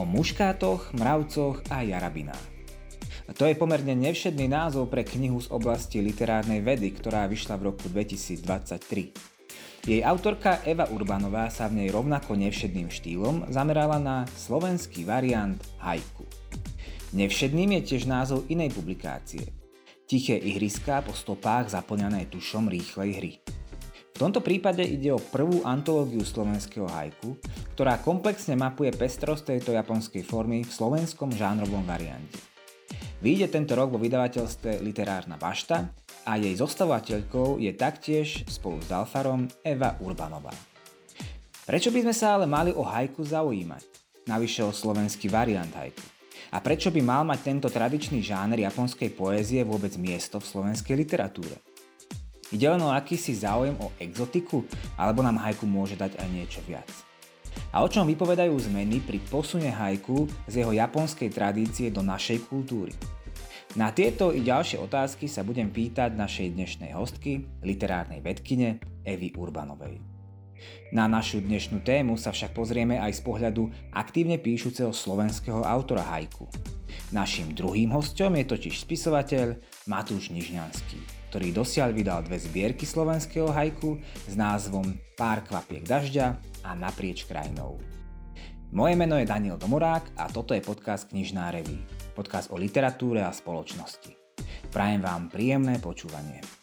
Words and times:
o 0.00 0.08
muškátoch, 0.08 0.96
mravcoch 0.96 1.60
a 1.68 1.84
jarabinách. 1.84 2.40
To 3.36 3.44
je 3.44 3.54
pomerne 3.54 3.92
nevšedný 3.94 4.48
názov 4.48 4.88
pre 4.88 5.04
knihu 5.04 5.38
z 5.38 5.52
oblasti 5.52 6.00
literárnej 6.00 6.64
vedy, 6.64 6.90
ktorá 6.96 7.28
vyšla 7.28 7.60
v 7.60 7.70
roku 7.70 7.86
2023. 7.92 9.30
Jej 9.80 10.00
autorka 10.02 10.64
Eva 10.64 10.88
Urbanová 10.88 11.52
sa 11.52 11.68
v 11.68 11.84
nej 11.84 11.88
rovnako 11.92 12.36
nevšedným 12.36 12.90
štýlom 12.90 13.52
zamerala 13.52 14.00
na 14.00 14.24
slovenský 14.34 15.04
variant 15.04 15.60
haiku. 15.84 16.24
Nevšedným 17.14 17.80
je 17.80 17.94
tiež 17.94 18.08
názov 18.08 18.48
inej 18.50 18.74
publikácie. 18.74 19.46
Tiché 20.10 20.36
ihriská 20.36 21.04
po 21.06 21.14
stopách 21.14 21.70
zaplňané 21.70 22.26
tušom 22.28 22.66
rýchlej 22.66 23.10
hry. 23.14 23.32
V 24.10 24.16
tomto 24.18 24.44
prípade 24.44 24.84
ide 24.84 25.16
o 25.16 25.22
prvú 25.22 25.64
antológiu 25.64 26.20
slovenského 26.26 26.84
hajku, 26.84 27.40
ktorá 27.74 28.00
komplexne 28.00 28.54
mapuje 28.54 28.90
pestrosť 28.94 29.54
tejto 29.54 29.70
japonskej 29.76 30.24
formy 30.24 30.62
v 30.62 30.70
slovenskom 30.70 31.34
žánrovom 31.34 31.82
variante. 31.86 32.38
Výjde 33.20 33.52
tento 33.52 33.76
rok 33.76 33.92
vo 33.92 34.00
vydavateľstve 34.00 34.80
Literárna 34.80 35.36
bašta 35.36 35.92
a 36.24 36.40
jej 36.40 36.56
zostavovateľkou 36.56 37.60
je 37.60 37.72
taktiež 37.76 38.48
spolu 38.48 38.80
s 38.80 38.88
Dalfarom 38.88 39.44
Eva 39.60 39.96
Urbanová. 40.00 40.52
Prečo 41.68 41.92
by 41.92 42.00
sme 42.02 42.14
sa 42.16 42.40
ale 42.40 42.48
mali 42.48 42.72
o 42.72 42.80
hajku 42.80 43.20
zaujímať? 43.20 43.84
Navyše 44.24 44.64
o 44.64 44.72
slovenský 44.72 45.28
variant 45.28 45.70
hajku. 45.70 46.02
A 46.50 46.58
prečo 46.58 46.90
by 46.90 46.98
mal 47.04 47.22
mať 47.22 47.46
tento 47.46 47.68
tradičný 47.70 48.24
žáner 48.24 48.64
japonskej 48.66 49.14
poézie 49.14 49.62
vôbec 49.62 49.94
miesto 50.00 50.42
v 50.42 50.48
slovenskej 50.50 50.98
literatúre? 50.98 51.60
Ide 52.50 52.66
len 52.66 52.82
o 52.82 52.90
akýsi 52.90 53.38
záujem 53.38 53.78
o 53.78 53.94
exotiku, 54.02 54.66
alebo 54.98 55.22
nám 55.22 55.38
hajku 55.38 55.62
môže 55.68 55.94
dať 55.94 56.18
aj 56.18 56.28
niečo 56.34 56.60
viac. 56.66 57.09
A 57.70 57.82
o 57.82 57.88
čom 57.88 58.06
vypovedajú 58.06 58.52
zmeny 58.70 58.98
pri 59.02 59.22
posune 59.30 59.70
hajku 59.70 60.26
z 60.50 60.64
jeho 60.64 60.74
japonskej 60.74 61.30
tradície 61.30 61.88
do 61.94 62.02
našej 62.02 62.50
kultúry? 62.50 62.90
Na 63.78 63.94
tieto 63.94 64.34
i 64.34 64.42
ďalšie 64.42 64.82
otázky 64.82 65.30
sa 65.30 65.46
budem 65.46 65.70
pýtať 65.70 66.18
našej 66.18 66.58
dnešnej 66.58 66.90
hostky, 66.90 67.46
literárnej 67.62 68.18
vedkine 68.18 68.82
Evy 69.06 69.30
Urbanovej. 69.38 70.02
Na 70.90 71.06
našu 71.06 71.38
dnešnú 71.38 71.86
tému 71.86 72.18
sa 72.18 72.34
však 72.34 72.50
pozrieme 72.50 72.98
aj 72.98 73.22
z 73.22 73.22
pohľadu 73.22 73.70
aktívne 73.94 74.42
píšuceho 74.42 74.90
slovenského 74.90 75.62
autora 75.62 76.02
hajku. 76.02 76.50
Naším 77.14 77.54
druhým 77.54 77.94
hostom 77.94 78.34
je 78.34 78.44
totiž 78.50 78.74
spisovateľ 78.82 79.54
Matúš 79.86 80.34
Nižňanský 80.34 81.20
ktorý 81.30 81.54
dosiaľ 81.54 81.94
vydal 81.94 82.26
dve 82.26 82.42
zbierky 82.42 82.82
slovenského 82.82 83.54
hajku 83.54 84.02
s 84.26 84.34
názvom 84.34 84.98
Pár 85.14 85.46
kvapiek 85.46 85.86
dažďa 85.86 86.49
a 86.64 86.76
Naprieč 86.76 87.24
krajinou. 87.24 87.80
Moje 88.70 88.94
meno 88.94 89.18
je 89.18 89.26
Daniel 89.26 89.58
Domorák 89.58 90.14
a 90.14 90.30
toto 90.30 90.54
je 90.54 90.62
podcast 90.62 91.10
Knižná 91.10 91.50
reví. 91.50 91.82
Podcast 92.14 92.54
o 92.54 92.56
literatúre 92.60 93.24
a 93.24 93.34
spoločnosti. 93.34 94.14
Prajem 94.70 95.02
vám 95.02 95.26
príjemné 95.26 95.82
počúvanie. 95.82 96.59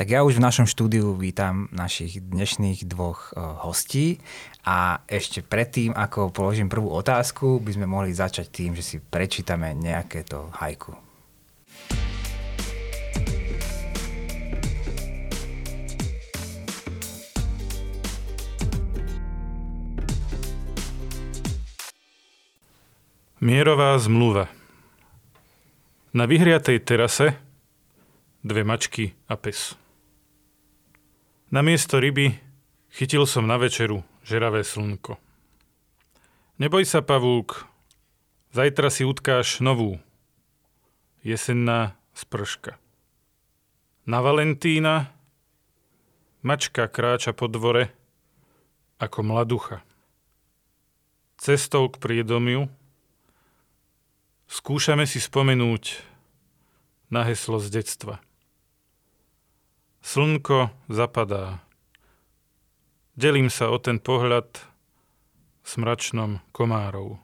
Tak 0.00 0.08
ja 0.08 0.24
už 0.24 0.40
v 0.40 0.46
našom 0.48 0.64
štúdiu 0.64 1.12
vítam 1.12 1.68
našich 1.76 2.24
dnešných 2.24 2.88
dvoch 2.88 3.36
uh, 3.36 3.60
hostí 3.68 4.16
a 4.64 5.04
ešte 5.04 5.44
predtým, 5.44 5.92
ako 5.92 6.32
položím 6.32 6.72
prvú 6.72 6.88
otázku, 6.88 7.60
by 7.60 7.76
sme 7.76 7.84
mohli 7.84 8.16
začať 8.16 8.48
tým, 8.48 8.72
že 8.72 8.80
si 8.80 8.96
prečítame 8.96 9.76
nejaké 9.76 10.24
to 10.24 10.48
hajku. 10.56 10.96
Mierová 23.44 24.00
zmluva 24.00 24.48
Na 26.16 26.24
vyhriatej 26.24 26.88
terase 26.88 27.36
dve 28.40 28.64
mačky 28.64 29.12
a 29.28 29.36
pes. 29.36 29.76
Namiesto 31.50 31.98
ryby 31.98 32.38
chytil 32.94 33.26
som 33.26 33.42
na 33.42 33.58
večeru 33.58 34.06
žeravé 34.22 34.62
slnko. 34.62 35.18
Neboj 36.62 36.86
sa, 36.86 37.02
pavúk, 37.02 37.66
zajtra 38.54 38.86
si 38.86 39.02
utkáš 39.02 39.58
novú. 39.58 39.98
Jesenná 41.26 41.98
sprška. 42.14 42.78
Na 44.06 44.22
Valentína 44.22 45.10
mačka 46.46 46.86
kráča 46.86 47.34
po 47.34 47.50
dvore 47.50 47.90
ako 49.02 49.18
mladucha. 49.26 49.82
Cestou 51.34 51.90
k 51.90 51.98
priedomiu 51.98 52.70
skúšame 54.46 55.02
si 55.02 55.18
spomenúť 55.18 55.98
na 57.10 57.26
heslo 57.26 57.58
z 57.58 57.82
detstva– 57.82 58.22
Slnko 60.00 60.72
zapadá. 60.88 61.60
Delím 63.20 63.52
sa 63.52 63.68
o 63.68 63.76
ten 63.76 64.00
pohľad 64.00 64.48
smračnom 65.60 66.40
komárov. 66.56 67.20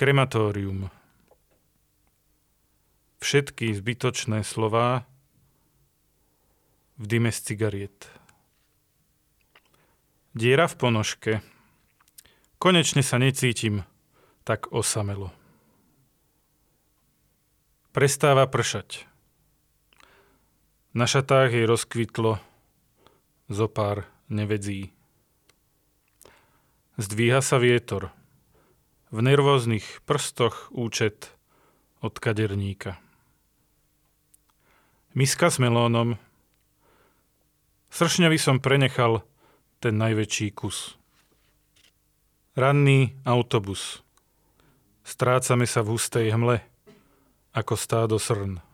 Krematórium. 0.00 0.88
Všetky 3.20 3.70
zbytočné 3.76 4.42
slová 4.42 5.04
v 6.98 7.04
dyme 7.06 7.30
z 7.30 7.38
cigariet. 7.52 8.10
Diera 10.32 10.64
v 10.66 10.74
ponožke. 10.80 11.32
Konečne 12.56 13.04
sa 13.04 13.20
necítim 13.20 13.84
tak 14.42 14.72
osamelo. 14.72 15.30
Prestáva 17.92 18.48
pršať. 18.48 19.11
Na 20.92 21.08
šatách 21.08 21.56
jej 21.56 21.64
rozkvitlo 21.64 22.36
zo 23.48 23.66
pár 23.72 24.04
nevedzí. 24.28 24.92
Zdvíha 27.00 27.40
sa 27.40 27.56
vietor. 27.56 28.12
V 29.08 29.24
nervóznych 29.24 30.04
prstoch 30.04 30.68
účet 30.68 31.32
od 32.04 32.12
kaderníka. 32.20 33.00
Miska 35.16 35.48
s 35.48 35.56
melónom. 35.56 36.20
Sršňavi 37.88 38.36
som 38.36 38.60
prenechal 38.60 39.24
ten 39.80 39.96
najväčší 39.96 40.52
kus. 40.52 41.00
Ranný 42.52 43.16
autobus. 43.24 44.04
Strácame 45.08 45.64
sa 45.64 45.80
v 45.80 45.96
hustej 45.96 46.36
hmle, 46.36 46.60
ako 47.56 47.80
stádo 47.80 48.20
srn. 48.20 48.71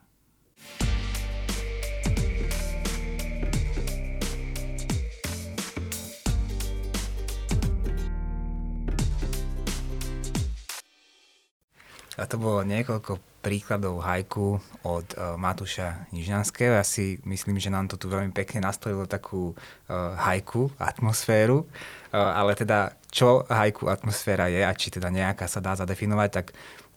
A 12.18 12.26
to 12.26 12.34
bolo 12.34 12.66
niekoľko 12.66 13.22
príkladov 13.38 14.02
hajku 14.02 14.58
od 14.82 15.06
uh, 15.14 15.38
Matúša 15.38 16.10
Nižňanského. 16.10 16.74
Ja 16.74 16.82
si 16.82 17.22
myslím, 17.22 17.62
že 17.62 17.70
nám 17.70 17.86
to 17.86 17.94
tu 17.94 18.10
veľmi 18.10 18.34
pekne 18.34 18.66
nastavilo 18.66 19.06
takú 19.06 19.54
uh, 19.54 20.18
hajku 20.18 20.74
atmosféru. 20.82 21.62
Uh, 21.62 22.18
ale 22.18 22.58
teda, 22.58 22.98
čo 23.14 23.46
hajku 23.46 23.86
atmosféra 23.86 24.50
je 24.50 24.66
a 24.66 24.74
či 24.74 24.90
teda 24.90 25.14
nejaká 25.14 25.46
sa 25.46 25.62
dá 25.62 25.78
zadefinovať, 25.78 26.30
tak 26.34 26.46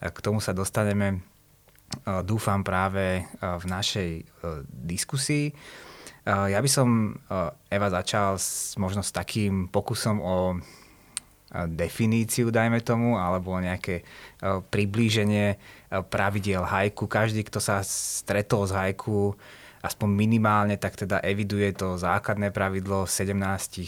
k 0.02 0.18
tomu 0.26 0.42
sa 0.42 0.58
dostaneme, 0.58 1.22
uh, 2.10 2.26
dúfam, 2.26 2.66
práve 2.66 3.22
uh, 3.22 3.62
v 3.62 3.66
našej 3.70 4.10
uh, 4.18 4.66
diskusii. 4.66 5.54
Uh, 6.26 6.50
ja 6.50 6.58
by 6.58 6.70
som, 6.70 7.14
uh, 7.30 7.54
Eva, 7.70 7.94
začal 7.94 8.42
s, 8.42 8.74
možno 8.82 9.06
s 9.06 9.14
takým 9.14 9.70
pokusom 9.70 10.18
o 10.18 10.58
definíciu, 11.68 12.48
dajme 12.48 12.80
tomu, 12.80 13.20
alebo 13.20 13.60
nejaké 13.60 14.02
e, 14.02 14.04
priblíženie 14.64 15.48
e, 15.52 15.58
pravidiel 16.00 16.64
hajku. 16.64 17.12
Každý, 17.12 17.44
kto 17.44 17.60
sa 17.60 17.84
stretol 17.84 18.64
s 18.64 18.72
hajku, 18.72 19.36
aspoň 19.84 20.10
minimálne, 20.14 20.80
tak 20.80 20.96
teda 20.96 21.20
eviduje 21.20 21.74
to 21.76 21.98
základné 21.98 22.54
pravidlo 22.54 23.10
17 23.10 23.34
uh, 23.34 23.42
e, 23.42 23.88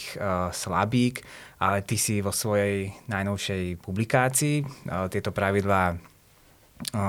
slabík, 0.49 1.21
ale 1.61 1.85
ty 1.85 1.95
si 2.01 2.19
vo 2.19 2.33
svojej 2.33 2.91
najnovšej 3.07 3.77
publikácii 3.77 4.89
tieto 5.13 5.29
pravidlá 5.29 5.95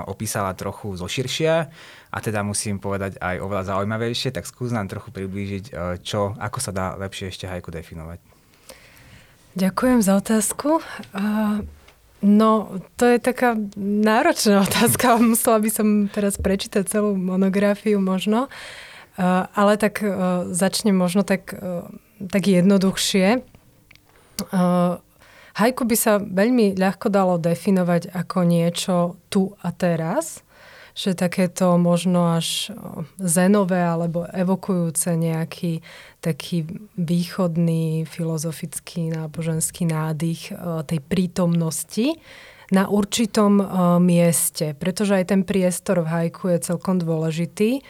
opísala 0.06 0.54
trochu 0.54 0.94
zoširšia 0.94 1.54
a 2.14 2.16
teda 2.22 2.46
musím 2.46 2.78
povedať 2.78 3.18
aj 3.18 3.42
oveľa 3.42 3.74
zaujímavejšie, 3.74 4.30
tak 4.30 4.46
skús 4.46 4.70
nám 4.70 4.86
trochu 4.86 5.10
priblížiť, 5.10 5.64
čo, 6.06 6.30
ako 6.38 6.58
sa 6.62 6.70
dá 6.70 6.86
lepšie 6.94 7.34
ešte 7.34 7.50
hajku 7.50 7.74
definovať. 7.74 8.33
Ďakujem 9.54 10.02
za 10.02 10.18
otázku. 10.18 10.82
No, 12.24 12.50
to 12.98 13.04
je 13.06 13.18
taká 13.22 13.58
náročná 13.80 14.66
otázka. 14.66 15.18
Musela 15.22 15.58
by 15.58 15.70
som 15.70 15.88
teraz 16.12 16.38
prečítať 16.38 16.86
celú 16.86 17.14
monografiu 17.14 17.98
možno. 18.02 18.52
Ale 19.54 19.78
tak 19.78 20.02
začnem 20.50 20.94
možno 20.94 21.22
tak, 21.22 21.54
tak 22.18 22.42
jednoduchšie. 22.44 23.46
Hajku 25.54 25.82
by 25.86 25.96
sa 25.96 26.18
veľmi 26.18 26.74
ľahko 26.74 27.06
dalo 27.10 27.38
definovať 27.38 28.10
ako 28.10 28.38
niečo 28.42 28.94
tu 29.30 29.54
a 29.62 29.70
teraz 29.70 30.43
že 30.94 31.18
takéto 31.18 31.74
možno 31.74 32.38
až 32.38 32.70
zenové 33.18 33.82
alebo 33.82 34.30
evokujúce 34.30 35.18
nejaký 35.18 35.82
taký 36.22 36.70
východný 36.94 38.06
filozofický 38.06 39.10
náboženský 39.10 39.90
nádych 39.90 40.54
tej 40.86 41.00
prítomnosti 41.02 42.14
na 42.70 42.86
určitom 42.86 43.58
mieste, 44.00 44.78
pretože 44.78 45.18
aj 45.18 45.34
ten 45.34 45.42
priestor 45.42 46.06
v 46.06 46.10
hajku 46.10 46.54
je 46.54 46.58
celkom 46.62 47.02
dôležitý. 47.02 47.82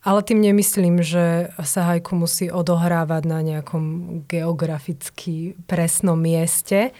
Ale 0.00 0.24
tým 0.24 0.40
nemyslím, 0.40 1.04
že 1.04 1.52
sa 1.60 1.84
hajku 1.92 2.16
musí 2.16 2.48
odohrávať 2.48 3.22
na 3.28 3.44
nejakom 3.44 3.84
geograficky 4.24 5.60
presnom 5.68 6.16
mieste, 6.16 6.96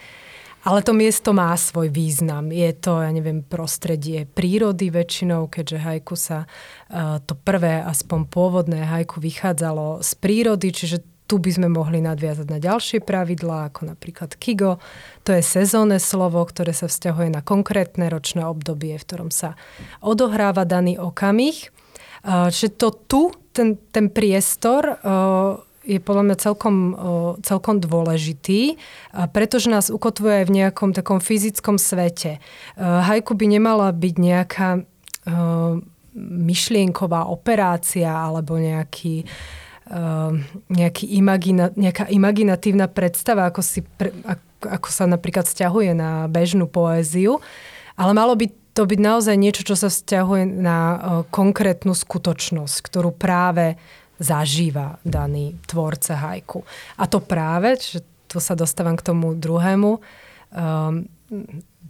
ale 0.60 0.84
to 0.84 0.92
miesto 0.92 1.32
má 1.32 1.56
svoj 1.56 1.88
význam. 1.88 2.52
Je 2.52 2.68
to, 2.76 3.00
ja 3.00 3.08
neviem, 3.08 3.40
prostredie 3.40 4.28
prírody 4.28 4.92
väčšinou, 4.92 5.48
keďže 5.48 5.78
hajku 5.80 6.14
sa 6.16 6.44
uh, 6.44 7.16
to 7.24 7.32
prvé, 7.32 7.80
aspoň 7.80 8.28
pôvodné 8.28 8.84
hajku 8.84 9.24
vychádzalo 9.24 10.04
z 10.04 10.10
prírody, 10.20 10.68
čiže 10.72 11.00
tu 11.30 11.38
by 11.38 11.50
sme 11.54 11.68
mohli 11.70 12.02
nadviazať 12.02 12.46
na 12.50 12.58
ďalšie 12.58 13.06
pravidlá, 13.06 13.70
ako 13.70 13.94
napríklad 13.94 14.34
Kigo. 14.34 14.82
To 15.22 15.30
je 15.30 15.46
sezónne 15.46 16.02
slovo, 16.02 16.42
ktoré 16.42 16.74
sa 16.74 16.90
vzťahuje 16.90 17.30
na 17.30 17.38
konkrétne 17.38 18.10
ročné 18.10 18.42
obdobie, 18.42 18.98
v 18.98 19.06
ktorom 19.06 19.30
sa 19.30 19.54
odohráva 20.02 20.66
daný 20.66 20.98
okamih. 20.98 21.70
Uh, 22.26 22.50
čiže 22.50 22.76
to 22.76 22.88
tu, 23.06 23.22
ten, 23.54 23.78
ten 23.94 24.10
priestor, 24.10 24.98
uh, 25.00 25.69
je 25.90 25.98
podľa 25.98 26.22
mňa 26.30 26.36
celkom, 26.38 26.76
celkom 27.42 27.82
dôležitý, 27.82 28.78
pretože 29.34 29.66
nás 29.66 29.90
ukotvuje 29.90 30.42
aj 30.42 30.46
v 30.46 30.54
nejakom 30.62 30.94
takom 30.94 31.18
fyzickom 31.18 31.82
svete. 31.82 32.38
Hajku 32.78 33.34
by 33.34 33.46
nemala 33.50 33.90
byť 33.90 34.14
nejaká 34.14 34.68
myšlienková 36.20 37.26
operácia 37.26 38.10
alebo 38.10 38.54
nejaký, 38.58 39.26
nejaký 40.70 41.04
imagina, 41.18 41.74
nejaká 41.74 42.06
imaginatívna 42.10 42.86
predstava, 42.86 43.50
ako, 43.50 43.62
si, 43.62 43.82
ako 44.62 44.88
sa 44.90 45.10
napríklad 45.10 45.46
vzťahuje 45.46 45.90
na 45.94 46.30
bežnú 46.30 46.70
poéziu, 46.70 47.42
ale 47.98 48.14
malo 48.14 48.38
by 48.38 48.46
to 48.70 48.86
byť 48.86 49.00
naozaj 49.02 49.34
niečo, 49.34 49.66
čo 49.66 49.74
sa 49.74 49.90
vzťahuje 49.90 50.46
na 50.46 50.78
konkrétnu 51.34 51.90
skutočnosť, 51.90 52.76
ktorú 52.86 53.10
práve 53.10 53.74
zažíva 54.20 55.00
daný 55.00 55.56
tvorca 55.64 56.14
hajku. 56.14 56.60
A 57.00 57.08
to 57.08 57.24
práve, 57.24 57.80
že 57.80 58.04
tu 58.28 58.38
sa 58.38 58.52
dostávam 58.52 58.94
k 58.94 59.02
tomu 59.02 59.32
druhému 59.34 59.90
um, 59.96 60.00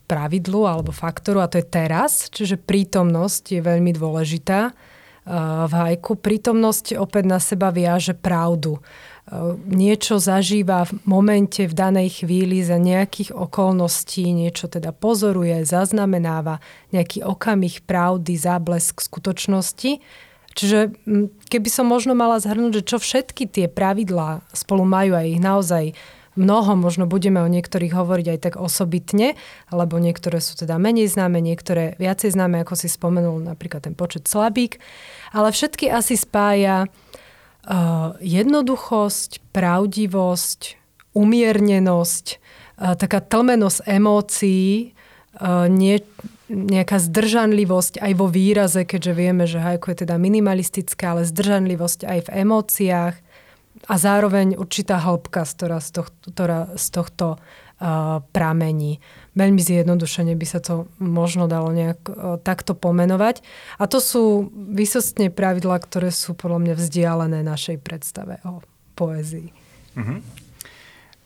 pravidlu 0.06 0.64
alebo 0.64 0.94
faktoru 0.94 1.42
a 1.42 1.50
to 1.50 1.58
je 1.58 1.66
teraz, 1.66 2.30
čiže 2.30 2.56
prítomnosť 2.56 3.58
je 3.58 3.60
veľmi 3.60 3.90
dôležitá 3.92 4.70
uh, 4.70 5.66
v 5.66 5.72
hajku. 5.74 6.16
Prítomnosť 6.16 6.96
opäť 6.96 7.24
na 7.26 7.42
seba 7.42 7.74
viaže 7.74 8.14
pravdu. 8.14 8.78
Uh, 8.78 9.58
niečo 9.66 10.22
zažíva 10.22 10.86
v 10.86 11.02
momente, 11.02 11.66
v 11.66 11.74
danej 11.74 12.22
chvíli 12.22 12.62
za 12.62 12.78
nejakých 12.78 13.34
okolností, 13.34 14.30
niečo 14.30 14.70
teda 14.70 14.94
pozoruje, 14.94 15.66
zaznamenáva 15.66 16.62
nejaký 16.94 17.26
okamih 17.26 17.82
pravdy, 17.84 18.38
záblesk 18.38 19.02
skutočnosti 19.02 19.98
Čiže 20.54 20.92
keby 21.46 21.68
som 21.70 21.86
možno 21.86 22.18
mala 22.18 22.42
zhrnúť, 22.42 22.82
že 22.82 22.88
čo 22.94 22.96
všetky 22.98 23.46
tie 23.46 23.66
pravidlá 23.70 24.42
spolu 24.50 24.82
majú 24.82 25.14
a 25.14 25.22
ich 25.22 25.38
naozaj 25.38 25.94
mnoho, 26.38 26.78
možno 26.78 27.10
budeme 27.10 27.42
o 27.42 27.50
niektorých 27.50 27.92
hovoriť 27.94 28.26
aj 28.32 28.38
tak 28.38 28.54
osobitne, 28.56 29.34
alebo 29.66 29.98
niektoré 29.98 30.38
sú 30.38 30.54
teda 30.54 30.78
menej 30.78 31.10
známe, 31.10 31.42
niektoré 31.42 31.98
viacej 31.98 32.34
známe, 32.34 32.62
ako 32.62 32.74
si 32.78 32.86
spomenul 32.86 33.42
napríklad 33.42 33.84
ten 33.84 33.94
počet 33.98 34.30
slabík, 34.30 34.78
ale 35.34 35.50
všetky 35.50 35.90
asi 35.90 36.14
spája 36.14 36.86
uh, 36.86 38.14
jednoduchosť, 38.22 39.42
pravdivosť, 39.50 40.60
umiernenosť, 41.18 42.26
uh, 42.30 42.94
taká 42.94 43.18
tlmenosť 43.18 43.78
emócií, 43.90 44.94
uh, 45.38 45.66
nie, 45.66 45.98
nejaká 46.50 46.98
zdržanlivosť 46.98 48.02
aj 48.02 48.12
vo 48.18 48.26
výraze, 48.26 48.82
keďže 48.82 49.12
vieme, 49.14 49.46
že 49.46 49.62
hajko 49.62 49.94
je 49.94 49.96
teda 50.02 50.18
minimalistická, 50.18 51.14
ale 51.14 51.22
zdržanlivosť 51.22 52.00
aj 52.04 52.18
v 52.26 52.32
emóciách 52.42 53.14
a 53.86 53.94
zároveň 53.94 54.58
určitá 54.58 54.98
hĺbka, 54.98 55.46
ktorá 55.46 55.78
z 55.78 56.02
tohto, 56.02 56.26
ktorá 56.34 56.60
z 56.74 56.86
tohto 56.90 57.26
uh, 57.38 58.20
pramení. 58.34 58.98
Veľmi 59.38 59.62
zjednodušene 59.62 60.34
by 60.34 60.46
sa 60.46 60.58
to 60.58 60.90
možno 60.98 61.46
dalo 61.46 61.70
nejak 61.70 62.00
uh, 62.10 62.36
takto 62.42 62.74
pomenovať. 62.74 63.40
A 63.78 63.86
to 63.86 64.02
sú 64.02 64.50
vysostne 64.52 65.30
pravidlá, 65.30 65.78
ktoré 65.80 66.10
sú 66.10 66.34
podľa 66.34 66.58
mňa 66.66 66.74
vzdialené 66.76 67.40
našej 67.46 67.78
predstave 67.80 68.42
o 68.42 68.60
poézii. 68.98 69.54
Mm-hmm. 69.96 70.18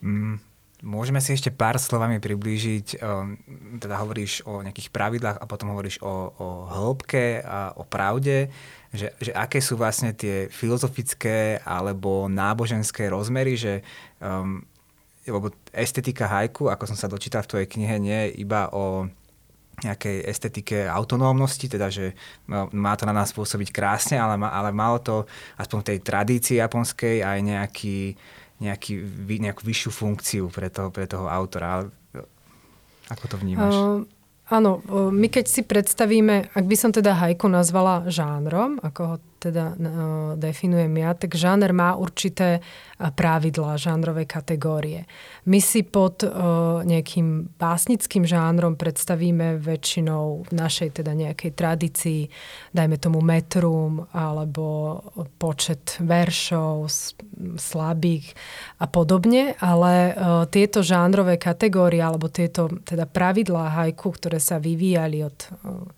Mm. 0.05 0.37
Môžeme 0.85 1.17
si 1.25 1.33
ešte 1.33 1.49
pár 1.49 1.81
slovami 1.81 2.21
priblížiť, 2.21 3.01
um, 3.01 3.41
teda 3.81 3.97
hovoríš 4.05 4.45
o 4.45 4.61
nejakých 4.61 4.93
pravidlách 4.93 5.41
a 5.41 5.49
potom 5.49 5.73
hovoríš 5.73 5.97
o, 6.05 6.29
o 6.37 6.47
hĺbke 6.69 7.41
a 7.41 7.73
o 7.73 7.89
pravde, 7.89 8.53
že, 8.93 9.17
že 9.17 9.33
aké 9.33 9.65
sú 9.65 9.81
vlastne 9.81 10.13
tie 10.13 10.53
filozofické 10.53 11.65
alebo 11.65 12.29
náboženské 12.29 13.09
rozmery, 13.09 13.57
že 13.57 13.81
um, 14.21 14.61
lebo 15.25 15.49
estetika 15.73 16.29
hajku, 16.29 16.69
ako 16.69 16.85
som 16.85 17.01
sa 17.01 17.09
dočítal 17.09 17.41
v 17.49 17.51
tvojej 17.57 17.69
knihe, 17.73 17.97
nie 17.97 18.21
je 18.29 18.45
iba 18.45 18.69
o 18.77 19.09
nejakej 19.83 20.31
estetike 20.31 20.87
autonómnosti, 20.87 21.67
teda 21.67 21.91
že 21.91 22.15
má 22.71 22.95
to 22.95 23.09
na 23.09 23.17
nás 23.17 23.35
pôsobiť 23.35 23.75
krásne, 23.75 24.17
ale, 24.21 24.39
ale 24.39 24.71
malo 24.71 25.03
to 25.03 25.27
aspoň 25.59 25.79
v 25.83 25.89
tej 25.91 25.99
tradícii 26.05 26.57
japonskej 26.63 27.27
aj 27.27 27.39
nejaký 27.43 28.15
nejaký, 28.65 29.05
nejakú 29.45 29.63
vyššiu 29.63 29.91
funkciu 29.93 30.45
pre 30.49 30.73
toho, 30.73 30.89
pre 30.89 31.05
toho 31.05 31.29
autora. 31.29 31.85
Ako 33.13 33.25
to 33.29 33.37
vnímaš? 33.37 33.75
Uh, 33.77 34.09
áno, 34.49 34.81
my 35.13 35.29
keď 35.29 35.45
si 35.45 35.61
predstavíme, 35.61 36.57
ak 36.57 36.65
by 36.65 36.77
som 36.77 36.89
teda 36.89 37.13
hajku 37.13 37.45
nazvala 37.53 38.09
žánrom, 38.09 38.81
ako 38.81 39.01
ho 39.05 39.17
teda 39.45 39.77
definujem 40.41 40.89
ja, 40.97 41.13
tak 41.13 41.37
žáner 41.37 41.77
má 41.77 41.93
určité 42.01 42.65
pravidlá, 42.97 43.77
žánrové 43.77 44.25
kategórie. 44.25 45.05
My 45.45 45.61
si 45.61 45.85
pod 45.85 46.25
nejakým 46.89 47.53
básnickým 47.61 48.25
žánrom 48.25 48.81
predstavíme 48.81 49.61
väčšinou 49.61 50.49
v 50.49 50.51
našej 50.57 51.05
teda 51.05 51.13
nejakej 51.13 51.53
tradícii, 51.53 52.33
dajme 52.73 52.97
tomu 52.97 53.21
metrum 53.21 54.09
alebo 54.17 55.03
počet 55.37 56.01
veršov, 56.01 56.89
slabých 57.59 58.31
a 58.79 58.87
podobne, 58.87 59.59
ale 59.59 60.15
tieto 60.55 60.87
žánrové 60.87 61.35
kategórie 61.37 61.99
alebo 61.99 62.31
tieto 62.31 62.71
teda 62.87 63.11
pravidlá 63.11 63.75
hajku, 63.75 64.15
ktoré 64.15 64.39
sa 64.39 64.63
vyvíjali 64.63 65.27
od 65.27 65.35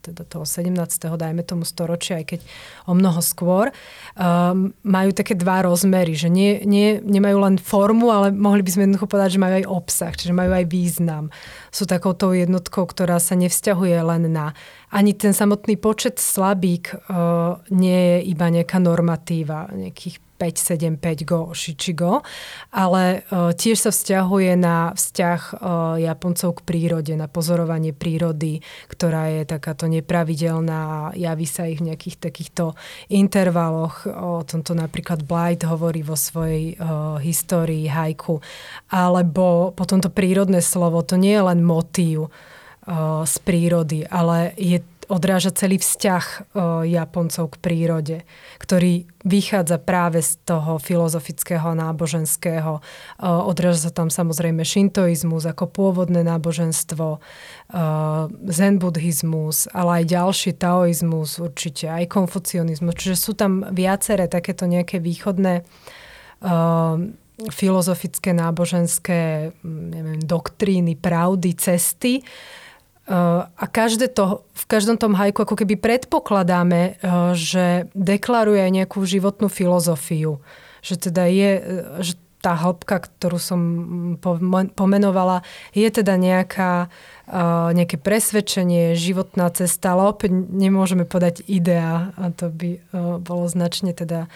teda 0.01 0.25
toho 0.25 0.49
17. 0.49 0.73
dajme 1.13 1.45
tomu 1.45 1.69
storočia, 1.69 2.25
aj 2.25 2.27
keď 2.33 2.41
o 2.89 2.97
mnoho 2.97 3.21
skôr, 3.21 3.36
um, 3.45 4.73
majú 4.81 5.11
také 5.13 5.37
dva 5.37 5.63
rozmery, 5.67 6.17
že 6.17 6.33
nie, 6.33 6.65
nie, 6.65 6.99
nemajú 7.05 7.39
len 7.43 7.57
formu, 7.61 8.09
ale 8.09 8.33
mohli 8.33 8.65
by 8.65 8.71
sme 8.73 8.83
jednoducho 8.89 9.09
povedať, 9.11 9.37
že 9.37 9.43
majú 9.43 9.55
aj 9.61 9.67
obsah, 9.69 10.13
čiže 10.15 10.33
majú 10.33 10.53
aj 10.57 10.65
význam. 10.67 11.25
Sú 11.69 11.85
takouto 11.85 12.33
jednotkou, 12.33 12.89
ktorá 12.89 13.21
sa 13.23 13.39
nevzťahuje 13.39 13.99
len 14.03 14.33
na 14.33 14.57
ani 14.91 15.13
ten 15.13 15.35
samotný 15.35 15.77
počet 15.77 16.23
slabík 16.23 16.95
uh, 16.95 17.59
nie 17.75 18.17
je 18.17 18.19
iba 18.31 18.47
nejaká 18.49 18.79
normatíva, 18.79 19.69
nejakých 19.75 20.26
5, 20.37 21.01
7, 21.01 21.01
5 21.01 21.25
go, 21.25 21.51
shichigo, 21.57 22.21
ale 22.71 23.25
uh, 23.33 23.51
tiež 23.57 23.89
sa 23.89 23.91
vzťahuje 23.91 24.53
na 24.61 24.93
vzťah 24.93 25.41
uh, 25.41 25.59
Japoncov 25.97 26.61
k 26.61 26.65
prírode, 26.69 27.13
na 27.17 27.27
pozorovanie 27.27 27.97
prírody, 27.97 28.61
ktorá 28.93 29.33
je 29.33 29.43
takáto 29.49 29.89
nepravidelná 29.89 30.79
a 30.87 30.99
javí 31.17 31.49
sa 31.49 31.65
ich 31.65 31.81
v 31.81 31.93
nejakých 31.93 32.21
takýchto 32.21 32.77
intervaloch. 33.09 34.05
O 34.07 34.45
tomto 34.45 34.77
napríklad 34.77 35.25
Blight 35.25 35.65
hovorí 35.65 36.05
vo 36.05 36.15
svojej 36.15 36.77
uh, 36.77 37.17
histórii 37.19 37.89
hajku. 37.89 38.39
Alebo 38.93 39.73
potom 39.73 39.99
to 40.05 40.13
prírodné 40.13 40.61
slovo, 40.61 41.01
to 41.03 41.17
nie 41.17 41.35
je 41.35 41.43
len 41.43 41.61
motív, 41.65 42.29
z 43.27 43.35
prírody, 43.43 44.07
ale 44.07 44.55
je 44.55 44.79
odráža 45.07 45.55
celý 45.55 45.79
vzťah 45.79 46.25
o, 46.25 46.35
Japoncov 46.87 47.55
k 47.55 47.57
prírode, 47.63 48.17
ktorý 48.59 49.07
vychádza 49.23 49.79
práve 49.79 50.23
z 50.23 50.39
toho 50.43 50.79
filozofického 50.83 51.75
náboženského. 51.75 52.79
O, 52.79 52.81
odráža 53.47 53.89
sa 53.89 53.93
tam 53.95 54.11
samozrejme 54.11 54.67
šintoizmus 54.67 55.47
ako 55.47 55.71
pôvodné 55.71 56.27
náboženstvo, 56.27 57.07
o, 57.17 57.19
zen 58.51 58.75
buddhizmus, 58.77 59.71
ale 59.71 60.03
aj 60.03 60.05
ďalší 60.11 60.51
taoizmus 60.59 61.39
určite, 61.39 61.87
aj 61.87 62.11
konfucionizmus. 62.11 62.95
Čiže 62.99 63.17
sú 63.17 63.33
tam 63.35 63.67
viaceré 63.73 64.27
takéto 64.27 64.67
nejaké 64.67 64.99
východné 64.99 65.67
filozofické, 67.37 68.33
náboženské 68.33 69.53
neviem, 69.65 70.21
doktríny, 70.25 70.97
pravdy, 70.97 71.53
cesty, 71.57 72.25
a 73.57 73.65
každé 73.71 74.11
to, 74.11 74.43
v 74.51 74.65
každom 74.67 74.99
tom 74.99 75.15
hajku 75.15 75.47
ako 75.47 75.63
keby 75.63 75.79
predpokladáme, 75.79 76.83
eh, 76.83 76.95
že 77.39 77.87
deklaruje 77.95 78.67
nejakú 78.67 78.99
životnú 79.07 79.47
filozofiu. 79.47 80.43
Že 80.83 80.95
teda 81.11 81.25
je, 81.31 81.51
eh, 81.55 81.63
že 82.03 82.19
tá 82.43 82.55
hĺbka, 82.55 83.11
ktorú 83.11 83.43
som 83.43 83.61
pomenovala, 84.79 85.43
je 85.75 85.87
teda 85.87 86.15
nejaká, 86.19 86.87
eh, 87.31 87.69
nejaké 87.79 87.95
presvedčenie, 87.99 88.99
životná 88.99 89.55
cesta, 89.55 89.95
ale 89.95 90.11
opäť 90.11 90.35
nemôžeme 90.35 91.07
podať 91.07 91.47
idea 91.47 92.11
a 92.19 92.31
to 92.35 92.51
by 92.51 92.79
bolo 93.23 93.47
značne 93.51 93.95
teda 93.95 94.31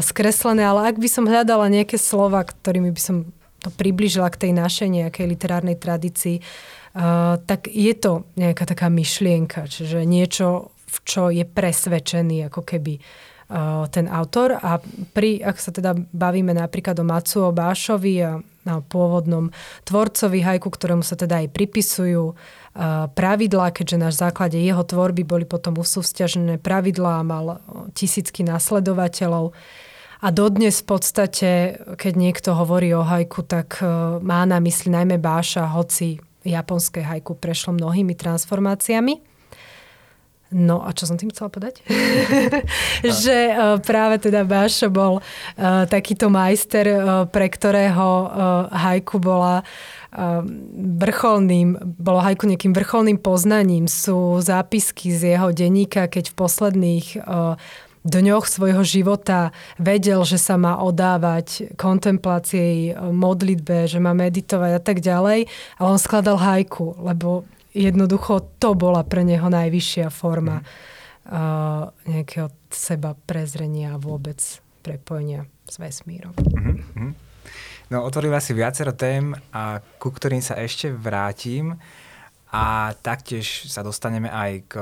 skreslené. 0.00 0.64
Ale 0.64 0.88
ak 0.88 0.96
by 0.96 1.08
som 1.12 1.28
hľadala 1.28 1.68
nejaké 1.68 2.00
slova, 2.00 2.40
ktorými 2.40 2.88
by 2.88 3.02
som 3.02 3.16
to 3.60 3.68
približila 3.74 4.30
k 4.30 4.48
tej 4.48 4.52
našej 4.56 4.88
nejakej 4.88 5.26
literárnej 5.28 5.76
tradícii, 5.76 6.40
tak 7.44 7.68
je 7.68 7.94
to 7.94 8.26
nejaká 8.34 8.64
taká 8.64 8.88
myšlienka, 8.88 9.68
čiže 9.68 10.02
niečo, 10.08 10.72
v 10.88 10.98
čo 11.04 11.28
je 11.28 11.44
presvedčený 11.44 12.48
ako 12.48 12.64
keby 12.64 12.96
uh, 12.96 13.84
ten 13.92 14.08
autor. 14.08 14.56
A 14.56 14.80
pri, 15.12 15.44
ak 15.44 15.60
sa 15.60 15.68
teda 15.68 15.92
bavíme 15.94 16.56
napríklad 16.56 16.96
o 16.98 17.04
Matsuo 17.04 17.52
Bášovi 17.52 18.14
a 18.24 18.40
pôvodnom 18.88 19.52
tvorcovi 19.84 20.44
hajku, 20.44 20.68
ktorému 20.68 21.04
sa 21.04 21.16
teda 21.16 21.44
aj 21.44 21.52
pripisujú 21.52 22.32
uh, 22.32 23.08
pravidlá, 23.12 23.72
keďže 23.72 23.96
na 24.00 24.10
základe 24.12 24.56
jeho 24.56 24.80
tvorby 24.80 25.28
boli 25.28 25.44
potom 25.44 25.76
usúvzťažené 25.76 26.56
pravidlá, 26.60 27.20
mal 27.20 27.60
tisícky 27.92 28.44
nasledovateľov. 28.48 29.52
A 30.18 30.34
dodnes 30.34 30.82
v 30.82 30.86
podstate, 30.88 31.78
keď 31.94 32.12
niekto 32.18 32.50
hovorí 32.58 32.90
o 32.90 33.06
hajku, 33.06 33.46
tak 33.46 33.78
má 34.18 34.42
na 34.50 34.58
mysli 34.58 34.90
najmä 34.90 35.14
Báša, 35.14 35.70
hoci 35.70 36.18
japonské 36.48 37.04
hajku 37.04 37.36
prešlo 37.36 37.76
mnohými 37.76 38.16
transformáciami. 38.16 39.20
No 40.48 40.80
a 40.80 40.96
čo 40.96 41.04
som 41.04 41.20
tým 41.20 41.28
chcela 41.28 41.52
povedať? 41.52 41.84
že 43.24 43.52
uh, 43.52 43.76
práve 43.84 44.16
teda 44.16 44.48
Bašo 44.48 44.88
bol 44.88 45.20
uh, 45.20 45.84
takýto 45.84 46.32
majster, 46.32 46.88
uh, 46.88 46.98
pre 47.28 47.52
ktorého 47.52 48.08
hajku 48.72 49.20
bola 49.20 49.60
vrcholným, 50.98 51.76
bolo 52.00 52.24
hajku 52.24 52.48
nejakým 52.48 52.72
vrcholným 52.72 53.20
poznaním. 53.20 53.84
Sú 53.92 54.40
zápisky 54.40 55.12
z 55.12 55.36
jeho 55.36 55.52
denníka, 55.52 56.08
keď 56.08 56.32
v 56.32 56.34
posledných 56.34 57.06
dňoch 58.08 58.48
svojho 58.48 58.82
života 58.82 59.52
vedel, 59.76 60.24
že 60.24 60.40
sa 60.40 60.56
má 60.56 60.80
odávať 60.80 61.76
kontemplácii, 61.76 62.96
modlitbe, 63.12 63.84
že 63.84 64.00
má 64.00 64.16
meditovať 64.16 64.72
a 64.76 64.80
tak 64.82 65.04
ďalej, 65.04 65.46
ale 65.76 65.86
on 65.86 66.00
skladal 66.00 66.40
hajku, 66.40 66.96
lebo 66.98 67.44
jednoducho 67.76 68.58
to 68.58 68.72
bola 68.72 69.04
pre 69.04 69.22
neho 69.22 69.46
najvyššia 69.46 70.08
forma 70.08 70.64
uh, 70.64 71.92
nejakého 72.08 72.48
seba 72.72 73.12
prezrenia 73.14 73.94
a 73.94 74.00
vôbec 74.00 74.40
prepojenia 74.80 75.44
s 75.68 75.76
vesmírom. 75.76 76.32
Mm-hmm. 76.34 77.10
No, 77.88 78.04
otvorila 78.04 78.36
si 78.36 78.52
viacero 78.52 78.92
tém, 78.92 79.32
a 79.48 79.80
ku 79.96 80.12
ktorým 80.12 80.44
sa 80.44 80.60
ešte 80.60 80.92
vrátim. 80.92 81.80
A 82.48 82.96
taktiež 83.04 83.68
sa 83.68 83.84
dostaneme 83.84 84.32
aj 84.32 84.52
k 84.72 84.74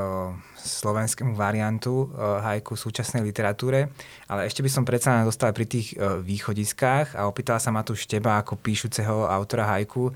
slovenskému 0.55 1.35
variantu 1.35 2.15
hajku 2.15 2.79
v 2.79 2.83
súčasnej 2.87 3.27
literatúre. 3.27 3.91
Ale 4.31 4.47
ešte 4.47 4.63
by 4.63 4.71
som 4.71 4.87
predsa 4.87 5.27
dostal 5.27 5.51
pri 5.51 5.67
tých 5.67 5.99
východiskách 5.99 7.19
a 7.19 7.27
opýtala 7.27 7.59
sa 7.59 7.75
ma 7.75 7.83
tu 7.83 7.99
teba 7.99 8.39
ako 8.39 8.55
píšuceho 8.63 9.27
autora 9.27 9.67
hajku, 9.67 10.15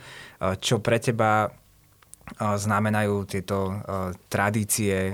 čo 0.63 0.79
pre 0.79 1.03
teba 1.03 1.51
znamenajú 2.39 3.27
tieto 3.27 3.83
tradície, 4.31 5.11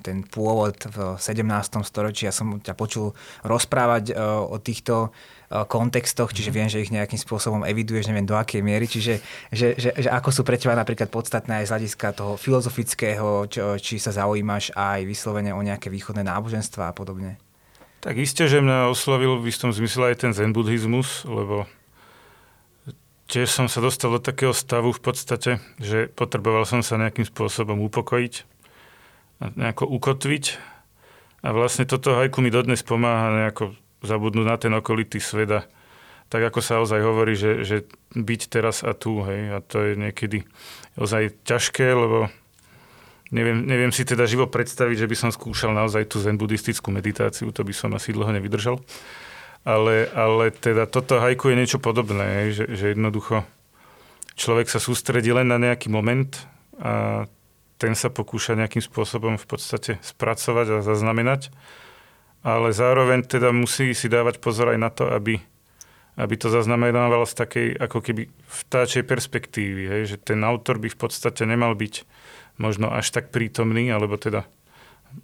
ten 0.00 0.24
pôvod 0.24 0.80
v 0.88 1.20
17. 1.20 1.44
storočí. 1.84 2.24
Ja 2.24 2.32
som 2.32 2.56
ťa 2.56 2.72
počul 2.72 3.12
rozprávať 3.44 4.16
o 4.48 4.56
týchto 4.56 5.12
Eh, 5.12 5.39
kontextoch, 5.50 6.30
čiže 6.30 6.54
mhm. 6.54 6.56
viem, 6.56 6.68
že 6.70 6.82
ich 6.82 6.94
nejakým 6.94 7.18
spôsobom 7.18 7.66
eviduješ, 7.66 8.06
neviem 8.06 8.26
do 8.26 8.38
akej 8.38 8.62
miery, 8.62 8.86
čiže 8.86 9.18
že, 9.50 9.74
že, 9.74 9.90
že 9.98 10.08
ako 10.08 10.30
sú 10.30 10.42
pre 10.46 10.54
teba 10.54 10.78
napríklad 10.78 11.10
podstatné 11.10 11.62
aj 11.62 11.66
z 11.66 11.72
hľadiska 11.74 12.06
toho 12.14 12.38
filozofického, 12.38 13.50
čo, 13.50 13.74
či 13.82 13.98
sa 13.98 14.14
zaujímaš 14.14 14.70
aj 14.78 15.02
vyslovene 15.02 15.50
o 15.50 15.58
nejaké 15.58 15.90
východné 15.90 16.22
náboženstva 16.22 16.90
a 16.90 16.94
podobne. 16.94 17.42
Tak 18.00 18.16
isté, 18.16 18.48
že 18.48 18.62
mňa 18.62 18.88
oslovil 18.88 19.42
v 19.42 19.50
istom 19.50 19.74
zmysle 19.74 20.14
aj 20.14 20.24
ten 20.24 20.32
zen 20.32 20.54
buddhizmus, 20.54 21.26
lebo 21.26 21.68
tiež 23.28 23.50
som 23.50 23.66
sa 23.66 23.82
dostal 23.82 24.14
do 24.14 24.22
takého 24.22 24.54
stavu 24.54 24.94
v 24.94 25.02
podstate, 25.02 25.50
že 25.82 26.08
potreboval 26.08 26.62
som 26.64 26.80
sa 26.80 26.96
nejakým 26.96 27.26
spôsobom 27.26 27.76
upokojiť, 27.90 28.34
nejako 29.58 29.84
ukotviť. 29.84 30.44
A 31.40 31.56
vlastne 31.56 31.88
toto 31.88 32.16
hajku 32.16 32.40
mi 32.44 32.52
dodnes 32.52 32.84
pomáha 32.84 33.32
nejako 33.32 33.76
zabudnúť 34.02 34.46
na 34.46 34.56
ten 34.56 34.72
okolitý 34.72 35.20
svet 35.20 35.50
a 35.52 35.60
tak 36.30 36.46
ako 36.46 36.60
sa 36.62 36.78
ozaj 36.78 37.00
hovorí, 37.02 37.34
že, 37.34 37.66
že 37.66 37.76
byť 38.14 38.40
teraz 38.46 38.86
a 38.86 38.94
tu, 38.94 39.18
hej, 39.26 39.50
a 39.50 39.58
to 39.58 39.82
je 39.82 39.92
niekedy 39.98 40.46
ozaj 40.94 41.34
ťažké, 41.42 41.90
lebo 41.90 42.30
neviem, 43.34 43.66
neviem 43.66 43.90
si 43.90 44.06
teda 44.06 44.30
živo 44.30 44.46
predstaviť, 44.46 45.06
že 45.06 45.10
by 45.10 45.16
som 45.18 45.30
skúšal 45.34 45.74
naozaj 45.74 46.06
tú 46.06 46.22
zen 46.22 46.38
buddhistickú 46.38 46.94
meditáciu, 46.94 47.50
to 47.50 47.66
by 47.66 47.74
som 47.74 47.90
asi 47.98 48.14
dlho 48.14 48.30
nevydržal. 48.30 48.78
Ale, 49.66 50.08
ale 50.16 50.54
teda 50.54 50.88
toto 50.88 51.20
hajku 51.20 51.52
je 51.52 51.58
niečo 51.58 51.78
podobné, 51.82 52.46
hej, 52.46 52.62
že, 52.62 52.64
že 52.78 52.86
jednoducho 52.94 53.44
človek 54.38 54.70
sa 54.72 54.80
sústredí 54.80 55.34
len 55.34 55.50
na 55.50 55.60
nejaký 55.60 55.92
moment 55.92 56.32
a 56.80 57.26
ten 57.76 57.92
sa 57.92 58.08
pokúša 58.08 58.56
nejakým 58.56 58.80
spôsobom 58.80 59.34
v 59.36 59.46
podstate 59.50 60.00
spracovať 60.00 60.80
a 60.80 60.84
zaznamenať 60.84 61.52
ale 62.40 62.72
zároveň 62.72 63.26
teda 63.26 63.52
musí 63.52 63.92
si 63.92 64.08
dávať 64.08 64.40
pozor 64.40 64.72
aj 64.72 64.78
na 64.80 64.90
to, 64.92 65.08
aby, 65.12 65.36
aby 66.16 66.34
to 66.40 66.48
zaznamenával 66.48 67.28
z 67.28 67.34
takej 67.36 67.68
ako 67.76 67.98
keby 68.00 68.22
vtáčej 68.48 69.04
perspektívy, 69.04 69.82
hej, 69.88 70.02
že 70.14 70.16
ten 70.16 70.40
autor 70.44 70.80
by 70.80 70.88
v 70.88 70.98
podstate 70.98 71.44
nemal 71.44 71.76
byť 71.76 72.08
možno 72.60 72.92
až 72.92 73.12
tak 73.12 73.32
prítomný, 73.32 73.92
alebo 73.92 74.16
teda 74.16 74.48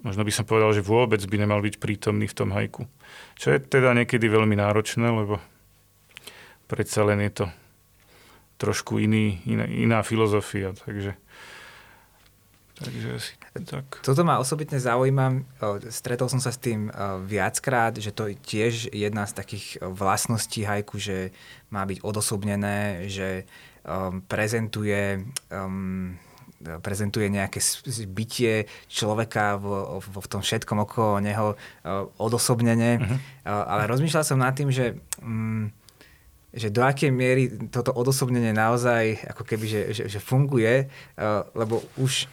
možno 0.04 0.24
by 0.24 0.32
som 0.32 0.44
povedal, 0.48 0.72
že 0.76 0.84
vôbec 0.84 1.20
by 1.24 1.36
nemal 1.40 1.60
byť 1.64 1.80
prítomný 1.80 2.28
v 2.28 2.36
tom 2.36 2.52
hajku. 2.52 2.88
Čo 3.36 3.52
je 3.56 3.58
teda 3.60 3.96
niekedy 3.96 4.28
veľmi 4.28 4.56
náročné, 4.56 5.08
lebo 5.08 5.40
predsa 6.68 7.06
len 7.06 7.22
je 7.24 7.44
to 7.44 7.46
trošku 8.56 8.96
iný, 8.96 9.44
iná, 9.44 9.68
iná 9.68 9.98
filozofia, 10.00 10.72
takže 10.72 11.16
Takže 12.76 13.08
asi 13.16 13.32
tak. 13.64 14.04
Toto 14.04 14.26
ma 14.26 14.42
osobitne 14.42 14.76
zaujíma. 14.76 15.46
Stretol 15.88 16.28
som 16.28 16.42
sa 16.42 16.52
s 16.52 16.58
tým 16.60 16.92
viackrát, 17.24 17.96
že 17.96 18.12
to 18.12 18.28
je 18.28 18.34
tiež 18.36 18.92
jedna 18.92 19.24
z 19.24 19.32
takých 19.38 19.80
vlastností 19.80 20.66
hajku, 20.66 21.00
že 21.00 21.30
má 21.72 21.86
byť 21.86 22.04
odosobnené, 22.04 23.08
že 23.08 23.48
um, 23.86 24.20
prezentuje 24.26 25.24
um, 25.50 26.18
prezentuje 26.80 27.28
nejaké 27.28 27.60
bytie 28.08 28.64
človeka 28.88 29.60
v, 29.60 29.66
v, 30.00 30.06
v 30.24 30.26
tom 30.26 30.40
všetkom 30.40 30.88
okolo 30.88 31.20
neho 31.20 31.52
odosobnene. 32.16 32.96
Uh-huh. 32.96 33.16
Uh, 33.44 33.64
ale 33.76 33.86
rozmýšľal 33.86 34.24
som 34.24 34.40
nad 34.40 34.56
tým, 34.56 34.72
že 34.72 34.96
um, 35.20 35.68
že 36.56 36.72
do 36.72 36.80
akej 36.80 37.12
miery 37.12 37.52
toto 37.68 37.92
odosobnenie 37.92 38.56
naozaj 38.56 39.28
ako 39.28 39.44
keby, 39.44 39.64
že, 39.68 39.80
že, 39.92 40.02
že 40.08 40.20
funguje, 40.24 40.88
uh, 40.88 41.44
lebo 41.52 41.84
už 42.00 42.24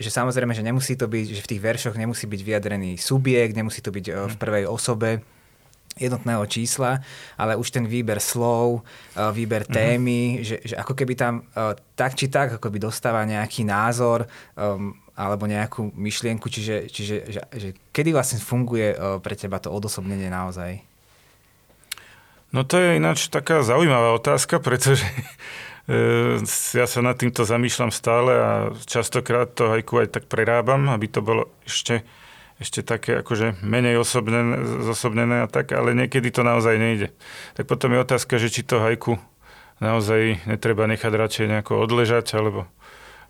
že 0.00 0.08
samozrejme, 0.08 0.56
že 0.56 0.64
nemusí 0.64 0.96
to 0.96 1.04
byť, 1.04 1.26
že 1.36 1.44
v 1.44 1.50
tých 1.52 1.60
veršoch 1.60 1.96
nemusí 2.00 2.24
byť 2.24 2.40
vyjadrený 2.40 2.96
subjekt, 2.96 3.52
nemusí 3.52 3.84
to 3.84 3.92
byť 3.92 4.04
e, 4.08 4.12
v 4.16 4.34
mhm. 4.34 4.40
prvej 4.40 4.64
osobe 4.64 5.20
jednotného 6.00 6.46
čísla, 6.48 7.02
ale 7.36 7.58
už 7.60 7.68
ten 7.68 7.84
výber 7.84 8.16
slov, 8.16 8.80
e, 9.12 9.20
výber 9.36 9.68
mhm. 9.68 9.70
témy, 9.70 10.20
uh-huh. 10.40 10.46
že, 10.48 10.56
že 10.64 10.74
ako 10.80 10.96
keby 10.96 11.12
tam 11.14 11.44
e, 11.52 11.76
tak 11.92 12.16
či 12.16 12.32
tak 12.32 12.56
ako 12.56 12.72
by 12.72 12.78
dostáva 12.80 13.28
nejaký 13.28 13.68
názor 13.68 14.24
um, 14.56 14.96
alebo 15.12 15.44
nejakú 15.44 15.92
myšlienku, 15.92 16.48
čiže, 16.48 16.88
čiže 16.88 17.16
že, 17.28 17.40
že 17.52 17.68
kedy 17.92 18.16
vlastne 18.16 18.40
funguje 18.40 18.96
pre 19.20 19.36
teba 19.36 19.60
to 19.60 19.68
odosobnenie 19.68 20.32
naozaj? 20.32 20.80
No 22.56 22.64
to 22.64 22.80
je 22.80 22.96
ináč 22.96 23.28
taká 23.28 23.60
zaujímavá 23.60 24.16
otázka, 24.16 24.58
pretože 24.64 25.04
ja 26.76 26.86
sa 26.86 27.00
nad 27.02 27.18
týmto 27.18 27.42
zamýšľam 27.42 27.90
stále 27.90 28.32
a 28.38 28.50
častokrát 28.86 29.50
to 29.50 29.74
hajku 29.74 30.06
aj 30.06 30.14
tak 30.14 30.24
prerábam, 30.30 30.86
aby 30.86 31.10
to 31.10 31.18
bolo 31.18 31.50
ešte, 31.66 32.06
ešte 32.62 32.86
také 32.86 33.18
akože 33.18 33.58
menej 33.66 33.98
osobnené, 33.98 34.86
zosobnené 34.86 35.42
a 35.42 35.50
tak, 35.50 35.74
ale 35.74 35.96
niekedy 35.98 36.30
to 36.30 36.46
naozaj 36.46 36.78
nejde. 36.78 37.10
Tak 37.58 37.66
potom 37.66 37.90
je 37.90 38.06
otázka, 38.06 38.38
že 38.38 38.54
či 38.54 38.62
to 38.62 38.78
hajku 38.78 39.18
naozaj 39.82 40.46
netreba 40.46 40.86
nechať 40.86 41.10
radšej 41.10 41.46
nejako 41.50 41.82
odležať 41.82 42.38
alebo, 42.38 42.70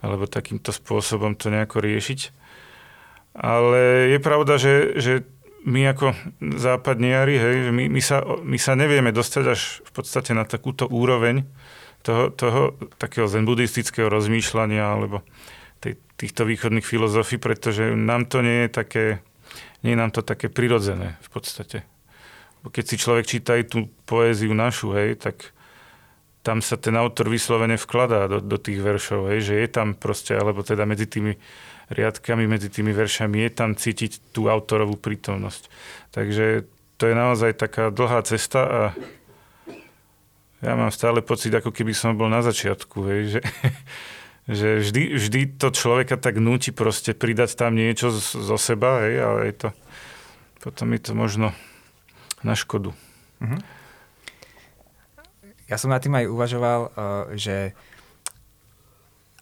alebo 0.04 0.28
takýmto 0.28 0.74
spôsobom 0.74 1.38
to 1.38 1.48
nejako 1.48 1.80
riešiť. 1.80 2.36
Ale 3.40 4.10
je 4.10 4.18
pravda, 4.18 4.58
že, 4.58 5.00
že 5.00 5.12
my 5.64 5.92
ako 5.92 6.16
západniari, 6.60 7.36
hej, 7.36 7.56
my, 7.70 7.88
my, 7.88 8.02
sa, 8.02 8.24
my 8.24 8.58
sa 8.58 8.72
nevieme 8.74 9.12
dostať 9.12 9.44
až 9.46 9.60
v 9.86 9.90
podstate 9.92 10.32
na 10.32 10.48
takúto 10.48 10.88
úroveň, 10.88 11.44
toho, 12.00 12.32
toho 12.32 12.60
takého 12.96 13.28
zen 13.28 13.44
buddhistického 13.44 14.08
rozmýšľania 14.08 14.84
alebo 14.84 15.20
tej, 15.80 15.96
týchto 16.16 16.44
východných 16.44 16.84
filozofií, 16.84 17.40
pretože 17.40 17.92
nám 17.96 18.28
to 18.28 18.44
nie 18.44 18.66
je 18.66 18.70
také, 18.72 19.04
nie 19.84 19.96
je 19.96 20.00
nám 20.00 20.12
to 20.12 20.20
také 20.24 20.48
prirodzené 20.52 21.20
v 21.24 21.28
podstate. 21.32 21.78
Keď 22.60 22.84
si 22.84 22.96
človek 23.00 23.24
číta 23.24 23.56
aj 23.56 23.72
tú 23.72 23.88
poéziu 24.04 24.52
našu, 24.52 24.92
hej, 24.92 25.16
tak 25.16 25.56
tam 26.40 26.64
sa 26.64 26.76
ten 26.80 26.96
autor 26.96 27.28
vyslovene 27.28 27.76
vkladá 27.76 28.28
do, 28.28 28.40
do 28.40 28.56
tých 28.56 28.80
veršov, 28.80 29.32
hej, 29.32 29.40
že 29.44 29.54
je 29.60 29.68
tam 29.68 29.96
proste, 29.96 30.36
alebo 30.36 30.64
teda 30.64 30.84
medzi 30.88 31.04
tými 31.08 31.36
riadkami, 31.92 32.44
medzi 32.48 32.68
tými 32.72 32.92
veršami 32.96 33.44
je 33.44 33.50
tam 33.52 33.70
cítiť 33.76 34.32
tú 34.32 34.48
autorovú 34.48 34.96
prítomnosť. 34.96 35.68
Takže 36.12 36.64
to 37.00 37.02
je 37.08 37.14
naozaj 37.16 37.56
taká 37.56 37.88
dlhá 37.88 38.20
cesta 38.24 38.60
a 38.64 38.82
ja 40.60 40.76
mám 40.76 40.92
stále 40.92 41.24
pocit, 41.24 41.52
ako 41.56 41.72
keby 41.72 41.96
som 41.96 42.16
bol 42.16 42.28
na 42.28 42.44
začiatku, 42.44 42.98
hej, 43.08 43.20
že, 43.36 43.40
že 44.60 44.68
vždy, 44.84 45.02
vždy 45.16 45.40
to 45.56 45.72
človeka 45.72 46.20
tak 46.20 46.36
núti 46.36 46.70
proste 46.70 47.16
pridať 47.16 47.56
tam 47.56 47.76
niečo 47.76 48.12
zo 48.20 48.56
seba, 48.60 49.08
hej, 49.08 49.14
ale 49.24 49.40
je 49.48 49.54
to, 49.56 49.68
potom 50.60 50.92
je 50.92 51.00
to 51.00 51.12
možno 51.16 51.56
na 52.44 52.52
škodu. 52.52 52.92
Mm-hmm. 53.40 53.60
Ja 55.70 55.78
som 55.78 55.88
nad 55.88 56.02
tým 56.02 56.18
aj 56.18 56.26
uvažoval, 56.28 56.80
uh, 56.82 56.90
že 57.38 57.72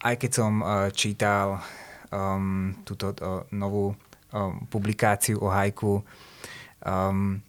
aj 0.04 0.14
keď 0.22 0.30
som 0.30 0.52
uh, 0.60 0.92
čítal 0.94 1.58
um, 2.12 2.76
túto 2.84 3.16
novú 3.50 3.96
um, 4.30 4.68
publikáciu 4.68 5.40
o 5.40 5.48
hajku, 5.48 6.04
um, 6.84 7.40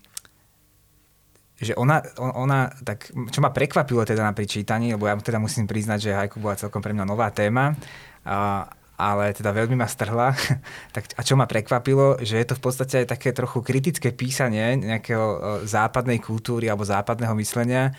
že 1.60 1.76
ona, 1.76 2.00
ona, 2.20 2.72
tak, 2.88 3.12
čo 3.12 3.40
ma 3.44 3.52
prekvapilo 3.52 4.08
teda 4.08 4.24
na 4.24 4.32
pričítaní, 4.32 4.96
lebo 4.96 5.12
ja 5.12 5.20
teda 5.20 5.44
musím 5.44 5.68
priznať, 5.68 6.00
že 6.00 6.16
hajku 6.16 6.40
bola 6.40 6.56
celkom 6.56 6.80
pre 6.80 6.96
mňa 6.96 7.04
nová 7.04 7.28
téma, 7.36 7.76
a, 8.24 8.64
ale 9.00 9.36
teda 9.36 9.52
veľmi 9.52 9.76
ma 9.76 9.88
strhla. 9.88 10.32
tak, 10.96 11.12
a 11.16 11.22
čo 11.24 11.36
ma 11.36 11.48
prekvapilo, 11.48 12.20
že 12.24 12.40
je 12.40 12.48
to 12.48 12.56
v 12.56 12.64
podstate 12.64 12.96
aj 13.04 13.08
také 13.12 13.36
trochu 13.36 13.60
kritické 13.60 14.16
písanie 14.16 14.80
nejakého 14.80 15.64
západnej 15.68 16.24
kultúry 16.24 16.72
alebo 16.72 16.88
západného 16.88 17.36
myslenia 17.40 17.92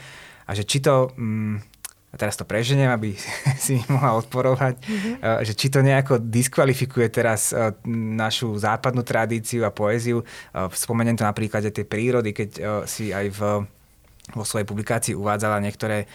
a 0.49 0.51
že 0.57 0.65
či 0.65 0.81
to... 0.81 1.13
Mm, 1.17 1.80
a 2.11 2.15
teraz 2.19 2.35
to 2.35 2.43
preženiem, 2.43 2.91
aby 2.91 3.15
si 3.65 3.79
mi 3.79 3.85
mohla 3.91 4.19
odporovať, 4.19 4.75
mm-hmm. 4.83 5.15
že 5.47 5.53
či 5.55 5.71
to 5.71 5.81
nejako 5.81 6.19
diskvalifikuje 6.19 7.07
teraz 7.11 7.55
našu 7.87 8.59
západnú 8.59 9.07
tradíciu 9.07 9.63
a 9.63 9.71
poéziu. 9.71 10.27
Spomeniem 10.75 11.15
to 11.15 11.23
napríklad 11.23 11.63
tej 11.71 11.87
prírody, 11.87 12.35
keď 12.35 12.51
si 12.91 13.15
aj 13.15 13.27
v 13.31 13.41
vo 14.35 14.47
svojej 14.47 14.67
publikácii 14.69 15.15
uvádzala 15.17 15.59
niektoré 15.63 16.07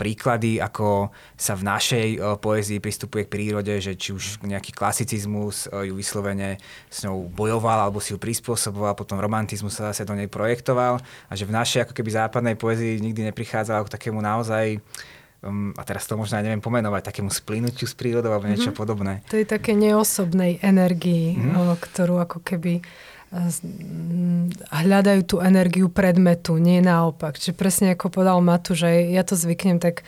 príklady, 0.00 0.56
ako 0.60 1.12
sa 1.36 1.52
v 1.52 1.66
našej 1.68 2.06
poézii 2.40 2.80
pristupuje 2.80 3.28
k 3.28 3.32
prírode, 3.32 3.74
že 3.80 3.92
či 3.98 4.16
už 4.16 4.40
nejaký 4.44 4.72
klasicizmus 4.72 5.68
ju 5.68 5.92
vyslovene 5.92 6.56
s 6.88 7.04
ňou 7.04 7.28
bojoval 7.28 7.88
alebo 7.88 8.00
si 8.00 8.16
ju 8.16 8.18
prispôsoboval, 8.20 8.96
potom 8.96 9.20
romantizmus 9.20 9.76
sa 9.76 9.92
zase 9.92 10.08
do 10.08 10.16
nej 10.16 10.30
projektoval 10.30 11.00
a 11.28 11.32
že 11.36 11.44
v 11.44 11.56
našej 11.56 11.88
ako 11.88 11.92
keby 11.92 12.10
západnej 12.14 12.56
poézii 12.56 13.04
nikdy 13.04 13.28
neprichádzala 13.32 13.84
k 13.84 13.92
takému 13.92 14.20
naozaj 14.22 14.80
um, 15.42 15.74
a 15.76 15.82
teraz 15.84 16.06
to 16.06 16.18
možno 16.18 16.38
aj 16.38 16.44
neviem 16.46 16.62
pomenovať, 16.62 17.12
takému 17.12 17.30
splinutiu 17.30 17.86
s 17.86 17.94
prírodou 17.94 18.32
alebo 18.34 18.50
niečo 18.50 18.70
mm-hmm. 18.70 18.80
podobné. 18.80 19.12
To 19.30 19.36
je 19.38 19.46
také 19.46 19.74
neosobnej 19.74 20.62
energii, 20.62 21.38
mm-hmm. 21.38 21.78
ktorú 21.78 22.18
ako 22.22 22.38
keby 22.42 22.80
mm, 23.30 24.72
hľadajú 24.72 25.20
tú 25.26 25.36
energiu 25.42 25.92
predmetu, 25.92 26.56
nie 26.56 26.82
naopak. 26.82 27.36
Čiže 27.36 27.54
presne 27.54 27.86
ako 27.94 28.10
povedal 28.10 28.38
Matu, 28.40 28.74
že 28.74 29.10
ja 29.12 29.22
to 29.22 29.38
zvyknem 29.38 29.78
tak 29.78 30.02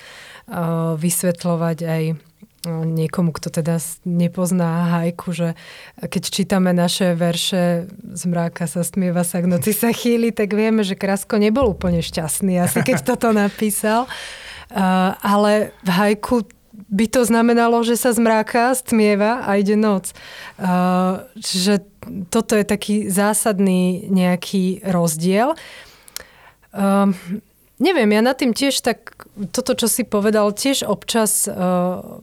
uh, 0.48 0.94
vysvetľovať 0.98 1.78
aj 1.84 2.02
niekomu, 2.68 3.32
kto 3.32 3.48
teda 3.48 3.80
nepozná 4.04 5.00
hajku, 5.00 5.32
že 5.32 5.56
keď 5.96 6.22
čítame 6.28 6.76
naše 6.76 7.16
verše 7.16 7.88
z 8.12 8.22
mráka 8.28 8.68
sa 8.68 8.84
stmieva 8.84 9.24
sa, 9.24 9.40
k 9.40 9.48
noci 9.48 9.72
sa 9.72 9.88
chýli, 9.96 10.28
tak 10.28 10.52
vieme, 10.52 10.84
že 10.84 10.92
Krasko 10.92 11.40
nebol 11.40 11.72
úplne 11.72 12.04
šťastný 12.04 12.60
asi 12.60 12.84
keď 12.84 13.04
toto 13.16 13.32
napísal. 13.32 14.04
Ale 15.20 15.74
v 15.82 15.90
hajku 15.90 16.46
by 16.90 17.06
to 17.06 17.22
znamenalo, 17.22 17.82
že 17.86 17.94
sa 17.94 18.10
zmráka, 18.10 18.74
stmieva 18.74 19.46
a 19.46 19.58
ide 19.58 19.78
noc. 19.78 20.10
Čiže 21.38 21.86
toto 22.30 22.58
je 22.58 22.64
taký 22.66 23.06
zásadný 23.10 24.10
nejaký 24.10 24.82
rozdiel. 24.86 25.54
Neviem, 27.80 28.10
ja 28.12 28.20
nad 28.20 28.36
tým 28.36 28.52
tiež 28.52 28.84
tak, 28.84 29.24
toto, 29.56 29.72
čo 29.72 29.88
si 29.88 30.04
povedal, 30.04 30.52
tiež 30.52 30.84
občas 30.84 31.48
uh, 31.48 32.20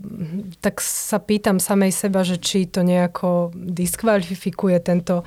tak 0.62 0.86
sa 0.86 1.18
pýtam 1.18 1.58
samej 1.58 1.98
seba, 1.98 2.22
že 2.22 2.38
či 2.38 2.70
to 2.70 2.86
nejako 2.86 3.50
diskvalifikuje 3.58 4.78
tento 4.86 5.26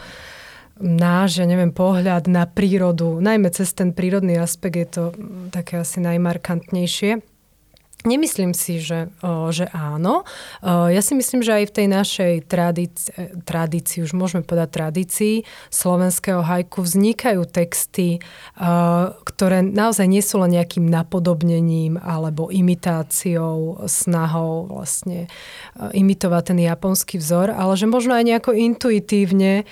náš, 0.81 1.39
ja 1.39 1.47
neviem, 1.47 1.71
pohľad 1.71 2.27
na 2.27 2.49
prírodu, 2.49 3.21
najmä 3.21 3.53
cez 3.53 3.77
ten 3.77 3.93
prírodný 3.93 4.41
aspekt 4.41 4.77
je 4.77 4.89
to 4.89 5.05
také 5.53 5.85
asi 5.85 6.01
najmarkantnejšie. 6.01 7.21
Nemyslím 8.01 8.57
si, 8.57 8.81
že, 8.81 9.13
že 9.53 9.69
áno. 9.77 10.25
Ja 10.65 11.05
si 11.05 11.13
myslím, 11.13 11.45
že 11.45 11.61
aj 11.61 11.65
v 11.69 11.75
tej 11.77 11.87
našej 11.93 12.35
tradícii, 12.49 13.13
tradícii, 13.45 13.99
už 14.01 14.17
môžeme 14.17 14.41
povedať 14.41 14.73
tradícii 14.73 15.35
slovenského 15.69 16.41
hajku 16.41 16.81
vznikajú 16.81 17.45
texty, 17.45 18.25
ktoré 19.25 19.61
naozaj 19.61 20.07
nie 20.09 20.25
sú 20.25 20.41
len 20.41 20.57
nejakým 20.57 20.89
napodobnením 20.89 22.01
alebo 22.01 22.49
imitáciou, 22.49 23.85
snahou 23.85 24.71
vlastne 24.73 25.29
imitovať 25.77 26.43
ten 26.57 26.59
japonský 26.65 27.21
vzor, 27.21 27.53
ale 27.53 27.77
že 27.77 27.85
možno 27.85 28.17
aj 28.17 28.25
nejako 28.25 28.57
intuitívne 28.57 29.69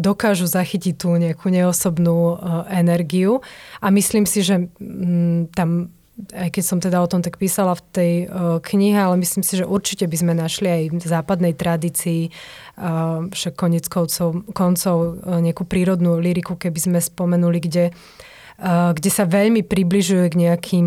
dokážu 0.00 0.48
zachytiť 0.48 0.94
tú 0.96 1.12
nejakú 1.20 1.52
neosobnú 1.52 2.40
energiu. 2.72 3.44
A 3.84 3.92
myslím 3.92 4.24
si, 4.24 4.40
že 4.40 4.72
tam 5.52 5.92
aj 6.14 6.48
keď 6.54 6.62
som 6.62 6.78
teda 6.78 7.02
o 7.02 7.10
tom 7.10 7.26
tak 7.26 7.42
písala 7.42 7.74
v 7.74 7.82
tej 7.90 8.12
uh, 8.26 8.62
knihe, 8.62 8.94
ale 8.94 9.18
myslím 9.18 9.42
si, 9.42 9.58
že 9.58 9.66
určite 9.66 10.06
by 10.06 10.16
sme 10.16 10.32
našli 10.38 10.68
aj 10.70 10.82
v 10.94 11.06
západnej 11.06 11.58
tradícii 11.58 12.30
uh, 12.30 13.26
však 13.26 13.58
konec 13.58 13.90
koncov, 13.90 14.46
koncov 14.54 14.96
uh, 15.18 15.42
nejakú 15.42 15.66
prírodnú 15.66 16.22
liriku, 16.22 16.54
keby 16.54 16.78
sme 16.78 16.98
spomenuli, 17.02 17.58
kde, 17.58 17.90
uh, 18.62 18.94
kde 18.94 19.10
sa 19.10 19.26
veľmi 19.26 19.66
približuje 19.66 20.24
k 20.30 20.38
nejakým 20.38 20.86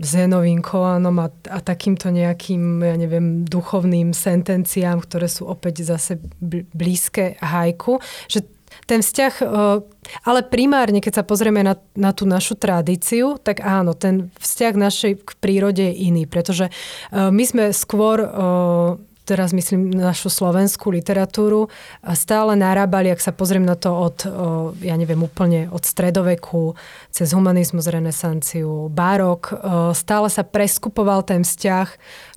zenovým 0.00 0.64
kolánom 0.64 1.20
a, 1.20 1.28
a 1.52 1.60
takýmto 1.60 2.08
nejakým, 2.08 2.80
ja 2.80 2.96
neviem, 2.96 3.44
duchovným 3.44 4.16
sentenciám, 4.16 5.04
ktoré 5.04 5.28
sú 5.28 5.44
opäť 5.52 5.84
zase 5.84 6.16
blízke 6.72 7.36
hajku, 7.44 8.00
že 8.24 8.48
ten 8.90 9.06
vzťah, 9.06 9.34
e, 9.38 9.44
ale 10.26 10.40
primárne, 10.42 10.98
keď 10.98 11.22
sa 11.22 11.24
pozrieme 11.24 11.62
na, 11.62 11.78
na 11.94 12.10
tú 12.10 12.26
našu 12.26 12.58
tradíciu, 12.58 13.38
tak 13.38 13.62
áno, 13.62 13.94
ten 13.94 14.34
vzťah 14.34 14.74
našej 14.74 15.12
k 15.22 15.30
prírode 15.38 15.86
je 15.86 16.10
iný, 16.10 16.26
pretože 16.26 16.66
e, 16.66 16.72
my 17.14 17.44
sme 17.46 17.64
skôr 17.70 18.18
e, 18.18 18.28
teraz 19.30 19.54
myslím 19.54 19.94
našu 19.94 20.26
slovenskú 20.26 20.90
literatúru, 20.90 21.70
stále 22.18 22.58
narábali, 22.58 23.14
ak 23.14 23.22
sa 23.22 23.30
pozriem 23.30 23.62
na 23.62 23.78
to 23.78 23.94
od, 23.94 24.26
ja 24.82 24.98
neviem, 24.98 25.22
úplne 25.22 25.70
od 25.70 25.86
stredoveku, 25.86 26.74
cez 27.14 27.30
humanizmus, 27.30 27.86
renesanciu, 27.86 28.90
barok, 28.90 29.54
stále 29.94 30.26
sa 30.34 30.42
preskupoval 30.42 31.22
ten 31.22 31.46
vzťah 31.46 31.88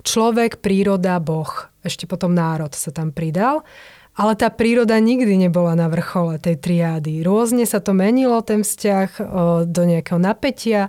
človek, 0.06 0.62
príroda, 0.62 1.18
boh. 1.18 1.66
Ešte 1.82 2.06
potom 2.06 2.30
národ 2.30 2.70
sa 2.70 2.94
tam 2.94 3.10
pridal. 3.10 3.66
Ale 4.14 4.38
tá 4.38 4.46
príroda 4.46 4.94
nikdy 5.02 5.34
nebola 5.34 5.74
na 5.74 5.90
vrchole 5.90 6.38
tej 6.38 6.62
triády. 6.62 7.26
Rôzne 7.26 7.66
sa 7.66 7.82
to 7.82 7.90
menilo, 7.90 8.38
ten 8.46 8.62
vzťah 8.62 9.08
do 9.66 9.82
nejakého 9.82 10.22
napätia 10.22 10.86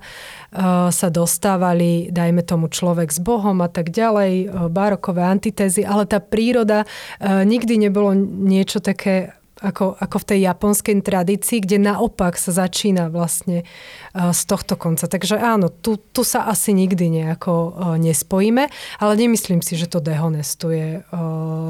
sa 0.89 1.07
dostávali, 1.09 2.13
dajme 2.13 2.45
tomu, 2.45 2.69
človek 2.69 3.09
s 3.09 3.17
Bohom 3.17 3.65
a 3.65 3.69
tak 3.69 3.89
ďalej, 3.89 4.49
barokové 4.69 5.25
antitézy, 5.25 5.81
ale 5.81 6.05
tá 6.05 6.21
príroda 6.21 6.85
nikdy 7.21 7.89
nebolo 7.89 8.13
niečo 8.15 8.77
také 8.77 9.33
ako, 9.65 9.97
ako 9.97 10.17
v 10.21 10.27
tej 10.29 10.39
japonskej 10.45 11.01
tradícii, 11.01 11.57
kde 11.65 11.81
naopak 11.81 12.37
sa 12.37 12.53
začína 12.53 13.09
vlastne 13.09 13.65
z 14.13 14.41
tohto 14.45 14.77
konca. 14.77 15.09
Takže 15.09 15.41
áno, 15.41 15.73
tu, 15.73 15.97
tu 15.97 16.21
sa 16.21 16.45
asi 16.45 16.77
nikdy 16.77 17.09
nejako 17.09 17.73
nespojíme, 17.97 18.69
ale 19.01 19.13
nemyslím 19.17 19.65
si, 19.65 19.73
že 19.73 19.89
to 19.89 19.97
dehonestuje 19.97 21.09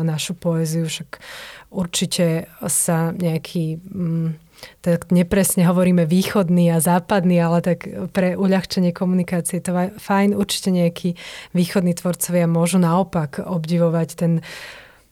našu 0.03 0.35
poéziu, 0.35 0.91
však 0.91 1.23
určite 1.71 2.51
sa 2.67 3.15
nejaký... 3.15 3.79
Mm, 3.91 4.43
tak 4.79 5.11
nepresne 5.11 5.67
hovoríme 5.67 6.07
východný 6.07 6.71
a 6.71 6.79
západný, 6.79 7.43
ale 7.43 7.59
tak 7.59 7.85
pre 8.15 8.39
uľahčenie 8.39 8.95
komunikácie 8.95 9.59
to 9.59 9.75
je 9.75 9.91
fajn. 9.99 10.31
Určite 10.31 10.71
nejakí 10.71 11.19
východní 11.51 11.91
tvorcovia 11.91 12.47
môžu 12.47 12.79
naopak 12.79 13.43
obdivovať 13.43 14.09
ten 14.15 14.31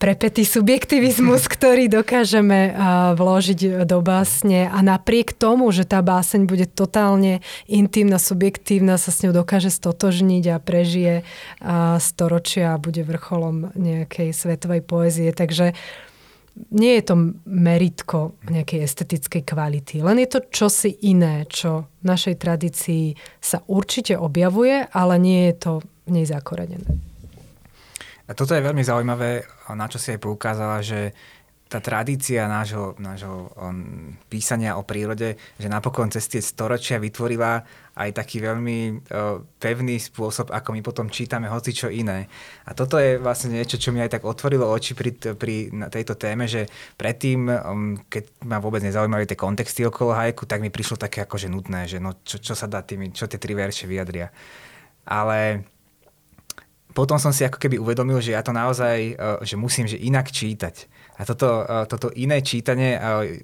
prepetý 0.03 0.43
subjektivizmus, 0.43 1.47
ktorý 1.55 1.87
dokážeme 1.87 2.75
vložiť 3.15 3.87
do 3.87 4.03
básne 4.03 4.67
a 4.67 4.83
napriek 4.83 5.31
tomu, 5.31 5.71
že 5.71 5.87
tá 5.87 6.03
báseň 6.03 6.43
bude 6.43 6.67
totálne 6.67 7.39
intimná, 7.71 8.19
subjektívna, 8.19 8.99
sa 8.99 9.15
s 9.15 9.23
ňou 9.23 9.31
dokáže 9.31 9.71
stotožniť 9.71 10.43
a 10.51 10.59
prežije 10.59 11.23
storočia 12.03 12.75
a 12.75 12.81
bude 12.83 13.07
vrcholom 13.07 13.71
nejakej 13.79 14.35
svetovej 14.35 14.83
poézie. 14.83 15.31
Takže 15.31 15.71
nie 16.75 16.99
je 16.99 17.03
to 17.07 17.15
meritko 17.47 18.35
nejakej 18.51 18.83
estetickej 18.83 19.41
kvality, 19.47 20.03
len 20.03 20.19
je 20.19 20.29
to 20.29 20.39
čosi 20.51 20.91
iné, 21.07 21.47
čo 21.47 21.87
v 22.03 22.03
našej 22.11 22.35
tradícii 22.37 23.15
sa 23.39 23.63
určite 23.71 24.19
objavuje, 24.19 24.83
ale 24.91 25.15
nie 25.17 25.49
je 25.49 25.55
to 25.57 25.71
v 26.05 26.09
nej 26.11 26.25
zakorenené. 26.27 27.12
Toto 28.33 28.53
je 28.53 28.65
veľmi 28.65 28.83
zaujímavé, 28.83 29.45
na 29.73 29.87
čo 29.87 30.01
si 30.01 30.13
aj 30.13 30.19
poukázala, 30.21 30.81
že 30.83 31.13
tá 31.73 31.81
tradícia 31.81 32.45
nášho, 32.45 32.93
nášho 33.01 33.49
um, 33.57 34.13
písania 34.29 34.77
o 34.77 34.85
prírode, 34.85 35.41
že 35.57 35.65
napokon 35.65 36.13
cez 36.13 36.29
tie 36.29 36.37
storočia 36.37 37.01
vytvorila 37.01 37.65
aj 37.97 38.13
taký 38.13 38.45
veľmi 38.45 38.77
uh, 39.09 39.41
pevný 39.57 39.97
spôsob, 39.97 40.53
ako 40.53 40.69
my 40.69 40.85
potom 40.85 41.09
čítame 41.09 41.49
hoci 41.49 41.73
čo 41.73 41.89
iné. 41.89 42.29
A 42.69 42.77
toto 42.77 43.01
je 43.01 43.17
vlastne 43.17 43.57
niečo, 43.57 43.81
čo 43.81 43.89
mi 43.89 44.05
aj 44.05 44.21
tak 44.21 44.23
otvorilo 44.29 44.69
oči 44.69 44.93
pri, 44.93 45.17
pri 45.33 45.73
tejto 45.89 46.13
téme, 46.13 46.45
že 46.45 46.69
predtým, 46.93 47.49
um, 47.49 47.97
keď 48.05 48.45
ma 48.45 48.61
vôbec 48.61 48.85
nezaujímali 48.85 49.25
tie 49.25 49.39
kontexty 49.39 49.81
okolo 49.81 50.13
hajku, 50.13 50.45
tak 50.45 50.61
mi 50.61 50.69
prišlo 50.69 51.01
také 51.01 51.25
akože 51.25 51.49
nutné, 51.49 51.89
že 51.89 51.97
no 51.97 52.21
čo, 52.21 52.37
čo 52.37 52.53
sa 52.53 52.69
dá 52.69 52.85
tými, 52.85 53.17
čo 53.17 53.25
tie 53.25 53.41
tri 53.41 53.57
verše 53.57 53.89
vyjadria. 53.89 54.29
Ale 55.09 55.72
potom 56.93 57.17
som 57.17 57.33
si 57.33 57.41
ako 57.41 57.57
keby 57.57 57.81
uvedomil, 57.81 58.21
že 58.21 58.37
ja 58.37 58.45
to 58.45 58.53
naozaj, 58.53 58.97
e, 58.97 59.13
že 59.41 59.57
musím 59.57 59.89
že 59.89 59.97
inak 59.97 60.29
čítať. 60.29 60.85
A 61.17 61.25
toto, 61.25 61.65
e, 61.65 61.89
toto 61.89 62.13
iné 62.13 62.45
čítanie 62.45 62.97
e, 62.97 62.99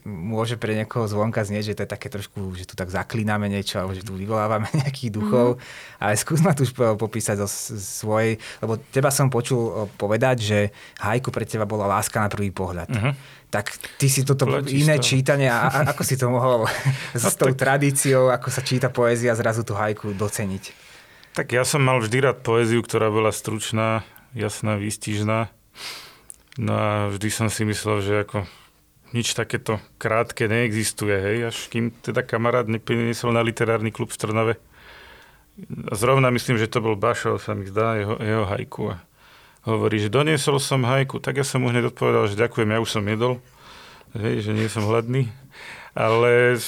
môže 0.05 0.57
pre 0.61 0.77
niekoho 0.77 1.09
zvonka 1.09 1.41
znieť, 1.41 1.73
že 1.73 1.75
to 1.77 1.83
je 1.85 1.93
také 1.97 2.07
trošku, 2.13 2.53
že 2.53 2.69
tu 2.69 2.77
tak 2.77 2.93
zaklíname 2.93 3.49
niečo, 3.49 3.81
alebo 3.81 3.97
že 3.97 4.05
tu 4.05 4.13
vyvolávame 4.13 4.69
nejakých 4.85 5.11
duchov. 5.17 5.57
Mm. 5.57 5.59
Ale 5.97 6.13
skús 6.21 6.45
ma 6.45 6.53
tu 6.53 6.69
popísať 6.73 7.41
zo 7.41 7.49
svojej, 7.77 8.37
lebo 8.61 8.77
teba 8.93 9.09
som 9.09 9.33
počul 9.33 9.89
povedať, 9.97 10.37
že 10.45 10.59
hajku 11.01 11.33
pre 11.33 11.49
teba 11.49 11.65
bola 11.65 11.89
láska 11.89 12.21
na 12.21 12.29
prvý 12.29 12.53
pohľad. 12.53 12.85
Mm-hmm. 12.85 13.13
Tak 13.49 13.65
ty 13.97 14.13
si 14.13 14.21
toto 14.21 14.45
Platíš 14.45 14.77
iné 14.85 15.01
to. 15.01 15.09
čítanie, 15.09 15.49
a, 15.49 15.73
a 15.73 15.77
ako 15.89 16.05
si 16.05 16.21
to 16.21 16.29
mohol 16.29 16.69
s 17.17 17.25
no, 17.25 17.33
tou 17.33 17.49
tak... 17.57 17.65
tradíciou, 17.65 18.29
ako 18.29 18.53
sa 18.53 18.61
číta 18.61 18.93
poézia, 18.93 19.33
zrazu 19.33 19.65
tú 19.65 19.73
hajku 19.73 20.13
doceniť? 20.13 20.89
Tak 21.39 21.55
ja 21.55 21.63
som 21.63 21.79
mal 21.79 22.03
vždy 22.03 22.19
rád 22.19 22.43
poéziu, 22.43 22.83
ktorá 22.83 23.07
bola 23.07 23.31
stručná, 23.31 24.03
jasná, 24.35 24.75
výstižná. 24.75 25.47
No 26.59 26.73
a 26.75 27.07
vždy 27.15 27.31
som 27.31 27.47
si 27.47 27.63
myslel, 27.63 28.03
že 28.03 28.13
ako 28.27 28.43
nič 29.15 29.39
takéto 29.39 29.79
krátke 29.95 30.51
neexistuje, 30.51 31.15
hej, 31.15 31.37
až 31.47 31.71
kým 31.71 31.95
teda 31.95 32.27
kamarát 32.27 32.67
nepriniesol 32.67 33.31
na 33.31 33.39
literárny 33.39 33.87
klub 33.87 34.11
v 34.11 34.19
Trnave. 34.19 34.53
Zrovna 35.95 36.27
myslím, 36.27 36.59
že 36.59 36.67
to 36.67 36.83
bol 36.83 36.99
Bašo, 36.99 37.39
sa 37.39 37.55
mi 37.55 37.63
zdá, 37.71 37.95
jeho, 37.95 38.19
jeho 38.19 38.43
hajku. 38.43 38.91
A 38.91 38.99
hovorí, 39.63 40.03
že 40.03 40.11
doniesol 40.11 40.59
som 40.59 40.83
hajku, 40.83 41.23
tak 41.23 41.39
ja 41.39 41.47
som 41.47 41.63
mu 41.63 41.71
hneď 41.71 41.95
odpovedal, 41.95 42.27
že 42.27 42.35
ďakujem, 42.35 42.67
ja 42.67 42.83
už 42.83 42.99
som 42.99 43.07
jedol, 43.07 43.39
hej, 44.11 44.43
že 44.43 44.51
nie 44.51 44.67
som 44.67 44.83
hladný. 44.83 45.31
Ale 45.95 46.59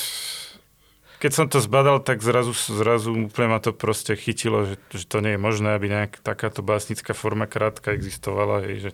keď 1.21 1.31
som 1.31 1.45
to 1.45 1.61
zbadal, 1.61 2.01
tak 2.01 2.25
zrazu, 2.25 2.49
zrazu 2.57 3.13
úplne 3.13 3.53
ma 3.53 3.61
to 3.61 3.77
proste 3.77 4.17
chytilo, 4.17 4.65
že, 4.65 4.75
že 4.89 5.05
to 5.05 5.21
nie 5.21 5.37
je 5.37 5.39
možné, 5.39 5.77
aby 5.77 5.85
nejak 5.85 6.17
takáto 6.25 6.65
básnická 6.65 7.13
forma 7.13 7.45
krátka 7.45 7.93
existovala. 7.93 8.65
Hej, 8.65 8.89
že, 8.89 8.91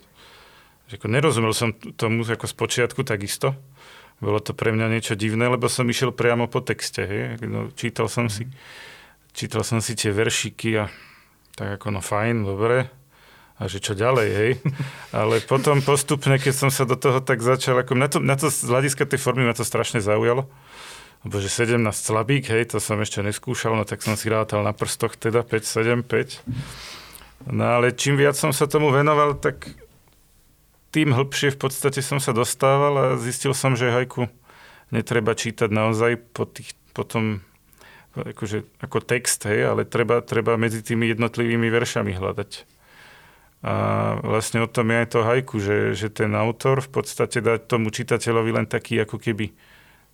že 0.91 0.93
ako 0.99 1.07
nerozumel 1.07 1.55
som 1.55 1.71
tomu 1.71 2.27
ako 2.27 2.43
z 2.43 2.55
počiatku 2.59 3.07
takisto. 3.07 3.55
Bolo 4.19 4.43
to 4.43 4.51
pre 4.51 4.75
mňa 4.75 4.91
niečo 4.91 5.15
divné, 5.15 5.47
lebo 5.47 5.71
som 5.71 5.87
išiel 5.87 6.11
priamo 6.11 6.51
po 6.51 6.59
texte. 6.59 7.07
Hej. 7.07 7.47
No, 7.47 7.71
čítal 7.71 8.11
som 8.11 8.27
si 8.27 8.43
čítal 9.31 9.63
som 9.63 9.79
si 9.79 9.95
tie 9.95 10.11
veršiky 10.11 10.69
a 10.83 10.91
tak 11.55 11.79
ako 11.79 11.95
no 11.95 12.01
fajn, 12.03 12.43
dobre. 12.43 12.91
A 13.55 13.71
že 13.71 13.79
čo 13.79 13.95
ďalej, 13.95 14.27
hej. 14.35 14.51
Ale 15.15 15.39
potom 15.39 15.79
postupne, 15.79 16.35
keď 16.35 16.67
som 16.67 16.69
sa 16.75 16.83
do 16.83 16.99
toho 16.99 17.23
tak 17.23 17.39
začal, 17.39 17.79
ako 17.79 17.95
na 17.95 18.11
to, 18.11 18.19
na 18.19 18.35
to 18.35 18.51
z 18.51 18.67
hľadiska 18.67 19.07
tej 19.07 19.21
formy 19.21 19.47
ma 19.47 19.55
to 19.55 19.63
strašne 19.63 20.03
zaujalo 20.03 20.51
lebo 21.27 21.43
že 21.43 21.51
17 21.51 21.83
slabík, 21.91 22.47
hej, 22.47 22.71
to 22.71 22.79
som 22.79 23.03
ešte 23.03 23.19
neskúšal, 23.19 23.75
no 23.75 23.83
tak 23.83 23.99
som 23.99 24.15
si 24.15 24.31
rátal 24.31 24.63
na 24.63 24.71
prstoch 24.71 25.19
teda 25.19 25.43
5, 25.43 25.59
7, 25.59 26.07
5. 26.07 27.51
No 27.51 27.63
ale 27.67 27.91
čím 27.91 28.15
viac 28.15 28.39
som 28.39 28.55
sa 28.55 28.63
tomu 28.63 28.95
venoval, 28.95 29.35
tak 29.35 29.75
tým 30.95 31.11
hĺbšie 31.11 31.51
v 31.51 31.59
podstate 31.59 31.99
som 31.99 32.23
sa 32.23 32.31
dostával 32.31 32.95
a 32.95 33.05
zistil 33.19 33.51
som, 33.51 33.75
že 33.75 33.91
hajku 33.91 34.31
netreba 34.95 35.35
čítať 35.35 35.67
naozaj 35.67 36.15
po, 36.31 36.47
tých, 36.47 36.79
po 36.95 37.03
tom 37.03 37.43
akože, 38.15 38.63
ako 38.79 39.03
text, 39.03 39.43
hej, 39.51 39.67
ale 39.67 39.83
treba, 39.83 40.23
treba 40.23 40.55
medzi 40.55 40.79
tými 40.79 41.11
jednotlivými 41.11 41.67
veršami 41.67 42.15
hľadať. 42.15 42.51
A 43.67 43.73
vlastne 44.23 44.63
o 44.63 44.71
tom 44.71 44.95
je 44.95 44.97
aj 45.03 45.07
to 45.11 45.19
hajku, 45.27 45.55
že, 45.59 45.77
že 45.91 46.07
ten 46.07 46.31
autor 46.39 46.79
v 46.79 47.03
podstate 47.03 47.43
dá 47.43 47.59
tomu 47.59 47.91
čitateľovi 47.91 48.55
len 48.55 48.63
taký 48.63 49.03
ako 49.03 49.19
keby 49.19 49.51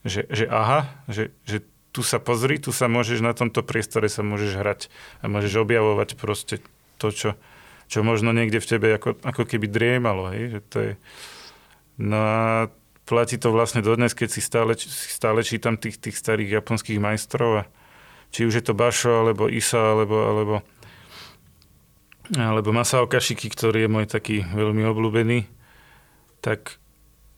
že, 0.03 0.27
že 0.27 0.45
aha, 0.51 0.91
že, 1.07 1.31
že 1.47 1.63
tu 1.93 2.01
sa 2.01 2.17
pozri, 2.17 2.57
tu 2.57 2.73
sa 2.73 2.89
môžeš, 2.89 3.21
na 3.21 3.37
tomto 3.37 3.61
priestore 3.61 4.09
sa 4.09 4.25
môžeš 4.25 4.51
hrať 4.57 4.81
a 5.21 5.29
môžeš 5.29 5.61
objavovať 5.61 6.19
proste 6.19 6.59
to, 6.97 7.13
čo, 7.13 7.29
čo 7.87 7.99
možno 8.01 8.33
niekde 8.33 8.57
v 8.57 8.69
tebe 8.69 8.87
ako, 8.97 9.15
ako 9.21 9.43
keby 9.45 9.69
driemalo. 9.69 10.33
Hej? 10.33 10.43
Že 10.57 10.59
to 10.67 10.77
je... 10.81 10.91
No 12.01 12.17
a 12.17 12.43
platí 13.05 13.37
to 13.37 13.53
vlastne 13.53 13.85
dodnes, 13.85 14.17
keď 14.17 14.29
si 14.33 14.41
stále, 14.41 14.73
stále 14.81 15.45
čítam 15.45 15.77
tých, 15.77 16.01
tých 16.01 16.17
starých 16.17 16.59
japonských 16.59 16.97
majstrov 16.97 17.61
a 17.61 17.69
či 18.33 18.49
už 18.49 18.57
je 18.57 18.65
to 18.65 18.73
Basho, 18.73 19.21
alebo 19.21 19.45
Isa, 19.45 19.93
alebo, 19.93 20.17
alebo, 20.25 20.55
alebo 22.33 22.69
Masao 22.73 23.05
Kashiki, 23.05 23.53
ktorý 23.53 23.85
je 23.85 23.93
môj 23.93 24.05
taký 24.09 24.41
veľmi 24.41 24.81
obľúbený, 24.89 25.45
tak 26.41 26.81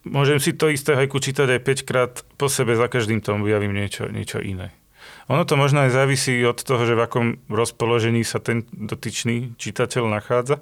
môžem 0.06 0.38
si 0.40 0.54
to 0.54 0.70
isté 0.70 0.94
hajku 0.94 1.18
čítať 1.18 1.58
aj 1.58 1.62
5 1.62 1.90
krát 1.90 2.14
po 2.38 2.48
sebe, 2.48 2.78
za 2.78 2.88
každým 2.88 3.20
tom 3.20 3.42
objavím 3.44 3.74
niečo, 3.74 4.08
niečo 4.08 4.40
iné. 4.40 4.72
Ono 5.26 5.42
to 5.42 5.58
možno 5.58 5.86
aj 5.86 5.92
závisí 5.94 6.38
od 6.46 6.62
toho, 6.62 6.86
že 6.86 6.94
v 6.94 7.04
akom 7.04 7.28
rozpoložení 7.50 8.22
sa 8.22 8.38
ten 8.38 8.70
dotyčný 8.70 9.58
čitateľ 9.58 10.06
nachádza. 10.06 10.62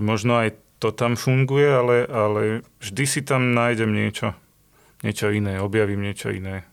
Možno 0.00 0.40
aj 0.40 0.56
to 0.80 0.88
tam 0.90 1.20
funguje, 1.20 1.68
ale, 1.68 1.96
ale 2.08 2.42
vždy 2.80 3.04
si 3.04 3.20
tam 3.20 3.52
nájdem 3.52 3.92
niečo, 3.92 4.32
niečo 5.04 5.28
iné, 5.28 5.60
objavím 5.60 6.00
niečo 6.00 6.32
iné. 6.32 6.64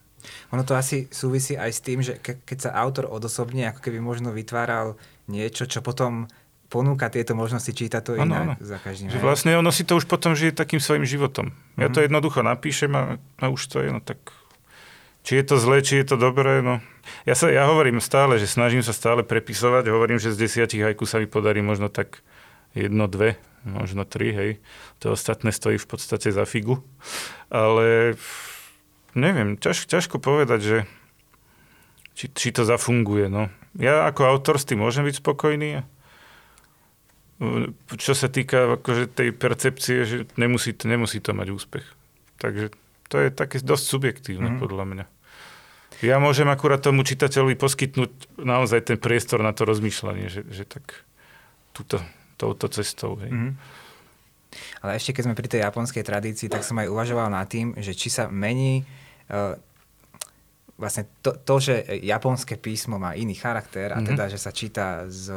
Ono 0.56 0.63
to 0.63 0.76
asi 0.76 1.08
súvisí 1.12 1.56
aj 1.60 1.72
s 1.72 1.84
tým, 1.84 2.00
že 2.00 2.17
ke, 2.19 2.39
keď 2.43 2.58
sa 2.58 2.76
autor 2.80 3.12
odosobne, 3.12 3.69
ako 3.69 3.80
keby 3.84 4.00
možno 4.00 4.32
vytváral 4.32 4.95
niečo, 5.30 5.67
čo 5.67 5.84
potom 5.84 6.26
ponúka 6.69 7.10
tieto 7.10 7.34
možnosti 7.34 7.73
čítať 7.73 8.01
to 8.05 8.12
inak 8.15 8.45
ano. 8.45 8.53
za 8.62 8.77
každým. 8.77 9.10
Že 9.10 9.19
vlastne 9.19 9.51
ono 9.58 9.73
si 9.73 9.82
to 9.84 9.97
už 9.97 10.05
potom 10.05 10.38
žije 10.38 10.53
takým 10.53 10.77
svojim 10.77 11.03
životom. 11.03 11.51
Ja 11.75 11.89
to 11.89 11.99
mhm. 11.99 12.13
jednoducho 12.13 12.45
napíšem 12.45 12.93
a, 12.93 13.17
a 13.41 13.45
už 13.49 13.62
to 13.67 13.82
je, 13.82 13.89
no 13.89 13.99
tak 13.99 14.21
či 15.25 15.41
je 15.41 15.43
to 15.43 15.55
zlé, 15.60 15.84
či 15.84 15.99
je 15.99 16.15
to 16.15 16.15
dobré, 16.15 16.63
no. 16.63 16.79
Ja, 17.27 17.36
sa, 17.36 17.51
ja 17.51 17.67
hovorím 17.67 17.99
stále, 17.99 18.39
že 18.39 18.47
snažím 18.47 18.86
sa 18.86 18.95
stále 18.95 19.25
prepisovať, 19.25 19.91
hovorím, 19.91 20.21
že 20.21 20.32
z 20.32 20.47
desiatich 20.47 20.79
hajku 20.79 21.03
sa 21.03 21.19
mi 21.19 21.27
podarí 21.27 21.60
možno 21.60 21.91
tak 21.91 22.23
jedno, 22.71 23.10
dve, 23.10 23.36
možno 23.67 24.08
tri, 24.08 24.32
hej. 24.32 24.51
To 25.03 25.17
ostatné 25.17 25.51
stojí 25.51 25.75
v 25.75 25.89
podstate 25.89 26.32
za 26.32 26.47
figu. 26.47 26.79
Ale 27.51 28.15
neviem, 29.17 29.60
ťaž, 29.60 29.89
ťažko 29.89 30.21
povedať, 30.21 30.60
že 30.63 30.77
či, 32.15 32.32
či 32.32 32.47
to 32.55 32.63
zafunguje, 32.63 33.27
no. 33.27 33.51
Ja 33.77 34.08
ako 34.08 34.25
autor 34.25 34.55
s 34.58 34.65
tým 34.65 34.82
môžem 34.82 35.03
byť 35.05 35.19
spokojný, 35.19 35.84
čo 37.95 38.12
sa 38.12 38.28
týka 38.28 38.75
akože 38.75 39.08
tej 39.15 39.30
percepcie, 39.32 39.97
že 40.04 40.17
nemusí, 40.36 40.75
nemusí 40.84 41.23
to 41.23 41.32
mať 41.32 41.47
úspech. 41.56 41.88
Takže 42.36 42.75
to 43.08 43.15
je 43.15 43.30
také 43.32 43.63
dosť 43.63 43.86
subjektívne 43.88 44.56
mm. 44.56 44.60
podľa 44.60 44.86
mňa. 44.86 45.06
Ja 45.99 46.19
môžem 46.19 46.47
akurát 46.47 46.80
tomu 46.80 47.04
čitateľovi 47.04 47.60
poskytnúť 47.60 48.39
naozaj 48.39 48.91
ten 48.91 48.97
priestor 48.99 49.43
na 49.43 49.52
to 49.52 49.67
rozmýšľanie, 49.67 50.32
že, 50.32 50.47
že 50.47 50.63
tak 50.63 51.04
túto, 51.75 51.99
touto 52.39 52.67
cestou. 52.71 53.19
Hej. 53.19 53.32
Mm. 53.32 53.54
Ale 54.84 54.91
ešte 54.95 55.15
keď 55.15 55.23
sme 55.32 55.39
pri 55.39 55.47
tej 55.47 55.62
japonskej 55.63 56.04
tradícii, 56.04 56.47
tak 56.52 56.63
som 56.63 56.80
aj 56.80 56.91
uvažoval 56.91 57.28
nad 57.32 57.47
tým, 57.47 57.75
že 57.80 57.95
či 57.95 58.12
sa 58.12 58.32
mení 58.32 58.84
uh, 59.30 59.56
vlastne 60.79 61.11
to, 61.19 61.35
to, 61.43 61.55
že 61.59 61.75
japonské 62.07 62.55
písmo 62.55 62.95
má 62.95 63.11
iný 63.11 63.35
charakter 63.35 63.91
a 63.91 63.99
mm-hmm. 63.99 64.15
teda, 64.15 64.23
že 64.31 64.39
sa 64.39 64.55
číta 64.55 65.05
z, 65.11 65.35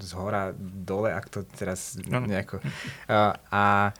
z 0.00 0.10
hora 0.16 0.56
dole, 0.58 1.12
ak 1.12 1.28
to 1.28 1.44
teraz 1.44 2.00
no. 2.08 2.24
nejako... 2.24 2.64
Uh, 3.06 3.36
a 3.52 3.92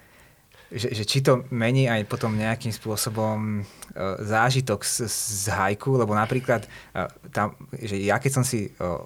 že, 0.68 0.92
že 0.92 1.04
či 1.08 1.24
to 1.24 1.48
mení 1.48 1.88
aj 1.88 2.04
potom 2.04 2.37
nejakým 2.37 2.72
spôsobom 2.72 3.64
uh, 3.64 4.20
zážitok 4.20 4.84
z, 4.84 5.08
z 5.08 5.48
hajku, 5.48 5.96
lebo 5.96 6.12
napríklad 6.12 6.64
uh, 6.64 7.08
tam, 7.32 7.56
že 7.72 7.96
ja 8.00 8.20
keď 8.20 8.32
som 8.40 8.44
si 8.44 8.68
uh, 8.76 9.00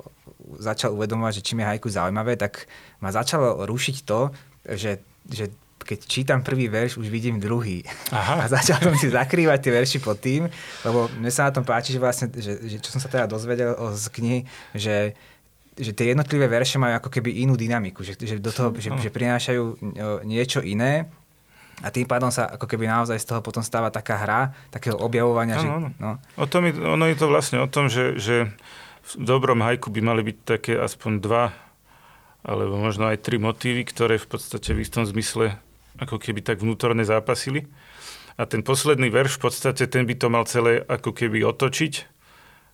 začal 0.59 0.95
uvedomovať, 0.95 1.39
že 1.39 1.47
čím 1.47 1.63
je 1.63 1.71
hajku 1.71 1.87
zaujímavé, 1.87 2.35
tak 2.35 2.67
ma 2.99 3.15
začalo 3.15 3.63
rušiť 3.67 3.97
to, 4.03 4.35
že, 4.75 5.03
že 5.31 5.55
keď 5.83 5.99
čítam 6.07 6.41
prvý 6.41 6.67
verš, 6.67 6.99
už 6.99 7.11
vidím 7.11 7.43
druhý. 7.43 7.83
Aha. 8.15 8.43
A 8.43 8.51
začal 8.51 8.81
som 8.81 8.95
si 8.97 9.11
zakrývať 9.11 9.59
tie 9.69 9.73
verši 9.73 9.99
pod 10.01 10.19
tým, 10.19 10.49
lebo 10.87 11.11
mne 11.19 11.31
sa 11.31 11.51
na 11.51 11.53
tom 11.53 11.67
páči, 11.67 11.95
že 11.95 12.01
vlastne, 12.01 12.31
že, 12.33 12.59
že 12.63 12.77
čo 12.81 12.95
som 12.95 13.01
sa 13.03 13.11
teda 13.11 13.27
dozvedel 13.27 13.75
z 13.95 14.05
knihy, 14.11 14.41
že 14.75 15.15
že 15.73 15.97
tie 15.97 16.13
jednotlivé 16.13 16.53
verše 16.53 16.77
majú 16.77 17.01
ako 17.01 17.09
keby 17.09 17.49
inú 17.49 17.57
dynamiku, 17.57 18.05
že, 18.05 18.13
že 18.21 18.37
do 18.37 18.53
toho, 18.53 18.77
že, 18.77 18.93
že 18.93 19.09
prinášajú 19.09 19.81
niečo 20.21 20.61
iné 20.61 21.09
a 21.81 21.89
tým 21.89 22.05
pádom 22.05 22.29
sa 22.29 22.45
ako 22.45 22.69
keby 22.69 22.85
naozaj 22.85 23.17
z 23.17 23.27
toho 23.33 23.41
potom 23.41 23.65
stáva 23.65 23.89
taká 23.89 24.21
hra, 24.21 24.53
takého 24.69 25.01
objavovania. 25.01 25.57
Ano, 25.57 25.65
že, 25.65 25.69
ano. 25.73 25.89
No. 25.97 26.11
O 26.37 26.45
tom 26.45 26.69
je, 26.69 26.77
ono 26.77 27.09
je 27.09 27.17
to 27.17 27.27
vlastne 27.33 27.57
o 27.65 27.69
tom, 27.73 27.89
že, 27.89 28.21
že 28.21 28.53
v 29.03 29.13
dobrom 29.25 29.65
hajku 29.65 29.89
by 29.89 30.01
mali 30.05 30.21
byť 30.21 30.37
také 30.45 30.77
aspoň 30.77 31.13
dva 31.25 31.57
alebo 32.45 32.75
možno 32.77 33.09
aj 33.09 33.23
tri 33.23 33.39
motívy, 33.39 33.87
ktoré 33.87 34.19
v 34.19 34.29
podstate 34.29 34.75
v 34.75 34.83
istom 34.85 35.07
zmysle 35.07 35.57
ako 36.03 36.19
keby 36.19 36.43
tak 36.43 36.59
vnútorne 36.59 37.07
zápasili. 37.07 37.71
A 38.35 38.49
ten 38.49 38.65
posledný 38.65 39.13
verš 39.13 39.39
v 39.39 39.43
podstate 39.49 39.87
ten 39.87 40.09
by 40.09 40.15
to 40.19 40.27
mal 40.33 40.45
celé 40.49 40.83
ako 40.83 41.15
keby 41.15 41.47
otočiť 41.47 42.11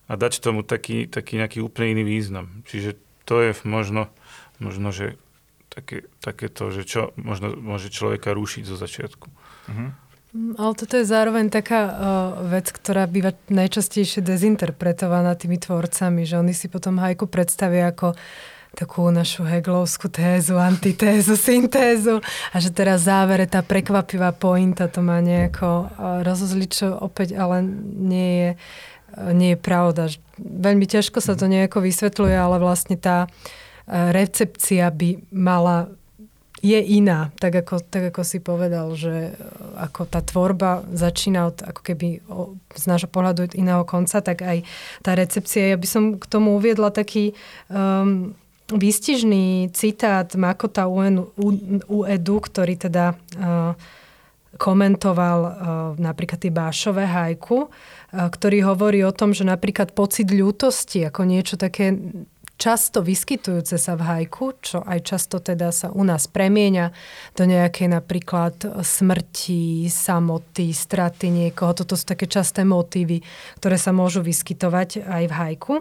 a 0.09 0.17
dať 0.17 0.41
tomu 0.41 0.65
taký, 0.65 1.05
taký 1.05 1.37
nejaký 1.37 1.61
úplne 1.61 1.99
iný 1.99 2.03
význam. 2.07 2.65
Čiže 2.65 2.97
to 3.29 3.45
je 3.45 3.51
možno, 3.67 4.09
možno 4.57 4.89
že 4.89 5.21
také, 5.69 6.09
také 6.17 6.49
to, 6.49 6.73
že 6.73 6.83
čo 6.89 7.13
možno 7.13 7.53
môže 7.53 7.93
človeka 7.93 8.33
rušiť 8.33 8.63
zo 8.65 8.75
začiatku. 8.79 9.27
Uh-huh. 9.29 9.89
Ale 10.57 10.73
toto 10.77 10.93
je 10.97 11.05
zároveň 11.09 11.49
taká 11.49 11.81
uh, 11.89 11.93
vec, 12.45 12.69
ktorá 12.69 13.09
býva 13.09 13.33
najčastejšie 13.49 14.21
dezinterpretovaná 14.21 15.33
tými 15.33 15.57
tvorcami, 15.57 16.21
že 16.25 16.37
oni 16.37 16.53
si 16.53 16.69
potom 16.69 17.01
hajku 17.01 17.25
predstavia 17.25 17.89
ako 17.89 18.13
takú 18.77 19.09
našu 19.09 19.43
heglovskú 19.43 20.07
tézu, 20.07 20.55
antitézu, 20.61 21.33
syntézu 21.35 22.21
a 22.53 22.55
že 22.61 22.69
teraz 22.69 23.09
závere 23.09 23.49
tá 23.49 23.65
prekvapivá 23.65 24.31
pointa 24.31 24.85
to 24.85 25.01
má 25.01 25.19
nejako 25.19 25.89
uh, 25.89 26.21
rozozliť, 26.21 26.69
čo 26.69 26.87
opäť 26.93 27.35
ale 27.35 27.65
nie 27.97 28.31
je, 28.37 28.49
uh, 28.53 29.31
nie 29.33 29.57
je 29.57 29.59
pravda. 29.59 30.13
Veľmi 30.39 30.85
ťažko 30.85 31.19
sa 31.19 31.33
to 31.33 31.49
nejako 31.49 31.81
vysvetľuje, 31.81 32.35
ale 32.37 32.61
vlastne 32.61 32.95
tá 32.95 33.25
uh, 33.25 34.13
recepcia 34.13 34.87
by 34.93 35.27
mala 35.33 35.89
je 36.59 36.79
iná, 36.79 37.31
tak 37.39 37.63
ako, 37.63 37.79
tak 37.87 38.11
ako 38.11 38.21
si 38.27 38.43
povedal, 38.43 38.91
že 38.91 39.31
e, 39.31 39.33
ako 39.79 40.03
tá 40.03 40.19
tvorba 40.19 40.83
začína 40.91 41.47
od, 41.47 41.63
ako 41.63 41.81
keby 41.81 42.19
o, 42.27 42.59
z 42.75 42.83
nášho 42.83 43.07
pohľadu 43.07 43.47
od 43.47 43.53
iného 43.55 43.83
konca, 43.87 44.19
tak 44.19 44.43
aj 44.43 44.67
tá 44.99 45.15
recepcia. 45.15 45.71
Ja 45.71 45.77
by 45.79 45.87
som 45.87 46.03
k 46.19 46.25
tomu 46.27 46.59
uviedla 46.59 46.91
taký 46.91 47.31
um, 47.71 48.35
výstižný 48.69 49.73
citát 49.73 50.29
Makota 50.37 50.85
Uedu, 50.85 52.37
ktorý 52.37 52.73
teda 52.77 53.13
uh, 53.13 53.73
komentoval 54.57 55.39
uh, 55.41 55.51
napríklad 55.97 56.39
tie 56.41 56.53
Bášové 56.53 57.09
hajku, 57.09 57.65
uh, 57.65 57.69
ktorý 58.13 58.65
hovorí 58.69 59.01
o 59.01 59.13
tom, 59.13 59.33
že 59.33 59.45
napríklad 59.45 59.97
pocit 59.97 60.29
ľútosti 60.29 61.05
ako 61.05 61.21
niečo 61.25 61.57
také 61.57 61.97
často 62.59 62.99
vyskytujúce 62.99 63.79
sa 63.79 63.95
v 63.95 64.03
hajku, 64.03 64.59
čo 64.59 64.83
aj 64.83 64.99
často 65.07 65.39
teda 65.39 65.71
sa 65.71 65.95
u 65.95 66.03
nás 66.03 66.27
premieňa 66.27 66.91
do 67.33 67.47
nejakej 67.47 67.87
napríklad 67.87 68.83
smrti, 68.83 69.87
samoty, 69.87 70.75
straty 70.75 71.31
niekoho. 71.31 71.71
Toto 71.71 71.95
sú 71.95 72.03
také 72.03 72.27
časté 72.27 72.67
motívy, 72.67 73.23
ktoré 73.63 73.79
sa 73.79 73.95
môžu 73.95 74.19
vyskytovať 74.19 75.07
aj 75.07 75.23
v 75.23 75.33
hajku. 75.33 75.73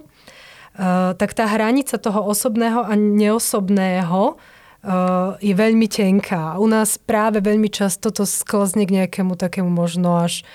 Uh, 0.78 1.10
tak 1.18 1.34
tá 1.34 1.42
hranica 1.50 1.98
toho 1.98 2.22
osobného 2.22 2.86
a 2.86 2.94
neosobného 2.94 4.38
uh, 4.38 5.34
je 5.42 5.50
veľmi 5.50 5.90
tenká. 5.90 6.54
U 6.62 6.70
nás 6.70 7.02
práve 7.02 7.42
veľmi 7.42 7.66
často 7.66 8.14
to 8.14 8.22
sklzne 8.22 8.86
k 8.86 9.02
nejakému 9.02 9.34
takému 9.34 9.66
možno 9.66 10.22
až 10.22 10.46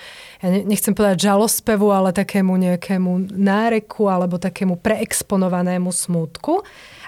ja 0.44 0.48
nechcem 0.50 0.92
povedať 0.92 1.24
žalospevu, 1.24 1.88
ale 1.88 2.12
takému 2.12 2.52
nejakému 2.56 3.32
náreku 3.32 4.12
alebo 4.12 4.36
takému 4.36 4.76
preexponovanému 4.76 5.88
smútku. 5.88 6.60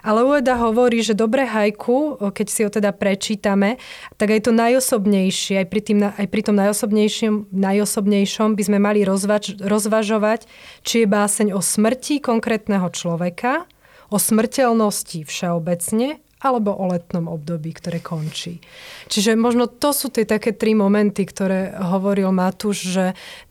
Ale 0.07 0.23
Ueda 0.23 0.55
hovorí, 0.55 1.03
že 1.03 1.19
dobré 1.19 1.51
hajku, 1.51 2.31
keď 2.31 2.47
si 2.47 2.63
ho 2.63 2.71
teda 2.71 2.95
prečítame, 2.95 3.83
tak 4.15 4.39
aj 4.39 4.47
to 4.47 4.55
najosobnejšie, 4.55 5.67
aj 5.67 5.67
pri, 5.67 5.81
tým, 5.83 5.99
aj 6.07 6.27
pri 6.31 6.43
tom 6.47 6.55
najosobnejšom, 6.55 7.51
najosobnejšom 7.51 8.55
by 8.55 8.63
sme 8.63 8.79
mali 8.79 9.03
rozvaž, 9.03 9.59
rozvažovať, 9.59 10.47
či 10.87 11.03
je 11.03 11.07
báseň 11.11 11.51
o 11.51 11.59
smrti 11.59 12.23
konkrétneho 12.23 12.87
človeka, 12.95 13.67
o 14.07 14.23
smrteľnosti 14.23 15.27
všeobecne 15.27 16.23
alebo 16.37 16.77
o 16.77 16.93
letnom 16.93 17.33
období, 17.33 17.73
ktoré 17.73 18.05
končí. 18.05 18.61
Čiže 19.09 19.41
možno 19.41 19.73
to 19.73 19.97
sú 19.97 20.13
tie 20.13 20.29
také 20.29 20.53
tri 20.53 20.77
momenty, 20.77 21.25
ktoré 21.25 21.73
hovoril 21.73 22.29
Matúš, 22.29 22.93
že 22.93 23.05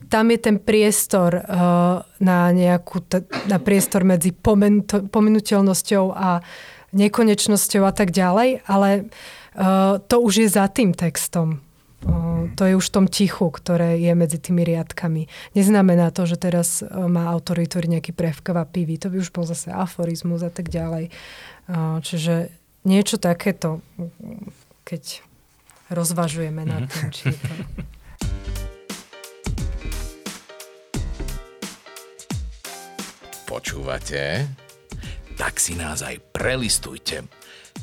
tam 0.06 0.30
je 0.30 0.38
ten 0.38 0.62
priestor 0.62 1.34
uh, 1.34 2.06
na 2.21 2.39
nejakú, 2.54 3.02
na 3.50 3.58
priestor 3.58 4.06
medzi 4.06 4.30
pomenuteľnosťou 5.10 6.06
a 6.13 6.45
nekonečnosťou 6.93 7.84
a 7.89 7.93
tak 7.93 8.13
ďalej, 8.13 8.62
ale 8.69 9.10
uh, 9.10 9.98
to 10.06 10.21
už 10.21 10.45
je 10.45 10.50
za 10.54 10.69
tým 10.69 10.93
textom. 10.93 11.65
Uh, 12.06 12.54
to 12.54 12.69
je 12.69 12.78
už 12.78 12.93
v 12.93 12.95
tom 13.02 13.10
tichu, 13.10 13.50
ktoré 13.50 13.98
je 13.98 14.13
medzi 14.13 14.38
tými 14.38 14.62
riadkami. 14.62 15.26
Neznamená 15.58 16.13
to, 16.13 16.30
že 16.30 16.38
teraz 16.38 16.86
má 16.86 17.34
autor 17.34 17.58
vytvoriť 17.65 17.89
nejaký 17.98 18.12
prevkvapivý. 18.13 19.02
To 19.02 19.10
by 19.10 19.17
už 19.26 19.34
bol 19.34 19.50
zase 19.50 19.74
aforizmus 19.74 20.45
a 20.45 20.54
tak 20.54 20.69
ďalej. 20.69 21.10
Čiže 22.06 22.54
niečo 22.86 23.17
takéto, 23.17 23.82
keď 24.86 25.26
rozvažujeme 25.89 26.62
mm-hmm. 26.62 26.74
nad 26.74 26.86
mhm. 26.86 26.89
tým, 26.93 27.08
či 27.12 27.24
je 27.34 27.38
to... 27.41 27.54
Počúvate? 33.50 34.45
Tak 35.36 35.58
si 35.58 35.74
nás 35.78 36.06
aj 36.06 36.21
prelistujte. 36.32 37.26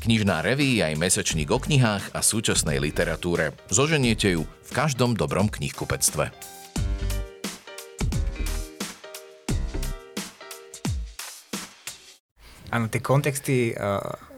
Knižná 0.03 0.43
reví 0.43 0.83
aj 0.83 0.99
mesačník 0.99 1.51
o 1.53 1.59
knihách 1.63 2.15
a 2.17 2.21
súčasnej 2.21 2.83
literatúre. 2.83 3.55
Zoženiete 3.71 4.35
ju 4.35 4.43
v 4.43 4.71
každom 4.75 5.15
dobrom 5.15 5.47
knihkupectve. 5.47 6.35
Áno, 12.73 12.89
tie 12.89 13.01
kontexty 13.05 13.77
uh 13.77 14.32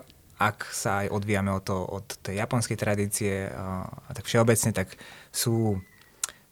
ak 0.50 0.68
sa 0.68 1.04
aj 1.04 1.12
odvíjame 1.14 1.50
od, 1.54 1.64
to, 1.64 1.76
od 1.76 2.06
tej 2.20 2.40
japonskej 2.40 2.76
tradície 2.76 3.48
a, 3.48 3.88
a 3.88 4.10
tak 4.12 4.28
všeobecne, 4.28 4.70
tak 4.76 4.94
sú, 5.32 5.80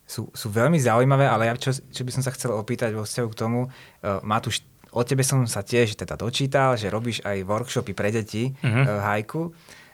sú, 0.09 0.29
sú 0.33 0.47
veľmi 0.49 0.81
zaujímavé, 0.81 1.29
ale 1.29 1.49
ja 1.49 1.55
čo, 1.57 1.73
čo 1.73 2.03
by 2.05 2.11
som 2.13 2.23
sa 2.25 2.33
chcel 2.33 2.57
opýtať 2.57 2.97
vo 2.97 3.05
vzťahu 3.05 3.29
k 3.33 3.39
tomu, 3.39 3.61
uh, 3.69 4.21
Matúš, 4.25 4.65
o 4.93 5.03
tebe 5.05 5.25
som 5.25 5.45
sa 5.49 5.65
tiež 5.65 5.97
teda 5.97 6.21
dočítal, 6.21 6.77
že 6.77 6.93
robíš 6.93 7.25
aj 7.25 7.49
workshopy 7.49 7.93
pre 7.97 8.13
deti 8.13 8.53
uh-huh. 8.53 8.85
uh, 8.85 9.01
hajku. 9.05 9.53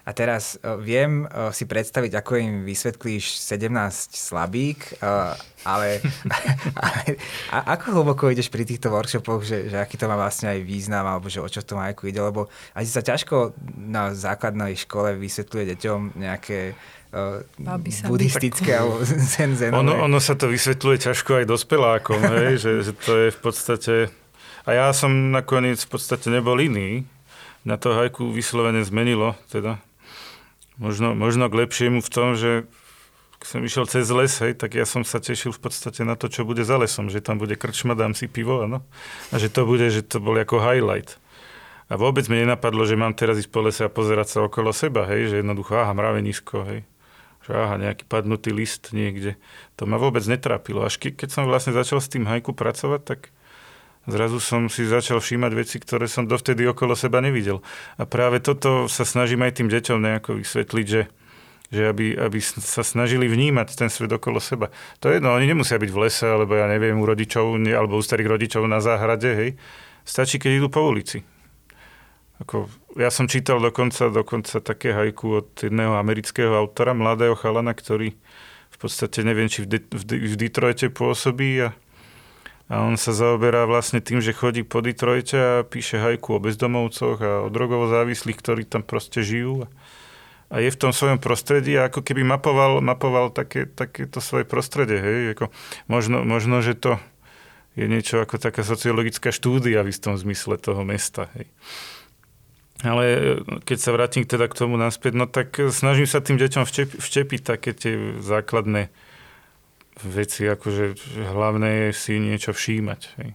A 0.09 0.17
teraz 0.17 0.57
uh, 0.65 0.81
viem 0.81 1.29
uh, 1.29 1.53
si 1.53 1.69
predstaviť, 1.69 2.17
ako 2.17 2.41
im 2.41 2.53
vysvetlíš 2.65 3.45
17 3.45 3.69
slabík, 4.17 4.97
uh, 5.05 5.37
ale, 5.69 6.01
ale 6.81 7.21
a, 7.53 7.77
ako 7.77 8.01
hlboko 8.01 8.33
ideš 8.33 8.49
pri 8.49 8.65
týchto 8.65 8.89
workshopoch, 8.89 9.45
že, 9.45 9.69
že 9.69 9.77
aký 9.77 10.01
to 10.01 10.09
má 10.09 10.17
vlastne 10.17 10.49
aj 10.49 10.65
význam, 10.65 11.05
alebo 11.05 11.29
že 11.29 11.45
o 11.45 11.49
čo 11.53 11.61
v 11.61 11.69
tom 11.69 11.85
majku 11.85 12.09
ide, 12.09 12.25
lebo 12.25 12.49
asi 12.73 12.89
sa 12.89 13.05
ťažko 13.05 13.53
na 13.77 14.17
základnej 14.17 14.81
škole 14.81 15.13
vysvetľuje 15.21 15.77
deťom 15.77 16.01
nejaké 16.17 16.73
uh, 17.13 17.45
buddhistické 18.09 18.81
alebo 18.81 19.05
zen, 19.37 19.61
zenové. 19.61 19.77
Ono, 19.77 20.09
ono 20.09 20.19
sa 20.25 20.41
to 20.41 20.49
vysvetľuje 20.49 21.05
ťažko 21.05 21.45
aj 21.45 21.53
dospelákom, 21.53 22.21
hej, 22.49 22.57
že, 22.57 22.73
že 22.81 22.93
to 22.97 23.13
je 23.13 23.29
v 23.29 23.39
podstate... 23.45 23.95
A 24.65 24.73
ja 24.73 24.89
som 24.97 25.33
nakoniec 25.37 25.85
v 25.85 25.91
podstate 25.93 26.33
nebol 26.33 26.57
iný. 26.61 27.05
Na 27.69 27.77
to 27.77 27.93
hajku 27.93 28.33
vyslovene 28.33 28.81
zmenilo, 28.85 29.37
teda 29.53 29.81
možno, 30.79 31.13
možno 31.13 31.51
k 31.51 31.59
lepšiemu 31.67 32.01
v 32.01 32.11
tom, 32.11 32.39
že 32.39 32.65
keď 33.39 33.47
som 33.47 33.61
išiel 33.63 33.85
cez 33.87 34.07
les, 34.11 34.35
hej, 34.43 34.53
tak 34.59 34.75
ja 34.75 34.83
som 34.83 35.07
sa 35.07 35.23
tešil 35.23 35.55
v 35.55 35.63
podstate 35.63 36.03
na 36.03 36.19
to, 36.19 36.27
čo 36.27 36.43
bude 36.43 36.67
za 36.67 36.75
lesom, 36.75 37.07
že 37.07 37.23
tam 37.23 37.39
bude 37.39 37.55
krčma, 37.55 37.95
dám 37.95 38.11
si 38.15 38.27
pivo, 38.27 38.67
ano? 38.67 38.83
A 39.31 39.39
že 39.39 39.47
to 39.47 39.63
bude, 39.63 39.87
že 39.95 40.03
to 40.03 40.19
bol 40.19 40.35
ako 40.35 40.59
highlight. 40.59 41.23
A 41.87 41.95
vôbec 41.95 42.27
mi 42.27 42.43
nenapadlo, 42.43 42.83
že 42.83 42.99
mám 42.99 43.15
teraz 43.15 43.39
ísť 43.39 43.51
po 43.55 43.63
lese 43.63 43.87
a 43.87 43.91
pozerať 43.91 44.27
sa 44.37 44.39
okolo 44.43 44.75
seba, 44.75 45.07
hej, 45.07 45.31
že 45.31 45.41
jednoducho, 45.41 45.79
aha, 45.79 45.95
mravenisko, 45.95 46.67
hej. 46.67 46.81
že 47.47 47.51
aha, 47.55 47.79
nejaký 47.79 48.11
padnutý 48.11 48.51
list 48.51 48.91
niekde. 48.91 49.39
To 49.79 49.87
ma 49.87 50.03
vôbec 50.03 50.27
netrápilo. 50.27 50.83
Až 50.83 50.99
ke, 50.99 51.15
keď 51.15 51.31
som 51.31 51.47
vlastne 51.47 51.73
začal 51.73 52.03
s 52.03 52.11
tým 52.11 52.27
hajku 52.27 52.53
pracovať, 52.59 53.01
tak 53.07 53.21
zrazu 54.09 54.41
som 54.41 54.67
si 54.73 54.89
začal 54.89 55.21
všímať 55.21 55.53
veci, 55.53 55.77
ktoré 55.77 56.09
som 56.09 56.25
dovtedy 56.25 56.65
okolo 56.65 56.97
seba 56.97 57.21
nevidel. 57.21 57.61
A 58.01 58.09
práve 58.09 58.41
toto 58.41 58.89
sa 58.89 59.05
snažím 59.05 59.45
aj 59.45 59.61
tým 59.61 59.69
deťom 59.69 59.99
nejako 60.01 60.41
vysvetliť, 60.41 60.87
že, 60.89 61.03
že 61.69 61.83
aby, 61.93 62.17
aby 62.17 62.39
sa 62.41 62.81
snažili 62.81 63.29
vnímať 63.29 63.77
ten 63.77 63.93
svet 63.93 64.09
okolo 64.11 64.41
seba. 64.41 64.73
To 65.05 65.13
je 65.13 65.21
jedno, 65.21 65.37
oni 65.37 65.47
nemusia 65.47 65.77
byť 65.77 65.91
v 65.93 66.01
lese, 66.01 66.27
alebo 66.27 66.57
ja 66.57 66.67
neviem, 66.67 66.97
u 66.97 67.05
rodičov, 67.05 67.61
alebo 67.69 68.01
u 68.01 68.03
starých 68.03 68.33
rodičov 68.33 68.65
na 68.65 68.81
záhrade, 68.81 69.31
hej. 69.31 69.51
Stačí, 70.09 70.41
keď 70.41 70.65
idú 70.65 70.69
po 70.73 70.89
ulici. 70.89 71.21
Ako, 72.39 72.71
ja 72.97 73.11
som 73.11 73.27
čítal 73.27 73.59
dokonca, 73.59 74.09
dokonca 74.09 74.63
také 74.63 74.95
hajku 74.95 75.27
od 75.43 75.49
jedného 75.59 75.99
amerického 75.99 76.55
autora, 76.55 76.95
mladého 76.95 77.35
chalana, 77.35 77.75
ktorý 77.75 78.15
v 78.69 78.77
podstate 78.79 79.27
neviem, 79.27 79.51
či 79.51 79.67
v, 79.67 79.75
De- 79.75 79.91
v, 79.91 80.05
De- 80.07 80.23
v 80.23 80.35
Detroite 80.39 80.87
pôsobí 80.87 81.67
a, 81.67 81.75
a 82.69 82.85
on 82.85 83.01
sa 83.01 83.17
zaoberá 83.17 83.65
vlastne 83.65 84.05
tým, 84.05 84.21
že 84.21 84.37
chodí 84.37 84.61
po 84.61 84.85
Detroite 84.85 85.37
a 85.41 85.65
píše 85.65 85.97
hajku 85.97 86.37
o 86.37 86.43
bezdomovcoch 86.45 87.19
a 87.25 87.33
o 87.45 87.49
drogovo 87.49 87.89
závislých, 87.89 88.37
ktorí 88.37 88.63
tam 88.69 88.85
proste 88.85 89.25
žijú. 89.25 89.65
A, 90.53 90.61
je 90.61 90.69
v 90.69 90.81
tom 90.81 90.93
svojom 90.93 91.17
prostredí 91.17 91.81
a 91.81 91.89
ako 91.89 92.05
keby 92.05 92.29
mapoval, 92.29 92.85
mapoval 92.85 93.33
také, 93.33 93.65
takéto 93.65 94.21
svoje 94.21 94.45
prostredie. 94.45 95.01
Hej? 95.01 95.19
Ako 95.33 95.45
možno, 95.89 96.29
možno, 96.29 96.61
že 96.61 96.77
to 96.77 97.01
je 97.73 97.89
niečo 97.89 98.21
ako 98.21 98.37
taká 98.37 98.61
sociologická 98.61 99.33
štúdia 99.33 99.81
v 99.81 99.89
istom 99.89 100.21
zmysle 100.21 100.61
toho 100.61 100.85
mesta. 100.85 101.33
Hej? 101.41 101.49
Ale 102.85 103.05
e, 103.09 103.19
keď 103.65 103.79
sa 103.81 103.97
vrátim 103.97 104.29
teda 104.29 104.45
k 104.45 104.59
tomu 104.61 104.77
naspäť, 104.77 105.17
no 105.17 105.25
tak 105.25 105.57
snažím 105.73 106.05
sa 106.05 106.21
tým 106.21 106.37
deťom 106.37 106.69
včep, 106.69 107.01
včepiť 107.01 107.41
také 107.49 107.73
tie 107.73 108.21
základné 108.21 108.93
veci, 110.05 110.47
akože 110.47 110.95
hlavné 111.33 111.69
je 111.69 111.89
si 111.95 112.15
niečo 112.23 112.55
všímať. 112.55 113.01
Hej. 113.23 113.31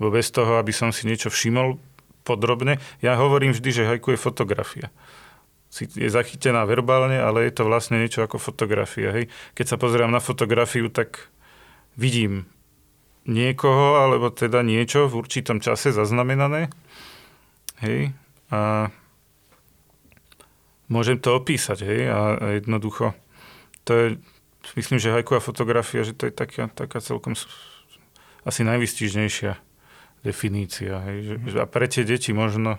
Lebo 0.00 0.08
bez 0.10 0.32
toho, 0.32 0.56
aby 0.56 0.72
som 0.74 0.90
si 0.90 1.06
niečo 1.06 1.28
všimol 1.28 1.76
podrobne, 2.24 2.80
ja 3.04 3.16
hovorím 3.16 3.52
vždy, 3.52 3.70
že 3.70 3.88
hajku 3.88 4.16
je 4.16 4.20
fotografia. 4.20 4.88
Je 5.76 6.10
zachytená 6.10 6.66
verbálne, 6.66 7.22
ale 7.22 7.46
je 7.46 7.54
to 7.54 7.68
vlastne 7.68 8.00
niečo 8.02 8.26
ako 8.26 8.42
fotografia. 8.42 9.14
Hej. 9.14 9.30
Keď 9.54 9.66
sa 9.66 9.76
pozerám 9.78 10.10
na 10.10 10.18
fotografiu, 10.18 10.90
tak 10.90 11.30
vidím 11.94 12.50
niekoho, 13.28 14.02
alebo 14.02 14.32
teda 14.34 14.66
niečo 14.66 15.06
v 15.06 15.22
určitom 15.22 15.62
čase 15.62 15.94
zaznamenané. 15.94 16.72
Hej 17.84 18.16
a 18.50 18.90
môžem 20.90 21.22
to 21.22 21.38
opísať, 21.38 21.86
hej, 21.86 22.10
a 22.10 22.18
jednoducho 22.58 23.14
to 23.86 23.90
je, 23.94 24.06
myslím, 24.76 24.98
že 25.00 25.12
hajková 25.12 25.40
fotografia, 25.40 26.04
že 26.04 26.12
to 26.12 26.28
je 26.28 26.32
taká, 26.34 26.68
taká 26.70 27.00
celkom 27.00 27.34
asi 28.44 28.60
najvystižnejšia 28.64 29.56
definícia, 30.20 31.00
hej, 31.08 31.18
že, 31.24 31.34
že 31.48 31.56
a 31.60 31.66
pre 31.68 31.88
tie 31.88 32.04
deti 32.04 32.32
možno 32.36 32.76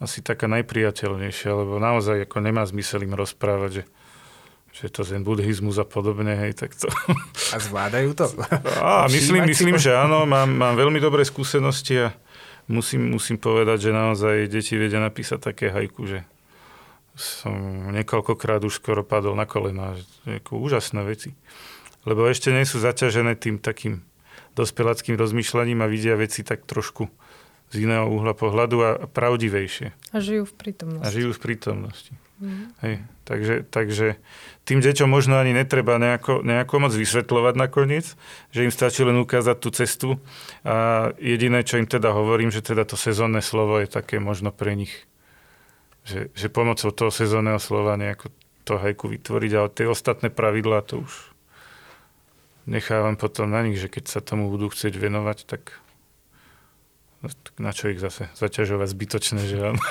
asi 0.00 0.24
taká 0.24 0.48
najpriateľnejšia, 0.48 1.50
lebo 1.52 1.76
naozaj 1.76 2.24
ako 2.24 2.36
nemá 2.40 2.64
zmysel 2.64 3.04
im 3.04 3.14
rozprávať, 3.16 3.82
že 3.82 3.84
že 4.72 4.88
to 4.88 5.04
zen 5.04 5.20
buddhizmus 5.20 5.76
a 5.76 5.84
podobne, 5.84 6.32
hej, 6.32 6.56
tak 6.56 6.72
to... 6.72 6.88
A 7.52 7.60
zvládajú 7.60 8.16
to? 8.16 8.24
A 8.80 9.04
myslím, 9.12 9.44
myslím, 9.44 9.76
že 9.76 9.92
áno, 9.92 10.24
mám, 10.24 10.48
mám 10.48 10.74
veľmi 10.80 10.96
dobré 10.96 11.28
skúsenosti 11.28 12.08
a 12.08 12.16
musím, 12.72 13.12
musím 13.12 13.36
povedať, 13.36 13.88
že 13.88 13.90
naozaj 13.92 14.48
deti 14.48 14.80
vedia 14.80 14.96
napísať 14.96 15.52
také 15.52 15.68
hajku, 15.68 16.08
že 16.08 16.24
som 17.12 17.54
niekoľkokrát 17.92 18.64
už 18.64 18.80
skoro 18.80 19.04
padol 19.04 19.36
na 19.36 19.44
kolena. 19.44 19.96
Ako 20.24 20.58
úžasné 20.58 21.04
veci. 21.04 21.36
Lebo 22.08 22.26
ešte 22.26 22.50
nie 22.50 22.66
sú 22.66 22.82
zaťažené 22.82 23.38
tým 23.38 23.62
takým 23.62 24.02
dospeláckým 24.58 25.16
rozmýšľaním 25.16 25.80
a 25.84 25.90
vidia 25.90 26.18
veci 26.18 26.44
tak 26.44 26.64
trošku 26.68 27.08
z 27.72 27.88
iného 27.88 28.04
uhla 28.04 28.36
pohľadu 28.36 28.76
a 28.84 28.90
pravdivejšie. 29.08 29.96
A 30.12 30.18
žijú 30.20 30.44
v 30.44 30.54
prítomnosti. 30.54 31.04
A 31.04 31.08
žijú 31.08 31.30
v 31.32 31.40
prítomnosti. 31.40 32.12
Mm. 32.42 32.74
Hej, 32.82 32.94
takže, 33.22 33.54
takže 33.70 34.06
tým 34.66 34.82
deťom 34.82 35.08
možno 35.08 35.38
ani 35.38 35.54
netreba 35.54 35.96
nejako, 35.96 36.42
nejako 36.42 36.74
moc 36.82 36.92
vysvetľovať 36.92 37.54
nakoniec, 37.54 38.18
že 38.50 38.66
im 38.66 38.74
stačí 38.74 39.06
len 39.06 39.14
ukázať 39.22 39.56
tú 39.62 39.68
cestu 39.70 40.08
a 40.66 41.08
jediné, 41.22 41.62
čo 41.62 41.78
im 41.78 41.86
teda 41.86 42.10
hovorím, 42.10 42.50
že 42.50 42.60
teda 42.60 42.82
to 42.82 42.98
sezónne 42.98 43.40
slovo 43.40 43.78
je 43.78 43.86
také 43.86 44.18
možno 44.18 44.50
pre 44.50 44.74
nich, 44.74 45.06
že, 46.02 46.34
že 46.34 46.48
pomocou 46.50 46.90
toho 46.90 47.10
sezónneho 47.14 47.62
slova 47.62 47.94
nejako 47.94 48.30
to 48.62 48.78
hajku 48.78 49.10
vytvoriť, 49.10 49.52
ale 49.58 49.68
tie 49.74 49.86
ostatné 49.90 50.30
pravidlá 50.30 50.86
to 50.86 51.02
už 51.02 51.12
nechávam 52.66 53.18
potom 53.18 53.50
na 53.50 53.62
nich, 53.66 53.78
že 53.78 53.90
keď 53.90 54.04
sa 54.06 54.20
tomu 54.22 54.46
budú 54.50 54.70
chcieť 54.70 54.94
venovať, 54.94 55.38
tak 55.46 55.82
na 57.58 57.70
čo 57.70 57.90
ich 57.90 58.02
zase 58.02 58.26
zaťažovať 58.34 58.88
zbytočné, 58.90 59.40
že 59.46 59.56
áno. 59.62 59.82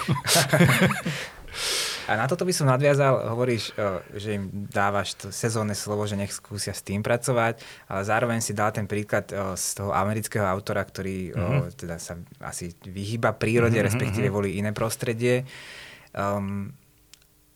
A 2.09 2.17
na 2.19 2.27
toto 2.27 2.43
by 2.43 2.51
som 2.51 2.67
nadviazal, 2.67 3.31
hovoríš, 3.31 3.71
že 4.17 4.35
im 4.35 4.67
dávaš 4.67 5.15
to 5.15 5.27
sezónne 5.31 5.77
slovo, 5.77 6.03
že 6.03 6.19
nech 6.19 6.33
skúsia 6.33 6.75
s 6.75 6.83
tým 6.83 6.99
pracovať, 6.99 7.61
ale 7.87 8.01
zároveň 8.03 8.43
si 8.43 8.51
dal 8.51 8.75
ten 8.75 8.83
príklad 8.83 9.31
z 9.55 9.65
toho 9.79 9.95
amerického 9.95 10.43
autora, 10.43 10.83
ktorý 10.83 11.31
mm-hmm. 11.31 11.77
teda 11.77 11.95
sa 12.01 12.19
asi 12.43 12.75
vyhýba 12.83 13.31
prírode, 13.37 13.79
mm-hmm. 13.79 13.87
respektíve 13.87 14.27
mhm. 14.27 14.35
volí 14.35 14.59
iné 14.59 14.75
prostredie. 14.75 15.47
Um, 16.11 16.75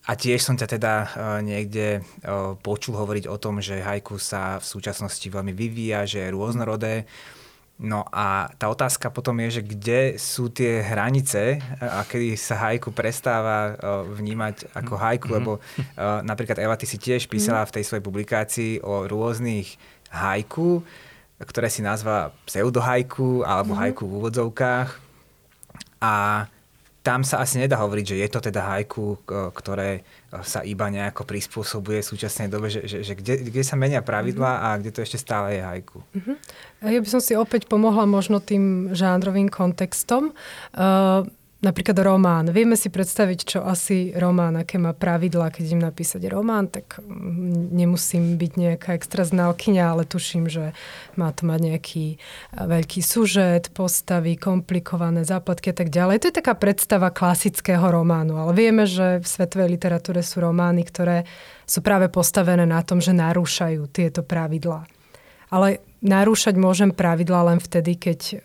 a 0.05 0.13
tiež 0.13 0.45
som 0.45 0.53
ťa 0.53 0.67
teda 0.77 0.93
uh, 1.01 1.07
niekde 1.41 1.99
uh, 1.99 2.53
počul 2.61 2.95
hovoriť 2.95 3.25
o 3.25 3.35
tom, 3.41 3.57
že 3.59 3.81
hajku 3.81 4.21
sa 4.21 4.61
v 4.61 4.65
súčasnosti 4.65 5.25
veľmi 5.25 5.51
vyvíja, 5.51 6.05
že 6.05 6.23
je 6.23 6.33
rôznorodé. 6.33 7.09
No 7.75 8.07
a 8.07 8.47
tá 8.55 8.71
otázka 8.71 9.11
potom 9.11 9.35
je, 9.43 9.59
že 9.59 9.67
kde 9.67 10.15
sú 10.15 10.47
tie 10.47 10.79
hranice 10.79 11.59
a 11.83 12.07
kedy 12.07 12.39
sa 12.39 12.55
hajku 12.55 12.95
prestáva 12.95 13.75
vnímať 14.15 14.71
ako 14.71 14.95
hajku, 14.95 15.27
mm-hmm. 15.27 15.43
lebo 15.43 15.59
napríklad 16.23 16.55
Eva, 16.63 16.79
ty 16.79 16.87
si 16.87 16.95
tiež 16.95 17.27
písala 17.27 17.67
v 17.67 17.75
tej 17.75 17.83
svojej 17.83 17.99
publikácii 17.99 18.79
o 18.79 19.03
rôznych 19.11 19.75
hajku, 20.07 20.87
ktoré 21.43 21.67
si 21.67 21.83
nazvala 21.83 22.31
pseudohajku 22.47 23.43
alebo 23.43 23.75
mm-hmm. 23.75 23.83
hajku 23.91 24.03
v 24.07 24.15
úvodzovkách. 24.23 24.89
A 25.99 26.47
tam 27.05 27.21
sa 27.21 27.37
asi 27.37 27.61
nedá 27.61 27.77
hovoriť, 27.85 28.05
že 28.09 28.15
je 28.17 28.29
to 28.33 28.39
teda 28.41 28.65
hajku, 28.65 29.21
ktoré 29.29 30.01
sa 30.41 30.65
iba 30.65 30.89
nejako 30.89 31.21
prispôsobuje 31.21 32.01
v 32.01 32.09
súčasnej 32.09 32.49
dobe, 32.49 32.73
že, 32.73 32.81
že, 32.89 33.05
že 33.05 33.13
kde, 33.13 33.45
kde 33.45 33.61
sa 33.61 33.77
menia 33.77 34.01
pravidlá 34.01 34.51
mm-hmm. 34.57 34.67
a 34.73 34.79
kde 34.81 34.89
to 34.89 34.99
ešte 35.05 35.21
stále 35.21 35.53
je 35.53 35.61
hajku. 35.61 36.01
Mm-hmm. 36.01 36.37
Ja 36.89 36.99
by 37.05 37.09
som 37.13 37.21
si 37.21 37.37
opäť 37.37 37.69
pomohla 37.69 38.09
možno 38.09 38.41
tým 38.41 38.89
žánrovým 38.97 39.53
kontextom. 39.53 40.33
Uh, 40.73 41.29
Napríklad 41.65 41.97
román. 42.05 42.53
Vieme 42.53 42.77
si 42.77 42.93
predstaviť, 42.93 43.39
čo 43.41 43.59
asi 43.65 44.13
román, 44.13 44.53
aké 44.53 44.77
má 44.77 44.93
pravidlá, 44.93 45.49
keď 45.49 45.73
idem 45.73 45.81
napísať 45.81 46.29
román, 46.29 46.69
tak 46.69 47.01
mm, 47.01 47.73
nemusím 47.73 48.37
byť 48.37 48.51
nejaká 48.53 48.93
extra 48.93 49.25
znalkyňa, 49.25 49.83
ale 49.89 50.05
tuším, 50.05 50.45
že 50.45 50.77
má 51.17 51.33
to 51.33 51.49
mať 51.49 51.59
nejaký 51.65 52.05
veľký 52.53 53.01
sužet, 53.01 53.73
postavy, 53.73 54.37
komplikované 54.37 55.25
záplatky 55.25 55.73
a 55.73 55.75
tak 55.81 55.89
ďalej. 55.89 56.21
To 56.21 56.27
je 56.29 56.37
taká 56.37 56.53
predstava 56.53 57.09
klasického 57.09 57.81
románu, 57.81 58.37
ale 58.37 58.53
vieme, 58.53 58.85
že 58.85 59.17
v 59.17 59.25
svetovej 59.25 59.73
literatúre 59.73 60.21
sú 60.21 60.45
romány, 60.45 60.85
ktoré 60.85 61.25
sú 61.65 61.81
práve 61.81 62.13
postavené 62.13 62.69
na 62.69 62.85
tom, 62.85 63.01
že 63.01 63.09
narúšajú 63.09 63.89
tieto 63.89 64.21
pravidlá. 64.21 64.85
Ale 65.49 65.81
narúšať 66.05 66.55
môžem 66.55 66.93
pravidla 66.93 67.51
len 67.51 67.59
vtedy, 67.59 67.97
keď 67.97 68.19
uh, 68.21 68.37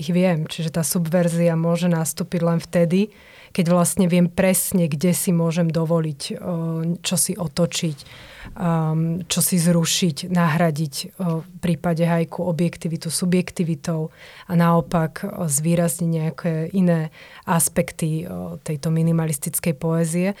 ich 0.00 0.08
viem. 0.08 0.48
Čiže 0.48 0.80
tá 0.80 0.82
subverzia 0.82 1.52
môže 1.54 1.92
nastúpiť 1.92 2.40
len 2.40 2.58
vtedy, 2.58 3.12
keď 3.52 3.68
vlastne 3.68 4.08
viem 4.08 4.32
presne, 4.32 4.88
kde 4.88 5.12
si 5.12 5.28
môžem 5.28 5.68
dovoliť, 5.68 6.20
uh, 6.32 6.96
čo 7.04 7.16
si 7.20 7.36
otočiť, 7.36 7.98
um, 8.56 9.20
čo 9.28 9.40
si 9.44 9.60
zrušiť, 9.60 10.32
nahradiť 10.32 10.94
uh, 11.20 11.44
v 11.44 11.56
prípade 11.60 12.08
hajku 12.08 12.40
objektivitu 12.48 13.12
subjektivitou 13.12 14.08
a 14.48 14.52
naopak 14.56 15.22
uh, 15.22 15.44
zvýrazniť 15.44 16.08
nejaké 16.08 16.52
iné 16.72 17.12
aspekty 17.44 18.24
uh, 18.24 18.56
tejto 18.64 18.88
minimalistickej 18.88 19.74
poézie. 19.76 20.32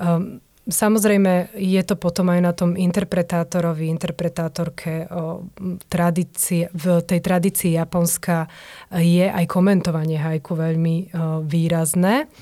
Um, 0.00 0.40
Samozrejme, 0.64 1.52
je 1.60 1.82
to 1.84 1.92
potom 2.00 2.32
aj 2.32 2.40
na 2.40 2.52
tom 2.56 2.72
interpretátorovi, 2.72 3.84
interpretátorke 3.92 5.12
o 5.12 5.44
tradície, 5.92 6.72
v 6.72 7.04
tej 7.04 7.20
tradícii 7.20 7.76
Japonska 7.76 8.48
je 8.88 9.28
aj 9.28 9.44
komentovanie 9.44 10.16
hajku 10.16 10.56
veľmi 10.56 11.12
výrazné. 11.44 12.32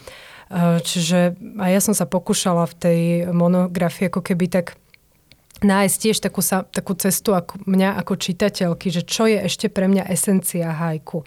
Čiže 0.86 1.34
a 1.58 1.66
ja 1.66 1.80
som 1.82 1.98
sa 1.98 2.06
pokúšala 2.06 2.70
v 2.70 2.74
tej 2.78 3.00
monografii 3.34 4.06
ako 4.06 4.22
keby 4.22 4.46
tak 4.54 4.78
nájsť 5.66 5.96
tiež 5.98 6.18
takú, 6.22 6.42
takú 6.46 6.92
cestu 6.94 7.34
ako 7.34 7.58
mňa 7.66 7.98
ako 8.06 8.22
čitateľky, 8.22 8.94
že 8.94 9.02
čo 9.02 9.26
je 9.26 9.38
ešte 9.42 9.66
pre 9.66 9.90
mňa 9.90 10.06
esencia 10.10 10.70
hajku. 10.70 11.26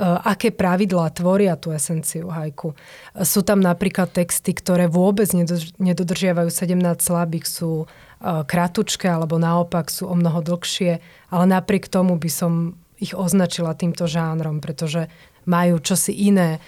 Aké 0.00 0.48
pravidlá 0.48 1.12
tvoria 1.12 1.60
tú 1.60 1.76
esenciu 1.76 2.32
hajku. 2.32 2.72
Sú 3.20 3.44
tam 3.44 3.60
napríklad 3.60 4.08
texty, 4.08 4.56
ktoré 4.56 4.88
vôbec 4.88 5.28
nedodržiavajú 5.76 6.48
17 6.48 6.80
slabých, 7.04 7.44
sú 7.44 7.84
kratučké 8.24 9.08
alebo 9.12 9.36
naopak 9.36 9.92
sú 9.92 10.08
o 10.08 10.16
mnoho 10.16 10.40
dlhšie, 10.40 11.04
ale 11.28 11.44
napriek 11.48 11.88
tomu 11.88 12.16
by 12.16 12.30
som 12.32 12.52
ich 13.00 13.16
označila 13.16 13.76
týmto 13.76 14.04
žánrom, 14.04 14.60
pretože 14.60 15.08
majú 15.48 15.80
čosi 15.80 16.12
iné 16.28 16.60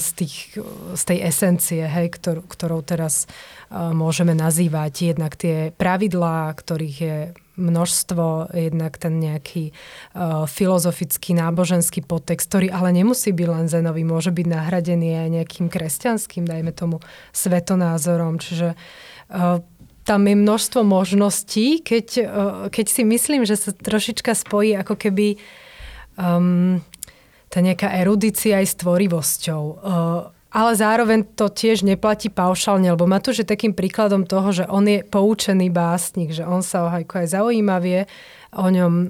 z, 0.00 0.08
tých, 0.16 0.56
z 0.96 1.02
tej 1.04 1.18
esencie, 1.20 1.84
hej, 1.84 2.16
ktor, 2.16 2.40
ktorou 2.48 2.80
teraz 2.80 3.28
môžeme 3.72 4.32
nazývať 4.32 5.12
jednak 5.12 5.36
tie 5.36 5.68
pravidlá, 5.76 6.48
ktorých 6.56 6.96
je 6.96 7.18
množstvo, 7.54 8.50
jednak 8.50 8.98
ten 8.98 9.22
nejaký 9.22 9.70
uh, 9.70 10.44
filozofický, 10.50 11.38
náboženský 11.38 12.02
podtext, 12.02 12.50
ktorý 12.50 12.68
ale 12.74 12.90
nemusí 12.90 13.30
byť 13.30 13.48
len 13.48 13.66
zenový, 13.70 14.02
môže 14.02 14.34
byť 14.34 14.46
nahradený 14.50 15.14
aj 15.14 15.28
nejakým 15.30 15.66
kresťanským, 15.70 16.44
dajme 16.44 16.74
tomu, 16.74 16.98
svetonázorom. 17.30 18.42
Čiže 18.42 18.74
uh, 18.74 19.62
tam 20.02 20.20
je 20.26 20.34
množstvo 20.34 20.82
možností, 20.82 21.78
keď, 21.80 22.06
uh, 22.20 22.26
keď 22.74 22.86
si 22.90 23.02
myslím, 23.06 23.46
že 23.46 23.54
sa 23.54 23.70
trošička 23.70 24.34
spojí 24.34 24.74
ako 24.74 24.98
keby 24.98 25.38
um, 26.18 26.82
tá 27.54 27.62
nejaká 27.62 27.94
erudícia 28.02 28.58
aj 28.58 28.66
s 28.66 28.74
tvorivosťou. 28.82 29.62
Uh, 29.62 30.33
ale 30.54 30.78
zároveň 30.78 31.34
to 31.34 31.50
tiež 31.50 31.82
neplatí 31.82 32.30
paušálne, 32.30 32.86
lebo 32.94 33.10
Matúš 33.10 33.42
je 33.42 33.50
takým 33.50 33.74
príkladom 33.74 34.22
toho, 34.22 34.54
že 34.54 34.64
on 34.70 34.86
je 34.86 35.02
poučený 35.02 35.66
básnik, 35.74 36.30
že 36.30 36.46
on 36.46 36.62
sa 36.62 36.86
o 36.86 36.92
hajku 36.94 37.26
aj 37.26 37.34
zaujíma, 37.34 37.82
vie 37.82 38.06
o 38.54 38.70
ňom 38.70 38.94
o, 38.94 39.02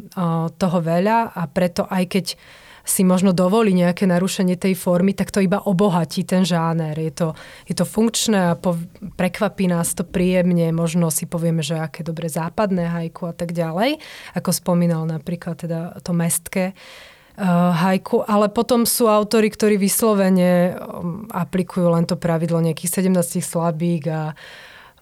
toho 0.57 0.79
veľa 0.81 1.37
a 1.37 1.45
preto 1.45 1.85
aj 1.85 2.05
keď 2.09 2.27
si 2.85 3.01
možno 3.01 3.33
dovolí 3.33 3.73
nejaké 3.73 4.05
narušenie 4.05 4.61
tej 4.61 4.77
formy, 4.77 5.17
tak 5.17 5.33
to 5.33 5.41
iba 5.41 5.57
obohatí 5.57 6.21
ten 6.29 6.45
žáner. 6.45 6.93
Je 6.93 7.13
to, 7.17 7.29
je 7.65 7.73
to 7.73 7.89
funkčné 7.89 8.53
a 8.53 8.61
po, 8.61 8.77
prekvapí 9.17 9.65
nás 9.69 9.97
to 9.97 10.05
príjemne, 10.05 10.69
možno 10.73 11.09
si 11.09 11.25
povieme, 11.25 11.65
že 11.65 11.81
aké 11.81 12.05
dobre 12.05 12.29
západné 12.29 12.89
hajku 12.93 13.25
a 13.25 13.35
tak 13.37 13.57
ďalej, 13.57 14.01
ako 14.37 14.51
spomínal 14.53 15.09
napríklad 15.09 15.65
teda 15.65 15.97
to 16.05 16.13
mestské 16.13 16.77
uh, 16.77 17.14
hajku, 17.43 18.23
ale 18.23 18.47
potom 18.47 18.87
sú 18.87 19.11
autory, 19.11 19.51
ktorí 19.51 19.75
vyslovene 19.75 20.79
um, 20.79 21.27
aplikujú 21.35 21.91
len 21.91 22.07
to 22.07 22.15
pravidlo 22.15 22.63
nejakých 22.63 23.03
17 23.03 23.43
slabík 23.43 24.07
a 24.07 24.39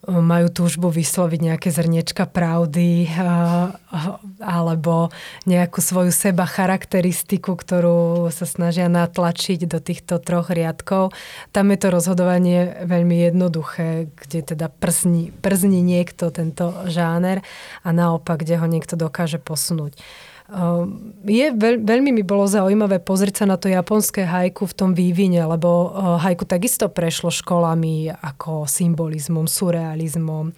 um, 0.09 0.25
majú 0.25 0.49
túžbu 0.49 0.89
vysloviť 0.89 1.41
nejaké 1.53 1.69
zrniečka 1.69 2.25
pravdy 2.25 3.05
uh, 3.05 3.77
alebo 4.41 5.13
nejakú 5.45 5.85
svoju 5.85 6.09
seba 6.09 6.49
charakteristiku, 6.49 7.53
ktorú 7.53 8.33
sa 8.33 8.49
snažia 8.49 8.89
natlačiť 8.89 9.69
do 9.69 9.77
týchto 9.85 10.17
troch 10.17 10.49
riadkov. 10.49 11.13
Tam 11.53 11.69
je 11.69 11.79
to 11.85 11.93
rozhodovanie 11.93 12.81
veľmi 12.89 13.29
jednoduché, 13.29 14.09
kde 14.09 14.57
teda 14.57 14.73
przni, 14.73 15.37
przni 15.45 15.85
niekto 15.85 16.33
tento 16.33 16.89
žáner 16.89 17.45
a 17.85 17.93
naopak, 17.93 18.41
kde 18.41 18.57
ho 18.57 18.65
niekto 18.65 18.97
dokáže 18.97 19.37
posunúť. 19.37 20.01
Ehm, 20.53 21.17
je 21.25 21.49
veľ, 21.49 21.81
veľmi 21.81 22.13
mi 22.13 22.21
bolo 22.21 22.45
zaujímavé 22.45 23.01
pozrieť 23.01 23.43
sa 23.43 23.47
na 23.49 23.57
to 23.57 23.73
japonské 23.73 24.29
hajku 24.29 24.69
v 24.69 24.77
tom 24.77 24.91
vývine, 24.93 25.41
lebo 25.49 25.89
eh, 25.89 25.91
hajku 26.29 26.45
takisto 26.45 26.93
prešlo 26.93 27.33
školami 27.33 28.13
ako 28.13 28.69
symbolizmom, 28.69 29.49
surrealizmom. 29.49 30.53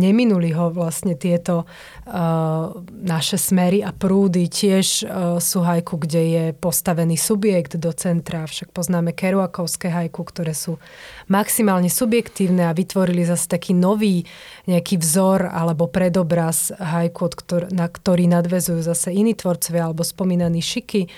Neminuli 0.00 0.56
ho 0.56 0.72
vlastne 0.74 1.14
tieto 1.14 1.68
uh, 1.68 2.74
naše 2.90 3.38
smery 3.38 3.78
a 3.78 3.94
prúdy. 3.94 4.50
Tiež 4.50 5.06
uh, 5.06 5.38
sú 5.38 5.62
hajku, 5.62 6.02
kde 6.02 6.22
je 6.24 6.44
postavený 6.50 7.14
subjekt 7.14 7.78
do 7.78 7.94
centra. 7.94 8.48
Však 8.48 8.74
poznáme 8.74 9.14
keruakovské 9.14 9.94
hajku, 9.94 10.26
ktoré 10.26 10.50
sú 10.50 10.82
maximálne 11.30 11.86
subjektívne 11.86 12.66
a 12.66 12.74
vytvorili 12.74 13.22
zase 13.22 13.46
taký 13.46 13.70
nový 13.70 14.26
nejaký 14.66 14.98
vzor 14.98 15.46
alebo 15.46 15.86
predobraz 15.86 16.74
hajku, 16.74 17.30
na 17.70 17.86
ktorý 17.86 18.26
nadvezujú 18.26 18.82
zase 18.82 19.14
iní 19.14 19.33
tvorcovia 19.34 19.90
alebo 19.90 20.06
spomínaní 20.06 20.62
Šiky, 20.62 21.10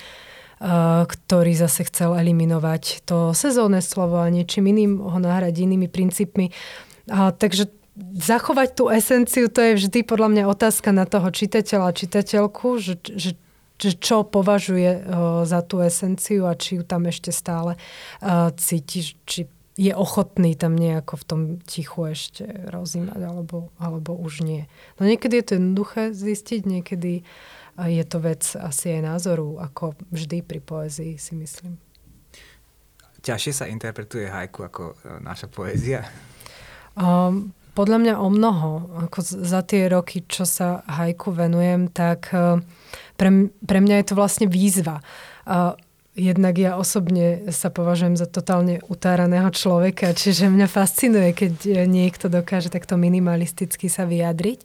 ktorý 1.05 1.53
zase 1.53 1.85
chcel 1.85 2.17
eliminovať 2.17 3.05
to 3.05 3.37
sezónne 3.37 3.85
slovo 3.85 4.25
a 4.25 4.33
niečím 4.33 4.73
iným 4.73 5.05
ho 5.05 5.19
nahradiť 5.21 5.61
inými 5.69 5.89
princípmi. 5.93 6.49
A, 7.13 7.31
takže 7.37 7.69
zachovať 8.17 8.69
tú 8.77 8.85
esenciu, 8.89 9.49
to 9.49 9.61
je 9.61 9.73
vždy 9.85 10.05
podľa 10.05 10.29
mňa 10.33 10.45
otázka 10.49 10.93
na 10.93 11.09
toho 11.09 11.29
čitateľa 11.33 11.93
a 11.93 11.97
čitateľku, 11.97 12.77
že, 12.77 13.01
že, 13.01 13.37
čo 13.77 14.25
považuje 14.25 15.05
za 15.45 15.61
tú 15.65 15.81
esenciu 15.81 16.49
a 16.49 16.57
či 16.57 16.81
ju 16.81 16.83
tam 16.85 17.09
ešte 17.09 17.33
stále 17.33 17.77
cíti, 18.57 19.17
či 19.29 19.49
je 19.77 19.93
ochotný 19.93 20.57
tam 20.57 20.73
nejako 20.73 21.21
v 21.21 21.25
tom 21.29 21.41
tichu 21.69 22.09
ešte 22.09 22.49
rozímať, 22.73 23.21
alebo, 23.21 23.69
alebo 23.77 24.17
už 24.17 24.41
nie. 24.41 24.65
No 24.97 25.05
niekedy 25.05 25.37
je 25.41 25.45
to 25.45 25.53
jednoduché 25.61 26.03
zistiť, 26.17 26.61
niekedy 26.65 27.29
je 27.85 28.05
to 28.09 28.19
vec 28.25 28.43
asi 28.57 28.97
aj 28.97 29.03
názoru, 29.05 29.61
ako 29.61 29.93
vždy 30.09 30.41
pri 30.41 30.61
poézii, 30.65 31.21
si 31.21 31.37
myslím. 31.37 31.77
Ťažšie 33.21 33.53
sa 33.53 33.67
interpretuje 33.69 34.33
hajku 34.33 34.65
ako 34.65 34.83
e, 34.93 35.21
naša 35.21 35.53
poézia? 35.53 36.09
Um, 36.97 37.53
podľa 37.77 37.99
mňa 38.01 38.15
o 38.17 38.29
mnoho. 38.33 38.71
Ako 39.05 39.21
za 39.21 39.61
tie 39.61 39.93
roky, 39.93 40.25
čo 40.25 40.49
sa 40.49 40.81
hajku 40.89 41.37
venujem, 41.37 41.93
tak 41.93 42.33
e, 42.33 42.65
pre, 43.21 43.53
pre 43.53 43.79
mňa 43.85 44.01
je 44.01 44.07
to 44.09 44.15
vlastne 44.17 44.47
výzva. 44.49 45.05
Uh, 45.47 45.77
jednak 46.17 46.57
ja 46.57 46.81
osobne 46.81 47.53
sa 47.53 47.69
považujem 47.69 48.17
za 48.17 48.25
totálne 48.25 48.81
utáraného 48.89 49.53
človeka, 49.53 50.17
čiže 50.17 50.49
mňa 50.49 50.67
fascinuje, 50.67 51.37
keď 51.37 51.85
niekto 51.85 52.33
dokáže 52.33 52.73
takto 52.73 52.97
minimalisticky 52.97 53.93
sa 53.93 54.09
vyjadriť. 54.09 54.65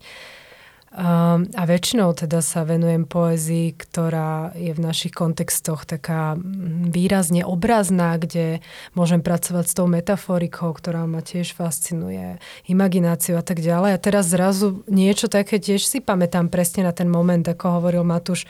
Um, 0.92 1.48
a 1.56 1.64
väčšinou 1.64 2.12
teda 2.12 2.44
sa 2.44 2.68
venujem 2.68 3.08
poézii, 3.08 3.80
ktorá 3.80 4.52
je 4.60 4.76
v 4.76 4.84
našich 4.84 5.16
kontextoch 5.16 5.88
taká 5.88 6.36
mm, 6.36 6.92
výrazne 6.92 7.48
obrazná, 7.48 8.20
kde 8.20 8.60
môžem 8.92 9.24
pracovať 9.24 9.72
s 9.72 9.78
tou 9.80 9.88
metaforikou, 9.88 10.76
ktorá 10.76 11.08
ma 11.08 11.24
tiež 11.24 11.56
fascinuje, 11.56 12.44
imagináciu 12.68 13.39
a 13.39 13.44
tak 13.44 13.64
ďalej. 13.64 13.96
A 13.96 14.04
teraz 14.04 14.28
zrazu 14.28 14.84
niečo 14.92 15.32
také 15.32 15.64
tiež 15.64 15.80
si 15.80 16.04
pamätám 16.04 16.52
presne 16.52 16.84
na 16.84 16.92
ten 16.92 17.08
moment, 17.08 17.48
ako 17.48 17.80
hovoril 17.80 18.04
Matúš, 18.04 18.44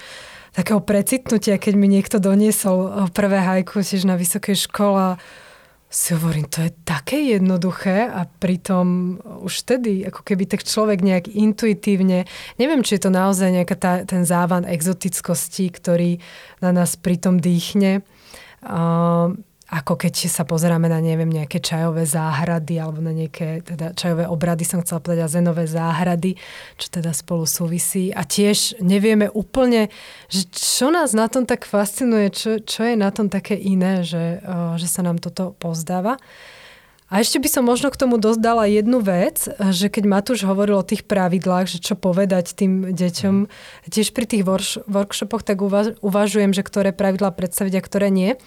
takého 0.57 0.81
precitnutia, 0.81 1.61
keď 1.61 1.73
mi 1.77 1.93
niekto 1.93 2.17
doniesol 2.17 3.05
prvé 3.13 3.37
hajku 3.37 3.85
tiež 3.85 4.09
na 4.09 4.17
vysokej 4.17 4.65
škole 4.65 5.21
si 5.91 6.15
hovorím, 6.15 6.47
to 6.47 6.63
je 6.63 6.71
také 6.87 7.35
jednoduché 7.35 8.07
a 8.07 8.23
pritom 8.23 9.19
už 9.43 9.67
vtedy, 9.67 10.07
ako 10.07 10.23
keby 10.23 10.47
tak 10.47 10.63
človek 10.63 11.03
nejak 11.03 11.27
intuitívne, 11.27 12.23
neviem, 12.55 12.79
či 12.79 12.95
je 12.95 13.03
to 13.03 13.11
naozaj 13.11 13.51
nejaká 13.51 13.75
tá, 13.75 13.93
ten 14.07 14.23
závan 14.23 14.63
exotickosti, 14.63 15.67
ktorý 15.67 16.23
na 16.63 16.71
nás 16.71 16.95
pritom 16.95 17.43
dýchne. 17.43 18.07
Uh, 18.63 19.35
ako 19.71 19.95
keď 19.95 20.27
sa 20.27 20.43
pozeráme 20.43 20.91
na, 20.91 20.99
neviem, 20.99 21.31
nejaké 21.31 21.63
čajové 21.63 22.03
záhrady 22.03 22.75
alebo 22.75 22.99
na 22.99 23.15
nejaké 23.15 23.63
teda 23.63 23.95
čajové 23.95 24.27
obrady, 24.27 24.67
som 24.67 24.83
chcela 24.83 24.99
povedať, 24.99 25.23
a 25.23 25.31
zenové 25.31 25.63
záhrady, 25.63 26.35
čo 26.75 26.91
teda 26.91 27.15
spolu 27.15 27.47
súvisí. 27.47 28.11
A 28.11 28.27
tiež 28.27 28.83
nevieme 28.83 29.31
úplne, 29.31 29.87
že 30.27 30.43
čo 30.51 30.91
nás 30.91 31.15
na 31.15 31.31
tom 31.31 31.47
tak 31.47 31.63
fascinuje, 31.63 32.35
čo, 32.35 32.59
čo 32.59 32.83
je 32.83 32.99
na 32.99 33.15
tom 33.15 33.31
také 33.31 33.55
iné, 33.55 34.03
že, 34.03 34.43
že 34.75 34.87
sa 34.91 35.07
nám 35.07 35.23
toto 35.23 35.55
pozdáva. 35.55 36.19
A 37.11 37.19
ešte 37.19 37.39
by 37.43 37.47
som 37.47 37.63
možno 37.63 37.91
k 37.91 37.99
tomu 37.99 38.15
dodala 38.15 38.67
jednu 38.67 38.99
vec, 39.03 39.47
že 39.71 39.87
keď 39.91 40.03
Matúš 40.07 40.47
hovoril 40.47 40.79
o 40.79 40.87
tých 40.87 41.03
pravidlách, 41.07 41.67
že 41.67 41.83
čo 41.83 41.99
povedať 41.99 42.55
tým 42.55 42.91
deťom, 42.91 43.35
tiež 43.87 44.15
pri 44.15 44.25
tých 44.27 44.43
workshopoch 44.87 45.43
tak 45.43 45.59
uvažujem, 45.99 46.51
že 46.55 46.63
ktoré 46.63 46.95
pravidlá 46.95 47.35
predstaviť 47.35 47.73
a 47.79 47.81
ktoré 47.83 48.07
nie 48.11 48.39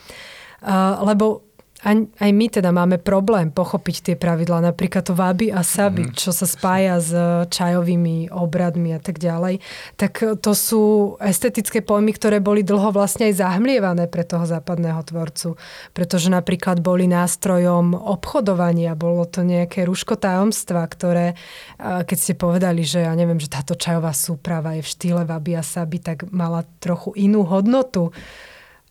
lebo 1.05 1.45
aj, 1.85 2.17
aj 2.17 2.31
my 2.33 2.47
teda 2.49 2.73
máme 2.73 2.97
problém 2.97 3.53
pochopiť 3.53 3.97
tie 4.01 4.17
pravidlá, 4.17 4.65
napríklad 4.73 5.05
to 5.05 5.13
váby 5.13 5.53
a 5.53 5.61
saby, 5.61 6.09
mm. 6.09 6.17
čo 6.17 6.33
sa 6.33 6.49
spája 6.49 6.97
s 6.97 7.13
čajovými 7.53 8.33
obradmi 8.33 8.97
a 8.97 9.01
tak 9.01 9.21
ďalej, 9.21 9.61
tak 10.01 10.41
to 10.41 10.53
sú 10.57 11.15
estetické 11.21 11.85
pojmy, 11.85 12.17
ktoré 12.17 12.41
boli 12.41 12.65
dlho 12.65 12.89
vlastne 12.89 13.29
aj 13.29 13.45
zahmlievané 13.45 14.09
pre 14.09 14.25
toho 14.25 14.49
západného 14.49 15.05
tvorcu, 15.05 15.61
pretože 15.93 16.33
napríklad 16.33 16.81
boli 16.81 17.05
nástrojom 17.05 17.93
obchodovania, 17.93 18.97
bolo 18.97 19.29
to 19.29 19.45
nejaké 19.45 19.85
rúško 19.85 20.17
tajomstva, 20.17 20.89
ktoré, 20.89 21.37
keď 21.79 22.17
ste 22.17 22.33
povedali, 22.33 22.81
že 22.81 23.05
ja 23.05 23.13
neviem, 23.13 23.37
že 23.37 23.53
táto 23.53 23.77
čajová 23.77 24.17
súprava 24.17 24.73
je 24.73 24.81
v 24.81 24.89
štýle 24.89 25.23
váby 25.29 25.61
a 25.61 25.63
saby, 25.63 26.01
tak 26.01 26.33
mala 26.33 26.65
trochu 26.81 27.13
inú 27.13 27.45
hodnotu 27.45 28.09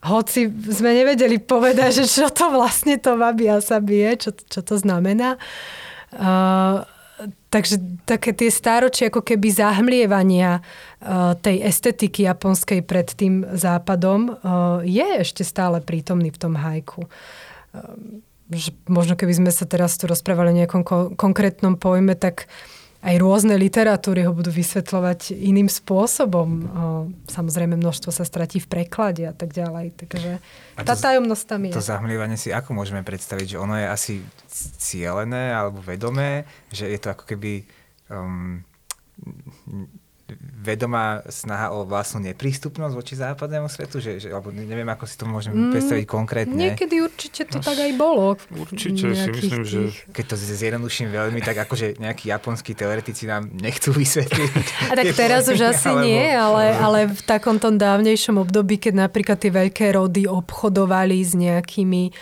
hoci 0.03 0.51
sme 0.51 0.91
nevedeli 0.91 1.39
povedať, 1.39 2.03
že 2.03 2.05
čo 2.05 2.27
to 2.27 2.51
vlastne 2.51 2.99
to 2.99 3.15
vabi 3.15 3.47
a 3.47 3.63
sa 3.63 3.79
bije, 3.79 4.27
čo, 4.27 4.31
čo 4.35 4.59
to 4.59 4.75
znamená. 4.75 5.39
Uh, 6.11 6.83
takže 7.47 7.79
také 8.03 8.35
tie 8.35 8.51
stáročie 8.51 9.07
ako 9.07 9.23
keby 9.23 9.47
zahmlievania 9.49 10.59
uh, 10.59 11.33
tej 11.39 11.63
estetiky 11.63 12.27
japonskej 12.27 12.83
pred 12.83 13.07
tým 13.15 13.47
západom 13.55 14.35
uh, 14.35 14.83
je 14.83 15.23
ešte 15.23 15.47
stále 15.47 15.79
prítomný 15.79 16.29
v 16.35 16.41
tom 16.41 16.53
hajku. 16.59 17.07
Uh, 17.71 18.21
možno 18.91 19.15
keby 19.15 19.33
sme 19.39 19.51
sa 19.55 19.63
teraz 19.63 19.95
tu 19.95 20.05
rozprávali 20.05 20.51
o 20.51 20.59
nejakom 20.59 20.83
ko- 20.83 21.09
konkrétnom 21.15 21.79
pojme, 21.79 22.13
tak 22.19 22.51
aj 23.03 23.15
rôzne 23.19 23.59
literatúry 23.59 24.23
ho 24.23 24.31
budú 24.31 24.47
vysvetľovať 24.47 25.35
iným 25.35 25.67
spôsobom. 25.67 26.47
Samozrejme, 27.27 27.75
množstvo 27.75 28.15
sa 28.15 28.23
stratí 28.23 28.63
v 28.63 28.71
preklade 28.71 29.27
a 29.27 29.35
tak 29.35 29.51
ďalej. 29.51 29.91
Takže 29.99 30.39
a 30.79 30.81
tá 30.87 30.95
tajomnosť 30.95 31.43
tam 31.43 31.67
je. 31.67 31.71
To 31.75 31.83
zahmlievanie 31.83 32.39
si 32.39 32.55
ako 32.55 32.71
môžeme 32.79 33.03
predstaviť? 33.03 33.53
Že 33.53 33.57
ono 33.59 33.75
je 33.75 33.87
asi 33.91 34.13
cielené 34.79 35.51
alebo 35.51 35.83
vedomé? 35.83 36.47
Že 36.71 36.95
je 36.95 36.99
to 37.03 37.07
ako 37.11 37.27
keby 37.27 37.67
um, 38.07 38.63
vedomá 40.39 41.21
snaha 41.27 41.73
o 41.75 41.83
vlastnú 41.83 42.23
neprístupnosť 42.23 42.93
voči 42.93 43.13
západnému 43.19 43.67
svetu? 43.67 43.99
Že, 43.99 44.11
že, 44.19 44.27
alebo 44.31 44.49
neviem, 44.49 44.87
ako 44.87 45.05
si 45.05 45.15
to 45.19 45.25
môžeme 45.27 45.55
mm, 45.55 45.71
predstaviť 45.75 46.05
konkrétne. 46.07 46.55
Niekedy 46.55 47.03
určite 47.03 47.47
to 47.49 47.59
no, 47.59 47.65
tak 47.65 47.77
aj 47.77 47.91
bolo. 47.97 48.39
Určite 48.49 49.13
si 49.13 49.29
myslím, 49.29 49.63
že... 49.65 49.79
Keď 50.13 50.25
to 50.29 50.35
zjednoduším 50.39 51.09
veľmi, 51.11 51.39
tak 51.43 51.63
akože 51.67 51.99
nejakí 51.99 52.31
japonskí 52.31 52.77
teoretici 52.77 53.27
nám 53.27 53.49
nechcú 53.51 53.91
vysvetliť. 53.93 54.51
A 54.91 54.93
tak 54.95 55.13
teraz 55.17 55.49
už 55.49 55.73
asi 55.73 55.89
alebo... 55.89 56.05
nie, 56.05 56.25
ale, 56.31 56.65
ale 56.77 56.99
v 57.11 57.21
takomto 57.23 57.71
dávnejšom 57.73 58.39
období, 58.39 58.77
keď 58.79 59.09
napríklad 59.09 59.37
tie 59.39 59.51
veľké 59.51 59.95
rody 59.95 60.29
obchodovali 60.29 61.17
s 61.23 61.33
nejakými 61.35 62.13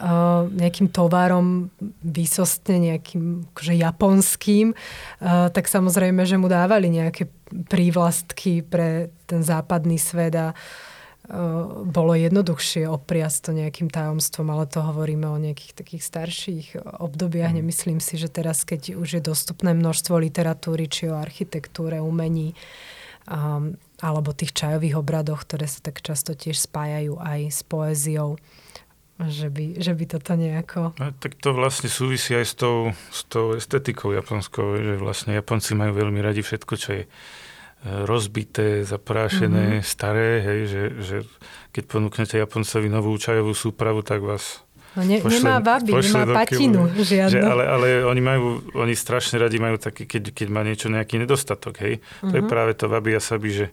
uh, 0.00 0.48
nejakým 0.48 0.88
tovarom 0.88 1.68
výsostne 2.00 2.80
nejakým 2.80 3.52
akože 3.52 3.74
japonským, 3.76 4.72
uh, 4.72 5.52
tak 5.52 5.68
samozrejme, 5.68 6.24
že 6.24 6.40
mu 6.40 6.48
dávali 6.48 6.88
nejaké 6.88 7.28
prívlastky 7.68 8.64
pre 8.64 9.12
ten 9.28 9.44
západný 9.44 10.00
svet 10.00 10.34
a 10.34 10.56
uh, 10.56 11.84
bolo 11.84 12.16
jednoduchšie 12.16 12.88
opriasť 12.90 13.38
to 13.46 13.50
nejakým 13.54 13.88
tajomstvom, 13.92 14.48
ale 14.50 14.64
to 14.66 14.82
hovoríme 14.82 15.28
o 15.28 15.38
nejakých 15.38 15.72
takých 15.76 16.02
starších 16.02 16.66
obdobiach. 16.98 17.52
Mm. 17.54 17.62
Nemyslím 17.62 18.00
si, 18.02 18.16
že 18.16 18.32
teraz, 18.32 18.64
keď 18.64 18.98
už 18.98 19.20
je 19.20 19.22
dostupné 19.22 19.76
množstvo 19.76 20.18
literatúry, 20.18 20.90
či 20.90 21.06
o 21.12 21.20
architektúre, 21.20 22.02
umení, 22.02 22.56
um, 23.30 23.76
alebo 24.00 24.32
tých 24.32 24.56
čajových 24.56 24.96
obradoch, 24.98 25.44
ktoré 25.44 25.68
sa 25.68 25.84
tak 25.84 26.00
často 26.00 26.32
tiež 26.32 26.56
spájajú 26.56 27.20
aj 27.20 27.40
s 27.52 27.60
poéziou, 27.62 28.40
že 29.28 29.52
by, 29.52 29.82
že 29.82 29.92
by 29.92 30.04
toto 30.08 30.32
nejako... 30.38 30.96
No, 30.96 31.12
tak 31.18 31.36
to 31.36 31.52
vlastne 31.52 31.92
súvisí 31.92 32.32
aj 32.32 32.46
s 32.46 32.54
tou, 32.56 32.76
s 33.12 33.26
tou 33.28 33.52
estetikou 33.52 34.16
japonskou, 34.16 34.80
že 34.80 34.94
vlastne 34.96 35.36
Japonci 35.36 35.76
majú 35.76 35.92
veľmi 35.98 36.22
radi 36.24 36.40
všetko, 36.40 36.72
čo 36.78 36.88
je 36.96 37.02
e, 37.04 37.08
rozbité, 38.08 38.86
zaprášené, 38.86 39.82
mm-hmm. 39.82 39.84
staré, 39.84 40.40
hej, 40.40 40.60
že, 40.70 40.82
že 41.04 41.16
keď 41.74 41.84
ponúknete 41.90 42.40
Japoncovi 42.40 42.88
novú 42.88 43.12
čajovú 43.20 43.52
súpravu, 43.52 44.00
tak 44.00 44.24
vás 44.24 44.64
No 44.98 45.06
ne, 45.06 45.22
pošle, 45.22 45.46
nemá 45.46 45.62
babi, 45.62 45.94
nemá 45.94 46.26
patinu 46.42 46.90
žiadnu. 46.90 47.30
Že, 47.30 47.40
ale, 47.46 47.62
ale 47.62 47.86
oni 48.02 48.18
majú, 48.18 48.58
oni 48.74 48.98
strašne 48.98 49.38
radi 49.38 49.62
majú 49.62 49.78
taký, 49.78 50.02
keď, 50.02 50.34
keď 50.34 50.48
má 50.50 50.66
niečo 50.66 50.90
nejaký 50.90 51.14
nedostatok, 51.14 51.78
hej. 51.78 52.02
Mm-hmm. 52.02 52.30
To 52.30 52.34
je 52.34 52.42
mhm. 52.42 52.50
práve 52.50 52.72
to 52.74 52.90
wabi 52.90 53.14
a 53.14 53.22
sabi, 53.22 53.54
že, 53.54 53.66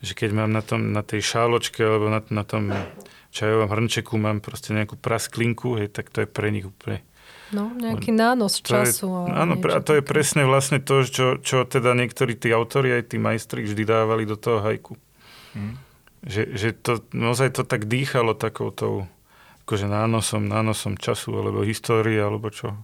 že 0.00 0.16
keď 0.16 0.32
mám 0.32 0.48
na, 0.48 0.64
tom, 0.64 0.96
na 0.96 1.04
tej 1.04 1.20
šáločke 1.20 1.84
alebo 1.84 2.08
na, 2.08 2.24
na 2.32 2.40
tom 2.40 2.72
čajovom 3.36 3.68
hrnčeku 3.68 4.16
mám 4.16 4.40
proste 4.40 4.72
nejakú 4.72 4.96
prasklinku, 4.96 5.76
hej, 5.76 5.92
tak 5.92 6.08
to 6.08 6.24
je 6.24 6.28
pre 6.28 6.48
nich 6.48 6.64
úplne... 6.64 7.04
No, 7.54 7.70
nejaký 7.70 8.10
nános 8.10 8.58
času. 8.58 9.30
Je, 9.30 9.36
áno, 9.36 9.54
a 9.70 9.78
to 9.78 9.94
je 9.94 10.02
presne 10.02 10.42
vlastne 10.48 10.82
to, 10.82 11.06
čo, 11.06 11.38
čo 11.38 11.62
teda 11.62 11.94
niektorí 11.94 12.34
tí 12.34 12.50
autori, 12.50 12.90
aj 12.90 13.14
tí 13.14 13.22
majstri 13.22 13.62
vždy 13.62 13.86
dávali 13.86 14.26
do 14.26 14.34
toho 14.34 14.64
hajku. 14.64 14.98
Hmm. 15.54 15.78
Že, 16.26 16.42
že 16.58 16.68
to, 16.74 17.06
naozaj 17.14 17.54
to 17.54 17.62
tak 17.62 17.86
dýchalo 17.86 18.34
takoutou 18.34 19.06
akože 19.62 19.86
nánosom, 19.86 20.46
nánosom 20.46 20.98
času, 20.98 21.38
alebo 21.38 21.62
histórie, 21.62 22.18
alebo 22.18 22.50
čo. 22.50 22.74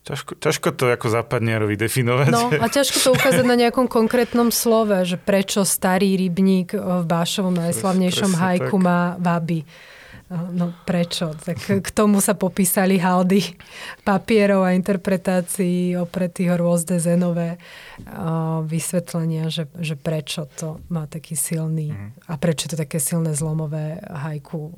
Ťažko, 0.00 0.32
ťažko 0.40 0.68
to 0.72 0.88
ako 0.88 1.12
západniarovi 1.12 1.76
definovať. 1.76 2.32
No 2.32 2.48
a 2.48 2.66
ťažko 2.72 2.98
to 3.04 3.10
ukázať 3.12 3.44
na 3.44 3.56
nejakom 3.56 3.84
konkrétnom 4.00 4.48
slove, 4.48 5.04
že 5.04 5.20
prečo 5.20 5.60
starý 5.68 6.16
rybník 6.16 6.72
v 6.72 7.04
Bášovom 7.04 7.52
najslavnejšom 7.52 8.32
Presne 8.32 8.40
hajku 8.40 8.76
tak. 8.80 8.86
má 8.86 9.00
vaby. 9.20 9.60
No 10.30 10.70
prečo? 10.86 11.34
Tak 11.34 11.82
k 11.82 11.88
tomu 11.90 12.22
sa 12.22 12.38
popísali 12.38 13.02
haldy 13.02 13.42
papierov 14.06 14.62
a 14.62 14.78
interpretácií 14.78 15.98
opretých 15.98 16.54
rôzne 16.54 17.02
zenové 17.02 17.58
vysvetlenia, 18.62 19.50
že, 19.50 19.66
že 19.82 19.98
prečo 19.98 20.46
to 20.54 20.78
má 20.86 21.10
taký 21.10 21.34
silný 21.34 21.90
mm. 21.90 22.30
a 22.30 22.38
prečo 22.38 22.70
to 22.70 22.78
také 22.78 23.02
silné 23.02 23.34
zlomové 23.34 23.98
hajku 24.06 24.70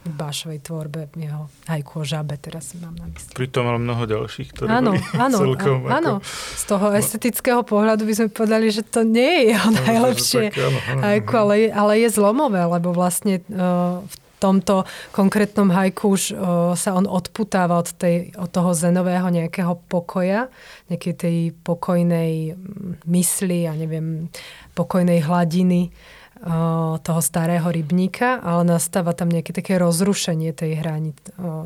v 0.00 0.12
Bášovej 0.16 0.64
tvorbe, 0.64 1.12
jeho 1.12 1.52
hajku 1.68 2.00
o 2.00 2.04
žabe, 2.08 2.40
teraz 2.40 2.72
mám 2.80 2.96
na 2.96 3.04
mysli. 3.12 3.36
Pritom 3.36 3.68
mal 3.68 3.76
mnoho 3.76 4.08
ďalších, 4.08 4.48
ktoré 4.56 4.68
áno, 4.72 4.96
boli 4.96 5.04
áno, 5.12 5.36
celkom 5.36 5.78
áno, 5.92 6.12
ako... 6.24 6.56
z 6.56 6.64
toho 6.64 6.86
estetického 6.96 7.60
pohľadu 7.60 8.08
by 8.08 8.14
sme 8.16 8.28
povedali, 8.32 8.72
že 8.72 8.80
to 8.80 9.04
nie 9.04 9.28
je 9.28 9.42
jeho 9.52 9.68
no, 9.68 9.76
najlepšie 9.76 10.44
tak, 10.48 10.56
áno, 10.56 10.78
áno, 10.88 11.00
hajku, 11.04 11.32
ale, 11.36 11.54
ale 11.68 11.92
je 12.00 12.08
zlomové, 12.16 12.62
lebo 12.64 12.96
vlastne 12.96 13.44
uh, 13.52 14.00
v 14.00 14.14
tomto 14.40 14.88
konkrétnom 15.12 15.68
hajku 15.68 16.16
už 16.16 16.22
uh, 16.32 16.72
sa 16.72 16.96
on 16.96 17.04
odputáva 17.04 17.76
od, 17.76 17.92
tej, 17.92 18.32
od 18.40 18.48
toho 18.48 18.72
zenového 18.72 19.28
nejakého 19.28 19.76
pokoja, 19.84 20.48
nejakej 20.88 21.14
tej 21.14 21.36
pokojnej 21.60 22.56
mysli 23.04 23.68
a 23.68 23.76
neviem, 23.76 24.32
pokojnej 24.72 25.20
hladiny 25.20 25.92
toho 27.04 27.20
starého 27.20 27.68
rybníka, 27.68 28.40
ale 28.40 28.64
nastáva 28.64 29.12
tam 29.12 29.28
nejaké 29.28 29.52
také 29.52 29.76
rozrušenie 29.76 30.56
tej, 30.56 30.80
hrani, 30.80 31.12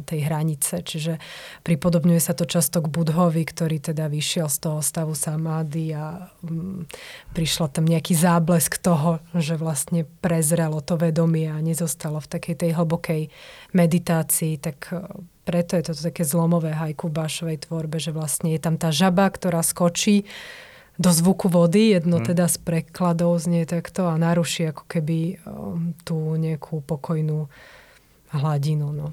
tej 0.02 0.20
hranice. 0.26 0.82
Čiže 0.82 1.22
pripodobňuje 1.62 2.18
sa 2.18 2.34
to 2.34 2.42
často 2.42 2.82
k 2.82 2.90
Budhovi, 2.90 3.46
ktorý 3.46 3.78
teda 3.78 4.10
vyšiel 4.10 4.50
z 4.50 4.58
toho 4.58 4.82
stavu 4.82 5.14
samády 5.14 5.94
a 5.94 6.26
um, 6.42 6.90
prišla 7.38 7.70
tam 7.70 7.86
nejaký 7.86 8.18
záblesk 8.18 8.82
toho, 8.82 9.22
že 9.38 9.54
vlastne 9.54 10.10
prezrelo 10.18 10.82
to 10.82 10.98
vedomie 10.98 11.46
a 11.46 11.62
nezostalo 11.62 12.18
v 12.18 12.30
takej 12.34 12.66
tej 12.66 12.70
hlbokej 12.74 13.30
meditácii, 13.78 14.58
tak 14.58 14.90
preto 15.44 15.76
je 15.76 15.84
to 15.86 15.92
také 15.94 16.24
zlomové 16.24 16.72
hajku 16.72 17.12
v 17.12 17.16
Bášovej 17.20 17.68
tvorbe, 17.68 18.00
že 18.00 18.10
vlastne 18.10 18.50
je 18.56 18.60
tam 18.60 18.80
tá 18.80 18.88
žaba, 18.88 19.28
ktorá 19.28 19.60
skočí 19.60 20.24
do 20.94 21.10
zvuku 21.10 21.50
vody, 21.50 21.90
jedno 21.98 22.22
hmm. 22.22 22.26
teda 22.30 22.46
z 22.46 22.56
prekladov 22.62 23.42
znie 23.42 23.66
takto 23.66 24.06
a 24.06 24.14
naruší 24.14 24.70
ako 24.70 24.86
keby 24.86 25.42
um, 25.42 25.90
tú 26.06 26.38
nejakú 26.38 26.82
pokojnú 26.86 27.50
hladinu. 28.30 28.94
No. 28.94 29.06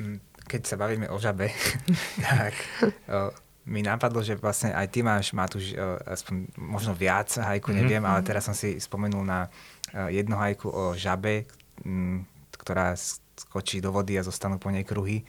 Mm, 0.00 0.20
keď 0.48 0.60
sa 0.64 0.76
bavíme 0.80 1.12
o 1.12 1.16
žabe, 1.20 1.52
tak 2.24 2.56
o, 3.12 3.28
mi 3.68 3.84
napadlo, 3.84 4.24
že 4.24 4.40
vlastne 4.40 4.72
aj 4.72 4.88
ty 4.88 5.04
máš, 5.04 5.36
Matúš, 5.36 5.76
aspoň 6.08 6.48
možno 6.56 6.96
viac 6.96 7.28
hajku, 7.28 7.68
mhm. 7.68 7.76
neviem, 7.76 8.00
hmm. 8.00 8.12
ale 8.16 8.20
teraz 8.24 8.48
som 8.48 8.56
si 8.56 8.80
spomenul 8.80 9.24
na 9.24 9.52
jedno 10.08 10.36
hajku 10.36 10.68
o 10.68 10.84
žabe, 10.96 11.48
m, 11.84 12.24
ktorá 12.56 12.92
skočí 13.38 13.80
do 13.80 13.94
vody 13.94 14.18
a 14.18 14.26
zostanú 14.26 14.58
po 14.58 14.68
nej 14.68 14.84
kruhy. 14.84 15.22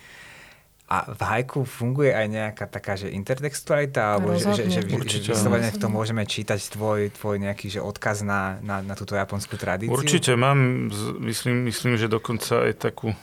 A 0.90 1.06
v 1.14 1.22
hajku 1.22 1.70
funguje 1.70 2.10
aj 2.10 2.26
nejaká 2.26 2.66
taká, 2.66 2.98
že 2.98 3.14
intertextualita, 3.14 4.18
alebo 4.18 4.34
že, 4.34 4.58
že, 4.58 4.82
že, 4.82 5.22
že 5.22 5.38
vyslovene 5.38 5.70
v 5.70 5.78
tom 5.78 5.94
môžeme 5.94 6.26
čítať 6.26 6.58
tvoj, 6.74 7.14
tvoj 7.14 7.38
nejaký 7.38 7.70
že 7.70 7.78
odkaz 7.78 8.26
na, 8.26 8.58
na, 8.66 8.82
na 8.82 8.98
túto 8.98 9.14
japonskú 9.14 9.54
tradíciu? 9.54 9.94
Určite 9.94 10.34
mám, 10.34 10.90
myslím, 11.22 11.70
myslím, 11.70 11.94
že 11.94 12.10
dokonca 12.10 12.66
aj 12.66 12.90
takú, 12.90 13.14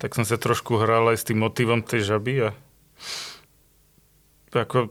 tak 0.00 0.16
som 0.16 0.24
sa 0.24 0.40
trošku 0.40 0.80
hral 0.80 1.12
aj 1.12 1.20
s 1.20 1.28
tým 1.28 1.44
motivom 1.44 1.84
tej 1.84 2.16
žaby 2.16 2.48
a 2.48 2.50
ako 4.56 4.88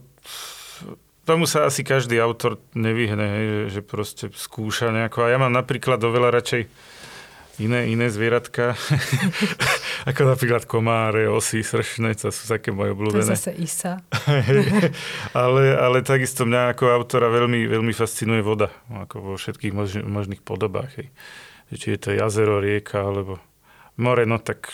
tomu 1.28 1.44
sa 1.46 1.68
asi 1.68 1.84
každý 1.86 2.18
autor 2.18 2.58
nevyhne, 2.74 3.26
hej, 3.26 3.46
že, 3.46 3.62
že 3.70 3.80
proste 3.84 4.24
skúša 4.34 4.90
nejako. 4.90 5.26
A 5.26 5.32
ja 5.34 5.38
mám 5.38 5.52
napríklad 5.52 6.00
oveľa 6.02 6.40
radšej 6.40 6.62
iné, 7.60 7.92
iné 7.92 8.08
zvieratka, 8.08 8.74
ako 10.10 10.20
napríklad 10.34 10.64
komáre, 10.64 11.28
osy, 11.28 11.60
sršne, 11.60 12.16
to 12.16 12.32
sú 12.32 12.48
také 12.48 12.72
moje 12.72 12.96
obľúbené. 12.96 13.20
To 13.20 13.28
je 13.28 13.36
zase 13.36 13.52
isa. 13.60 13.92
ale, 15.44 15.76
ale 15.76 16.00
takisto 16.00 16.48
mňa 16.48 16.72
ako 16.72 16.88
autora 16.88 17.28
veľmi, 17.28 17.68
veľmi 17.68 17.92
fascinuje 17.92 18.40
voda, 18.40 18.72
ako 18.88 19.16
vo 19.20 19.34
všetkých 19.36 19.72
mož, 19.76 20.00
možných 20.00 20.40
podobách. 20.40 20.96
Hej. 20.96 21.08
Či 21.70 21.86
je 21.94 21.98
to 22.00 22.10
jazero, 22.16 22.58
rieka, 22.58 23.04
alebo 23.04 23.38
more, 24.00 24.24
no 24.24 24.40
tak 24.40 24.72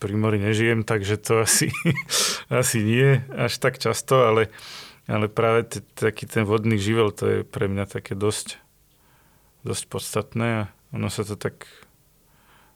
pri 0.00 0.14
mori 0.16 0.40
nežijem, 0.40 0.82
takže 0.82 1.20
to 1.20 1.44
asi, 1.44 1.70
asi 2.50 2.80
nie 2.80 3.20
až 3.36 3.60
tak 3.60 3.76
často, 3.78 4.24
ale, 4.26 4.48
ale 5.06 5.28
práve 5.28 5.68
t- 5.68 5.84
taký 5.94 6.24
ten 6.24 6.48
vodný 6.48 6.80
živel, 6.80 7.12
to 7.12 7.24
je 7.28 7.38
pre 7.44 7.68
mňa 7.68 7.84
také 7.88 8.16
dosť, 8.16 8.58
dosť 9.62 9.84
podstatné 9.88 10.48
a 10.48 10.62
ono 10.92 11.08
sa 11.08 11.22
to 11.26 11.34
tak 11.34 11.66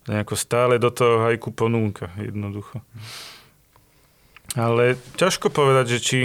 nejako 0.08 0.34
stále 0.34 0.80
do 0.80 0.88
toho 0.88 1.28
hajku 1.28 1.52
ponúka, 1.52 2.10
jednoducho. 2.16 2.80
Ale 4.56 4.96
ťažko 5.20 5.52
povedať, 5.52 5.96
že 5.96 5.98
či, 6.00 6.18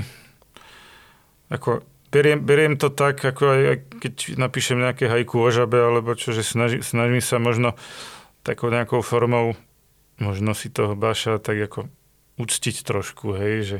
ako 1.52 1.84
beriem, 2.08 2.40
beriem 2.40 2.80
to 2.80 2.88
tak, 2.88 3.20
ako 3.20 3.44
aj 3.52 3.84
keď 4.00 4.40
napíšem 4.40 4.80
nejaké 4.80 5.12
hajku 5.12 5.38
o 5.44 5.50
žabe, 5.52 5.78
alebo 5.78 6.16
čo, 6.16 6.32
že 6.32 6.42
snaží, 6.42 6.80
snažím 6.80 7.20
sa 7.20 7.38
možno 7.38 7.76
takou 8.48 8.72
nejakou 8.72 9.04
formou 9.04 9.60
možno 10.22 10.54
si 10.54 10.70
toho 10.70 10.94
Baša 10.94 11.42
tak 11.42 11.58
ako 11.58 11.90
uctiť 12.38 12.86
trošku, 12.86 13.34
hej, 13.38 13.56
že 13.66 13.80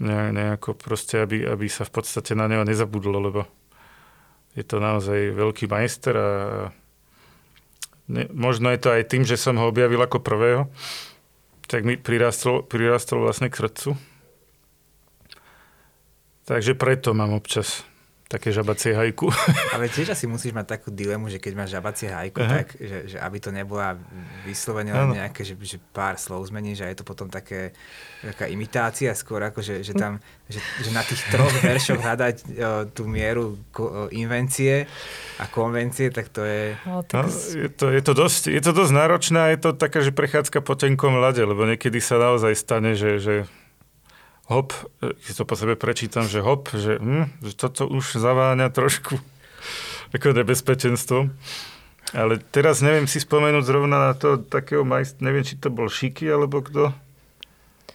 ne, 0.00 0.32
nejako 0.32 0.76
proste, 0.76 1.20
aby, 1.20 1.44
aby 1.44 1.66
sa 1.68 1.84
v 1.84 1.92
podstate 1.92 2.32
na 2.32 2.48
neho 2.48 2.64
nezabudlo, 2.64 3.18
lebo 3.20 3.40
je 4.56 4.64
to 4.64 4.80
naozaj 4.80 5.32
veľký 5.36 5.68
majster 5.68 6.14
a 6.16 6.30
možno 8.32 8.72
je 8.72 8.80
to 8.80 8.88
aj 8.92 9.08
tým, 9.08 9.24
že 9.24 9.40
som 9.40 9.56
ho 9.60 9.68
objavil 9.68 10.00
ako 10.00 10.20
prvého, 10.24 10.72
tak 11.68 11.84
mi 11.84 12.00
prirastol, 12.00 12.64
prirastol 12.64 13.24
vlastne 13.24 13.52
k 13.52 13.60
srdcu. 13.60 13.96
Takže 16.48 16.72
preto 16.72 17.12
mám 17.12 17.36
občas 17.36 17.87
také 18.28 18.52
žabacie 18.52 18.92
hajku. 18.92 19.32
Ale 19.74 19.88
tiež 19.88 20.12
asi 20.12 20.28
musíš 20.28 20.52
mať 20.52 20.76
takú 20.76 20.92
dilemu, 20.92 21.32
že 21.32 21.40
keď 21.40 21.52
máš 21.56 21.72
žabacie 21.72 22.12
hajku, 22.12 22.44
Aha. 22.44 22.60
tak 22.60 22.76
že, 22.76 22.98
že 23.08 23.16
aby 23.16 23.40
to 23.40 23.48
nebola 23.48 23.96
vyslovene 24.44 24.92
len 24.92 25.16
nejaké, 25.16 25.48
že, 25.48 25.56
že 25.56 25.80
pár 25.96 26.20
slov 26.20 26.44
zmeníš 26.44 26.84
a 26.84 26.92
je 26.92 27.00
to 27.00 27.08
potom 27.08 27.32
také 27.32 27.72
taká 28.20 28.44
imitácia 28.52 29.16
skôr, 29.16 29.40
ako 29.48 29.64
že, 29.64 29.80
že 29.80 29.96
tam, 29.96 30.20
že, 30.44 30.60
že 30.60 30.90
na 30.92 31.00
tých 31.00 31.24
troch 31.32 31.54
veršoch 31.64 32.04
hľadať 32.04 32.36
o, 32.44 32.46
tú 32.92 33.08
mieru 33.08 33.56
ko, 33.72 33.84
o, 33.88 33.90
invencie 34.12 34.84
a 35.40 35.48
konvencie, 35.48 36.12
tak 36.12 36.28
to 36.28 36.44
je... 36.44 36.76
No, 36.84 37.00
tak... 37.06 37.24
no, 37.24 37.32
je, 37.32 37.68
to, 37.72 37.86
je, 37.88 38.02
to 38.04 38.12
dosť, 38.12 38.42
je 38.52 38.60
to 38.60 38.72
dosť 38.76 38.92
náročné 38.92 39.38
a 39.40 39.48
je 39.56 39.60
to 39.64 39.70
taká, 39.72 40.04
že 40.04 40.12
prechádzka 40.12 40.60
po 40.60 40.76
tenkom 40.76 41.16
ľade, 41.16 41.40
lebo 41.46 41.64
niekedy 41.64 41.96
sa 42.02 42.20
naozaj 42.20 42.52
stane, 42.58 42.92
že, 42.92 43.22
že 43.22 43.34
hop, 44.48 44.72
keď 45.00 45.32
to 45.36 45.44
po 45.44 45.54
sebe 45.54 45.76
prečítam, 45.76 46.24
že 46.24 46.40
hop, 46.40 46.72
že, 46.72 46.96
hm, 46.96 47.44
že 47.44 47.52
toto 47.54 47.84
už 47.84 48.16
zaváňa 48.16 48.72
trošku 48.72 49.20
ako 50.16 50.32
nebezpečenstvo. 50.32 51.28
Ale 52.16 52.40
teraz 52.40 52.80
neviem 52.80 53.04
si 53.04 53.20
spomenúť 53.20 53.64
zrovna 53.68 54.00
na 54.00 54.12
to 54.16 54.40
takého 54.40 54.80
majstra, 54.80 55.20
neviem, 55.28 55.44
či 55.44 55.60
to 55.60 55.68
bol 55.68 55.92
Šiky, 55.92 56.24
alebo 56.24 56.64
kto. 56.64 56.96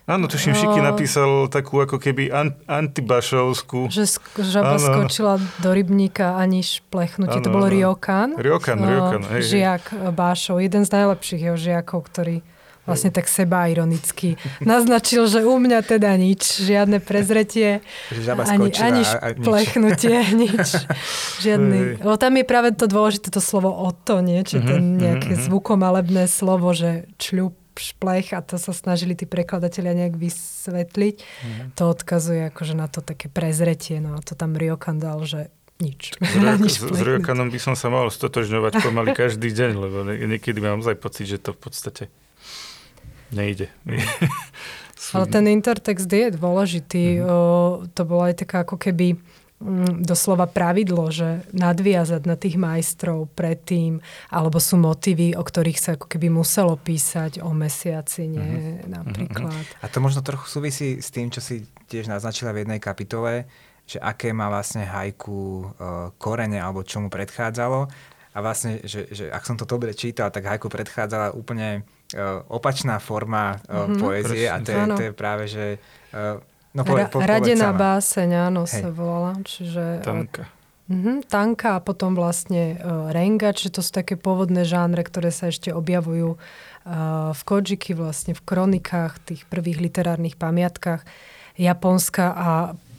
Áno, 0.06 0.28
tuším, 0.30 0.54
Šiky 0.54 0.84
napísal 0.84 1.50
takú 1.50 1.82
ako 1.82 1.98
keby 1.98 2.30
an, 2.30 2.54
antibašovskú. 2.70 3.90
Že 3.90 4.06
žaba 4.44 4.78
ano. 4.78 4.86
skočila 4.86 5.34
do 5.64 5.70
rybníka 5.74 6.38
aniž 6.38 6.86
plechnutí. 6.94 7.40
Ano, 7.40 7.46
to 7.48 7.50
bol 7.50 7.66
Ryokan. 7.66 8.38
Ryokan, 8.38 8.78
Ryokan. 8.84 9.22
Hej, 9.34 9.42
žiak 9.50 10.14
Bášov, 10.14 10.62
jeden 10.62 10.84
z 10.86 10.92
najlepších 10.94 11.42
jeho 11.50 11.58
žiakov, 11.58 12.06
ktorý 12.06 12.46
vlastne 12.84 13.12
tak 13.12 13.32
seba 13.32 13.68
ironicky 13.72 14.36
naznačil, 14.60 15.28
že 15.32 15.44
u 15.48 15.56
mňa 15.56 15.80
teda 15.88 16.16
nič, 16.20 16.60
žiadne 16.64 17.00
prezretie, 17.00 17.80
ani, 18.12 18.70
ani 18.76 19.02
šplechnutie, 19.08 20.18
nič. 20.44 20.68
Žiadny. 21.40 22.04
Lebo 22.04 22.16
tam 22.20 22.36
je 22.36 22.46
práve 22.46 22.76
to 22.76 22.86
dôležité 22.92 23.32
to 23.32 23.40
slovo 23.40 23.72
to, 24.04 24.20
nie? 24.20 24.44
Čiže 24.44 24.62
to 24.68 24.76
mhm, 24.78 24.86
nejaké 25.00 25.32
mm-hmm. 25.36 25.46
zvukomalebné 25.48 26.24
slovo, 26.28 26.76
že 26.76 27.08
čľup, 27.18 27.56
šplech 27.74 28.38
a 28.38 28.46
to 28.46 28.62
sa 28.62 28.70
snažili 28.70 29.18
tí 29.18 29.26
prekladatelia 29.26 29.98
nejak 29.98 30.14
vysvetliť. 30.14 31.16
To 31.74 31.90
odkazuje 31.90 32.54
akože 32.54 32.78
na 32.78 32.86
to 32.86 33.02
také 33.02 33.34
prezretie. 33.34 33.98
No 33.98 34.14
a 34.14 34.22
to 34.22 34.38
tam 34.38 34.54
Ryokan 34.54 35.02
dal, 35.02 35.26
že 35.26 35.50
nič. 35.82 36.14
S, 36.22 36.78
s 37.00 37.02
Ryokanom 37.02 37.50
by 37.50 37.58
som 37.58 37.74
sa 37.74 37.90
mal 37.90 38.06
stotožňovať 38.14 38.78
pomaly 38.78 39.18
každý 39.18 39.50
deň, 39.50 39.72
lebo 39.74 39.98
niekedy 40.06 40.62
mám 40.62 40.86
aj 40.86 40.98
pocit, 41.02 41.26
že 41.26 41.42
to 41.42 41.58
v 41.58 41.60
podstate 41.66 42.04
nejde. 43.34 43.68
Ale 45.14 45.28
ten 45.28 45.46
intertext 45.52 46.08
je 46.08 46.32
dôležitý. 46.34 47.20
Mm-hmm. 47.20 47.28
O, 47.28 47.86
to 47.92 48.02
bolo 48.08 48.24
aj 48.24 48.40
taká 48.40 48.64
ako 48.64 48.80
keby 48.80 49.20
mm, 49.60 50.02
doslova 50.08 50.48
pravidlo, 50.48 51.12
že 51.12 51.44
nadviazať 51.52 52.22
na 52.24 52.40
tých 52.40 52.56
majstrov 52.56 53.28
predtým, 53.36 54.00
alebo 54.32 54.64
sú 54.64 54.80
motívy, 54.80 55.36
o 55.36 55.44
ktorých 55.44 55.80
sa 55.80 55.90
ako 56.00 56.08
keby 56.08 56.32
muselo 56.32 56.80
písať 56.80 57.44
o 57.44 57.52
mesiaci, 57.52 58.32
nie 58.32 58.40
mm-hmm. 58.42 58.90
napríklad. 58.90 59.64
A 59.84 59.86
to 59.92 60.00
možno 60.00 60.24
trochu 60.24 60.48
súvisí 60.48 61.04
s 61.04 61.12
tým, 61.12 61.28
čo 61.28 61.44
si 61.44 61.68
tiež 61.92 62.08
naznačila 62.08 62.56
v 62.56 62.64
jednej 62.64 62.80
kapitole, 62.80 63.46
že 63.84 64.00
aké 64.00 64.32
má 64.32 64.48
vlastne 64.48 64.88
hajku 64.88 65.36
uh, 65.36 65.66
korene, 66.16 66.58
alebo 66.58 66.88
čo 66.88 67.04
mu 67.04 67.12
predchádzalo. 67.12 67.92
A 68.34 68.38
vlastne, 68.42 68.82
že, 68.82 69.06
že 69.14 69.30
ak 69.30 69.46
som 69.46 69.60
to 69.60 69.68
dobre 69.68 69.94
čítal, 69.94 70.34
tak 70.34 70.50
hajku 70.50 70.66
predchádzala 70.72 71.38
úplne 71.38 71.86
opačná 72.50 72.98
forma 73.02 73.58
mm-hmm. 73.66 74.00
poézie 74.00 74.46
a 74.50 74.62
to 74.62 74.70
je, 74.70 74.82
to 74.98 75.04
je 75.10 75.14
práve, 75.14 75.44
že... 75.50 75.66
Uh, 76.14 76.38
no, 76.74 76.86
po, 76.86 76.98
po, 77.10 77.20
Radená 77.22 77.74
báseň, 77.74 78.30
áno, 78.50 78.70
Hej. 78.70 78.82
sa 78.86 78.90
volala. 78.94 79.34
Čiže, 79.42 80.06
tanka. 80.06 80.46
Uh, 80.90 81.22
tanka 81.26 81.78
a 81.78 81.84
potom 81.84 82.14
vlastne 82.14 82.78
uh, 82.78 83.10
renga, 83.10 83.56
čiže 83.56 83.80
to 83.80 83.82
sú 83.82 83.92
také 83.94 84.14
pôvodné 84.20 84.68
žánre, 84.68 85.02
ktoré 85.02 85.34
sa 85.34 85.50
ešte 85.50 85.74
objavujú 85.74 86.36
uh, 86.36 87.32
v 87.34 87.42
Kodžiky, 87.42 87.98
vlastne 87.98 88.38
v 88.38 88.42
kronikách, 88.46 89.18
tých 89.24 89.42
prvých 89.50 89.82
literárnych 89.82 90.38
pamiatkách 90.38 91.02
Japonska 91.58 92.34
a 92.34 92.50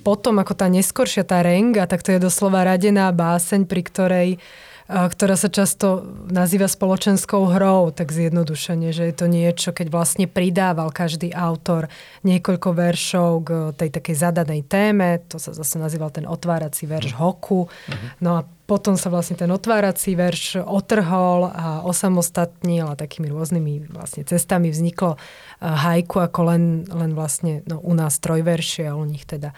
potom 0.05 0.37
ako 0.37 0.53
tá 0.53 0.69
neskoršia, 0.69 1.25
tá 1.25 1.41
renga, 1.41 1.89
tak 1.89 2.05
to 2.05 2.13
je 2.13 2.21
doslova 2.21 2.61
radená 2.61 3.09
báseň, 3.09 3.65
pri 3.65 3.83
ktorej 3.83 4.31
uh, 4.37 4.74
ktorá 4.85 5.33
sa 5.41 5.49
často 5.49 6.05
nazýva 6.29 6.69
spoločenskou 6.69 7.49
hrou, 7.57 7.89
tak 7.89 8.13
zjednodušene, 8.13 8.93
že 8.93 9.09
je 9.09 9.15
to 9.17 9.27
niečo, 9.33 9.73
keď 9.73 9.89
vlastne 9.89 10.27
pridával 10.29 10.93
každý 10.93 11.33
autor 11.33 11.89
niekoľko 12.21 12.69
veršov 12.77 13.31
k 13.49 13.51
tej 13.81 13.89
takej 13.89 14.17
zadanej 14.17 14.61
téme, 14.69 15.25
to 15.25 15.41
sa 15.41 15.57
zase 15.57 15.81
nazýval 15.81 16.13
ten 16.13 16.29
otvárací 16.29 16.85
verš 16.85 17.17
mhm. 17.17 17.19
hoku. 17.21 17.65
Uh-huh. 17.65 18.09
No 18.21 18.31
a 18.37 18.41
potom 18.65 18.97
sa 18.97 19.09
vlastne 19.09 19.37
ten 19.37 19.49
otvárací 19.49 20.17
verš 20.17 20.61
otrhol 20.65 21.49
a 21.53 21.85
osamostatnil 21.85 22.93
a 22.93 22.97
takými 22.97 23.29
rôznymi 23.29 23.93
vlastne 23.93 24.25
cestami 24.25 24.73
vzniklo 24.73 25.21
hajku 25.61 26.17
ako 26.21 26.41
len, 26.49 26.89
len 26.89 27.13
vlastne 27.13 27.61
no, 27.69 27.81
u 27.81 27.93
nás 27.93 28.21
trojveršie 28.21 28.89
a 28.89 28.97
u 28.97 29.05
nich 29.05 29.29
teda 29.29 29.53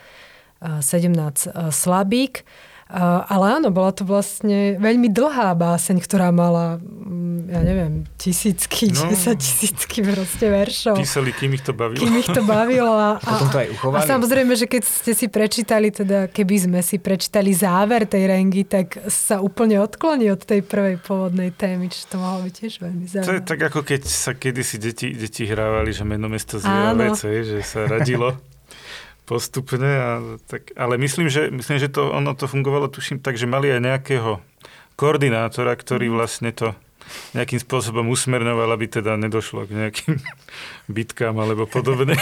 17 0.62 1.70
slabík. 1.70 2.42
Ale 2.86 3.58
áno, 3.58 3.74
bola 3.74 3.90
to 3.90 4.06
vlastne 4.06 4.78
veľmi 4.78 5.10
dlhá 5.10 5.58
báseň, 5.58 5.98
ktorá 5.98 6.30
mala, 6.30 6.78
mm, 6.78 7.50
ja 7.50 7.60
neviem, 7.66 8.06
tisícky, 8.14 8.94
no, 8.94 9.10
tisícky 9.10 10.06
proste 10.06 10.46
veršov. 10.46 10.94
Písali, 10.94 11.34
kým 11.34 11.58
ich 11.58 11.66
to 11.66 11.74
bavilo. 11.74 11.98
Kým 11.98 12.14
ich 12.14 12.30
to 12.30 12.46
bavilo. 12.46 12.94
A, 12.94 13.18
a, 13.18 13.26
potom 13.26 13.50
to 13.50 13.58
aj 13.58 13.68
uchovali. 13.74 13.98
A 13.98 14.00
samozrejme, 14.06 14.54
že 14.54 14.70
keď 14.70 14.86
ste 14.86 15.18
si 15.18 15.26
prečítali, 15.26 15.90
teda 15.90 16.30
keby 16.30 16.56
sme 16.62 16.80
si 16.86 17.02
prečítali 17.02 17.50
záver 17.50 18.06
tej 18.06 18.30
rengy, 18.30 18.62
tak 18.62 19.02
sa 19.10 19.42
úplne 19.42 19.82
odkloní 19.82 20.30
od 20.30 20.46
tej 20.46 20.62
prvej 20.62 21.02
pôvodnej 21.02 21.50
témy, 21.50 21.90
čo 21.90 22.06
to 22.06 22.22
mohlo 22.22 22.46
byť 22.46 22.54
tiež 22.54 22.74
veľmi 22.86 23.04
zaujímavé. 23.10 23.26
To 23.26 23.34
je 23.34 23.42
tak, 23.42 23.60
ako 23.66 23.80
keď 23.82 24.06
sa 24.06 24.30
kedysi 24.30 24.78
deti, 24.78 25.10
deti 25.10 25.42
hrávali, 25.42 25.90
že 25.90 26.06
meno 26.06 26.30
mesto 26.30 26.62
zvieravec, 26.62 27.18
že 27.18 27.66
sa 27.66 27.90
radilo. 27.90 28.38
postupne. 29.26 29.90
A 29.90 30.10
tak, 30.46 30.70
ale 30.78 30.96
myslím 31.02 31.26
že, 31.26 31.50
myslím, 31.50 31.82
že 31.82 31.90
to, 31.90 32.14
ono 32.14 32.32
to 32.32 32.46
fungovalo, 32.46 32.86
tuším, 32.86 33.18
tak, 33.18 33.34
že 33.34 33.50
mali 33.50 33.68
aj 33.74 33.82
nejakého 33.82 34.38
koordinátora, 34.94 35.74
ktorý 35.76 36.08
mhm. 36.08 36.14
vlastne 36.14 36.50
to 36.54 36.72
nejakým 37.34 37.62
spôsobom 37.62 38.10
usmernoval, 38.10 38.66
aby 38.74 38.90
teda 38.90 39.14
nedošlo 39.14 39.66
k 39.66 39.78
nejakým 39.78 40.14
bitkám 40.96 41.34
alebo 41.38 41.66
podobne. 41.66 42.14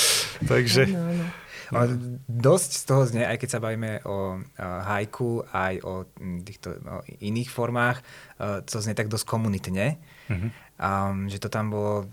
Takže... 0.50 0.86
No, 0.90 1.10
no. 1.14 1.26
Ale 1.68 2.00
dosť 2.24 2.70
z 2.80 2.82
toho 2.88 3.02
znie, 3.04 3.28
aj 3.28 3.44
keď 3.44 3.48
sa 3.52 3.60
bavíme 3.60 4.00
o 4.08 4.40
hajku, 4.56 5.44
aj 5.52 5.74
o 5.84 6.08
týchto 6.40 6.80
o 6.80 7.04
iných 7.20 7.52
formách, 7.52 8.00
to 8.64 8.80
znie 8.80 8.96
tak 8.96 9.12
dosť 9.12 9.28
komunitne. 9.28 10.00
Uh-huh. 10.32 10.48
Um, 10.80 11.28
že 11.28 11.36
to 11.36 11.52
tam 11.52 11.68
bolo 11.68 12.08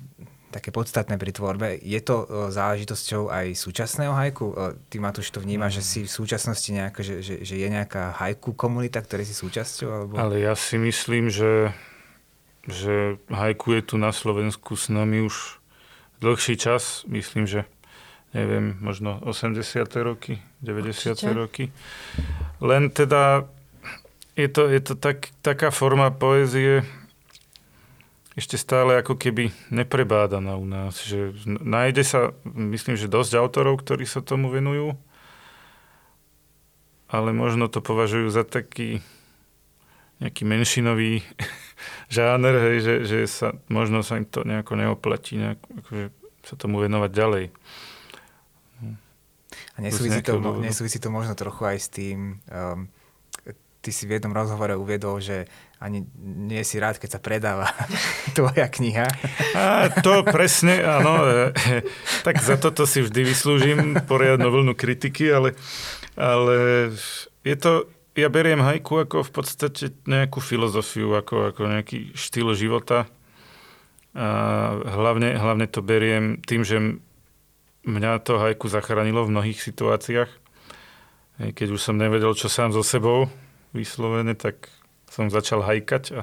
také 0.56 0.72
podstatné 0.72 1.20
pri 1.20 1.36
tvorbe. 1.36 1.76
Je 1.84 2.00
to 2.00 2.24
o, 2.24 2.26
záležitosťou 2.48 3.28
aj 3.28 3.60
súčasného 3.60 4.16
hajku? 4.16 4.46
O, 4.48 4.56
ty, 4.88 5.04
Matúš, 5.04 5.36
to 5.36 5.44
vnímaš, 5.44 5.76
mm. 5.76 5.78
že 5.78 5.84
si 5.84 6.00
v 6.08 6.12
súčasnosti 6.16 6.70
nejaká, 6.72 7.04
že, 7.04 7.20
že, 7.20 7.44
že 7.44 7.56
je 7.60 7.68
nejaká 7.68 8.16
hajku 8.16 8.56
komunita, 8.56 9.04
ktorej 9.04 9.28
si 9.28 9.36
súčasťou? 9.36 9.90
Alebo... 9.92 10.14
Ale 10.16 10.40
ja 10.40 10.56
si 10.56 10.80
myslím, 10.80 11.28
že, 11.28 11.76
že 12.64 13.20
hajku 13.28 13.76
je 13.76 13.82
tu 13.84 13.96
na 14.00 14.16
Slovensku 14.16 14.80
s 14.80 14.88
nami 14.88 15.28
už 15.28 15.60
dlhší 16.24 16.56
čas. 16.56 17.04
Myslím, 17.12 17.44
že 17.44 17.68
neviem, 18.32 18.80
možno 18.80 19.20
80. 19.28 19.60
roky, 20.00 20.40
90. 20.64 21.16
Určite. 21.16 21.32
roky. 21.36 21.66
Len 22.64 22.88
teda 22.92 23.44
je 24.36 24.48
to, 24.52 24.68
je 24.68 24.80
to 24.84 24.94
tak, 25.00 25.32
taká 25.40 25.72
forma 25.72 26.12
poézie, 26.12 26.84
ešte 28.36 28.60
stále 28.60 29.00
ako 29.00 29.16
keby 29.16 29.56
neprebádaná 29.72 30.60
u 30.60 30.68
nás. 30.68 31.00
Že 31.00 31.36
nájde 31.64 32.04
sa, 32.04 32.20
myslím, 32.44 33.00
že 33.00 33.08
dosť 33.08 33.40
autorov, 33.40 33.80
ktorí 33.80 34.04
sa 34.04 34.20
tomu 34.20 34.52
venujú, 34.52 35.00
ale 37.08 37.32
možno 37.32 37.72
to 37.72 37.80
považujú 37.80 38.28
za 38.28 38.44
taký 38.44 39.00
nejaký 40.20 40.48
menšinový 40.48 41.24
žáner, 42.16 42.56
hej, 42.72 42.78
že, 42.84 42.96
že 43.08 43.18
sa, 43.28 43.56
možno 43.68 44.04
sa 44.04 44.20
im 44.20 44.28
to 44.28 44.48
nejako 44.48 44.80
neoplatí 44.80 45.36
nejak, 45.40 45.60
akože 45.84 46.06
sa 46.46 46.56
tomu 46.56 46.80
venovať 46.84 47.12
ďalej. 47.12 47.46
A 49.76 49.78
nesúvisí 49.84 50.24
to, 50.24 50.40
nesúvisí 50.64 51.00
to 51.04 51.12
možno 51.12 51.36
trochu 51.36 51.68
aj 51.68 51.78
s 51.80 51.88
tým, 51.92 52.40
um, 52.48 52.88
ty 53.86 53.94
si 53.94 54.10
v 54.10 54.18
jednom 54.18 54.34
rozhovore 54.34 54.74
uviedol, 54.74 55.22
že 55.22 55.46
ani 55.78 56.02
nie 56.18 56.66
si 56.66 56.82
rád, 56.82 56.98
keď 56.98 57.10
sa 57.14 57.22
predáva 57.22 57.70
tvoja 58.38 58.66
kniha. 58.66 59.06
A 59.54 59.94
to 60.02 60.26
presne, 60.26 60.82
áno. 60.82 61.22
E, 61.22 61.86
tak 62.26 62.42
za 62.42 62.58
toto 62.58 62.90
si 62.90 63.06
vždy 63.06 63.22
vyslúžim 63.22 63.80
poriadnu 64.10 64.50
vlnu 64.50 64.74
kritiky, 64.74 65.30
ale, 65.30 65.54
ale 66.18 66.90
je 67.46 67.56
to, 67.62 67.86
ja 68.18 68.34
beriem 68.34 68.66
hajku 68.66 69.06
ako 69.06 69.22
v 69.22 69.32
podstate 69.32 69.94
nejakú 70.10 70.42
filozofiu, 70.42 71.14
ako, 71.14 71.54
ako 71.54 71.62
nejaký 71.70 72.18
štýl 72.18 72.58
života. 72.58 73.06
A 74.18 74.28
hlavne, 74.82 75.38
hlavne 75.38 75.70
to 75.70 75.86
beriem 75.86 76.42
tým, 76.42 76.66
že 76.66 76.98
mňa 77.86 78.26
to 78.26 78.42
hajku 78.42 78.66
zachránilo 78.66 79.28
v 79.28 79.38
mnohých 79.38 79.62
situáciách. 79.62 80.32
Keď 81.54 81.68
už 81.70 81.84
som 81.84 82.00
nevedel, 82.00 82.32
čo 82.34 82.50
sám 82.50 82.74
so 82.74 82.82
sebou 82.82 83.30
vyslovene, 83.76 84.34
tak 84.34 84.72
som 85.12 85.28
začal 85.28 85.64
hajkať 85.64 86.04
a 86.12 86.20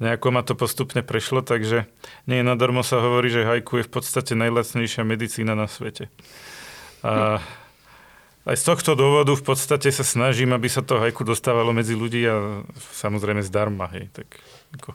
nejako 0.00 0.32
ma 0.32 0.40
to 0.40 0.56
postupne 0.56 1.04
prešlo, 1.04 1.44
takže 1.44 1.86
nie 2.24 2.40
nadarmo 2.40 2.80
sa 2.80 2.98
hovorí, 2.98 3.28
že 3.28 3.46
hajku 3.46 3.80
je 3.80 3.86
v 3.86 3.92
podstate 3.92 4.32
najlacnejšia 4.32 5.04
medicína 5.04 5.52
na 5.52 5.68
svete. 5.68 6.08
A 7.04 7.40
aj 8.48 8.56
z 8.56 8.64
tohto 8.64 8.96
dôvodu 8.96 9.36
v 9.36 9.44
podstate 9.44 9.92
sa 9.92 10.04
snažím, 10.04 10.56
aby 10.56 10.66
sa 10.72 10.80
to 10.80 10.96
hajku 10.96 11.28
dostávalo 11.28 11.76
medzi 11.76 11.92
ľudí 11.92 12.24
a 12.24 12.64
samozrejme 12.96 13.44
zdarma. 13.44 13.92
Hej. 13.92 14.08
Tak, 14.16 14.28
ako, 14.80 14.90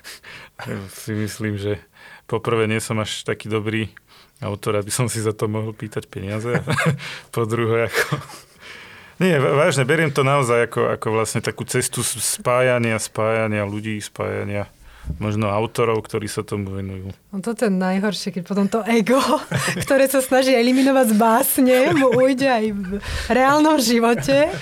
si 1.04 1.12
myslím, 1.12 1.60
že 1.60 1.76
poprvé 2.24 2.64
nie 2.64 2.80
som 2.80 2.96
až 2.98 3.28
taký 3.28 3.52
dobrý 3.52 3.92
autor, 4.40 4.80
aby 4.80 4.88
som 4.88 5.12
si 5.12 5.20
za 5.20 5.36
to 5.36 5.44
mohol 5.44 5.76
pýtať 5.76 6.08
peniaze. 6.08 6.64
po 7.34 7.44
druhé, 7.44 7.92
ako... 7.92 8.47
Nie, 9.18 9.42
vážne, 9.42 9.82
beriem 9.82 10.14
to 10.14 10.22
naozaj 10.22 10.70
ako, 10.70 10.94
ako 10.94 11.06
vlastne 11.10 11.42
takú 11.42 11.66
cestu 11.66 12.06
spájania, 12.06 13.02
spájania 13.02 13.66
ľudí, 13.66 13.98
spájania 13.98 14.70
možno 15.16 15.48
autorov, 15.48 16.04
ktorí 16.04 16.28
sa 16.28 16.44
tomu 16.44 16.76
venujú. 16.76 17.10
No 17.32 17.40
toto 17.40 17.64
je 17.64 17.72
najhoršie, 17.72 18.28
keď 18.30 18.42
potom 18.44 18.66
to 18.68 18.84
ego, 18.84 19.18
ktoré 19.84 20.04
sa 20.06 20.20
snaží 20.20 20.52
eliminovať 20.52 21.06
z 21.10 21.16
básne, 21.16 21.76
mu 21.96 22.12
ujde 22.12 22.46
aj 22.46 22.66
v 22.76 22.90
reálnom 23.32 23.80
živote. 23.80 24.52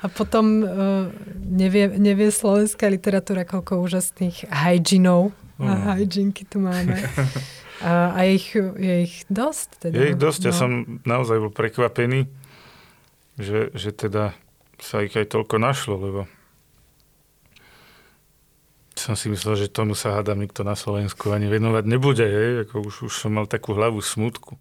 A 0.00 0.08
potom 0.08 0.64
uh, 0.64 1.12
nevie, 1.44 1.92
nevie 2.00 2.32
slovenská 2.32 2.88
literatúra, 2.88 3.44
koľko 3.44 3.84
úžasných 3.84 4.48
hajinov 4.48 5.36
a 5.60 5.76
mm. 5.76 5.82
hajinky 5.92 6.48
tu 6.48 6.62
máme. 6.62 6.96
A, 7.80 8.12
a 8.12 8.28
ich, 8.28 8.52
je 8.52 9.08
ich 9.08 9.24
dosť. 9.32 9.88
Teda. 9.88 9.96
Je 9.96 10.12
ich 10.12 10.20
dosť, 10.20 10.40
no. 10.44 10.46
ja 10.52 10.52
som 10.52 10.70
naozaj 11.08 11.40
bol 11.40 11.48
prekvapený, 11.48 12.28
že, 13.40 13.72
že 13.72 13.90
teda 13.96 14.36
sa 14.76 15.00
ich 15.00 15.16
aj 15.16 15.32
toľko 15.32 15.56
našlo, 15.56 15.96
lebo 15.96 16.20
som 19.00 19.16
si 19.16 19.32
myslel, 19.32 19.56
že 19.56 19.72
tomu 19.72 19.96
sa 19.96 20.20
hádam 20.20 20.44
nikto 20.44 20.60
na 20.60 20.76
Slovensku 20.76 21.32
ani 21.32 21.48
venovať 21.48 21.84
nebude. 21.88 22.26
Je? 22.28 22.68
Ako 22.68 22.84
už, 22.84 23.08
už 23.08 23.14
som 23.16 23.32
mal 23.32 23.48
takú 23.48 23.72
hlavu 23.72 24.04
smutku. 24.04 24.60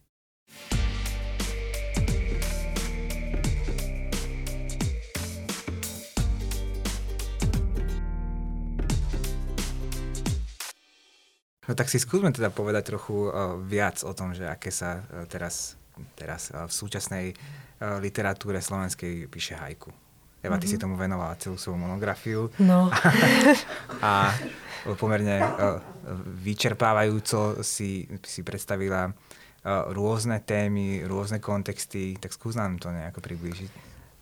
No 11.69 11.77
tak 11.77 11.85
si 11.85 12.01
skúsme 12.01 12.33
teda 12.33 12.49
povedať 12.49 12.95
trochu 12.95 13.29
uh, 13.29 13.53
viac 13.61 14.01
o 14.01 14.09
tom, 14.17 14.33
že 14.33 14.49
aké 14.49 14.73
sa 14.73 15.05
uh, 15.05 15.29
teraz, 15.29 15.77
teraz 16.17 16.49
uh, 16.49 16.65
v 16.65 16.73
súčasnej 16.73 17.25
literatúre 17.79 18.59
slovenskej 18.59 19.31
píše 19.31 19.55
hajku. 19.55 19.91
Eva, 20.39 20.55
ty 20.55 20.67
mm-hmm. 20.67 20.71
si 20.71 20.75
mhm. 20.79 20.83
tomu 20.83 20.95
venovala 20.95 21.35
celú 21.35 21.59
svoju 21.59 21.75
monografiu. 21.75 22.47
No. 22.63 22.87
a 24.03 24.31
pomerne 24.95 25.43
vyčerpávajúco 26.39 27.59
si, 27.59 28.07
si 28.23 28.41
predstavila 28.47 29.11
rôzne 29.91 30.39
témy, 30.39 31.03
rôzne 31.03 31.43
kontexty, 31.43 32.15
tak 32.15 32.31
skús 32.31 32.55
nám 32.55 32.79
to 32.79 32.87
nejako 32.95 33.19
priblížiť. 33.19 33.71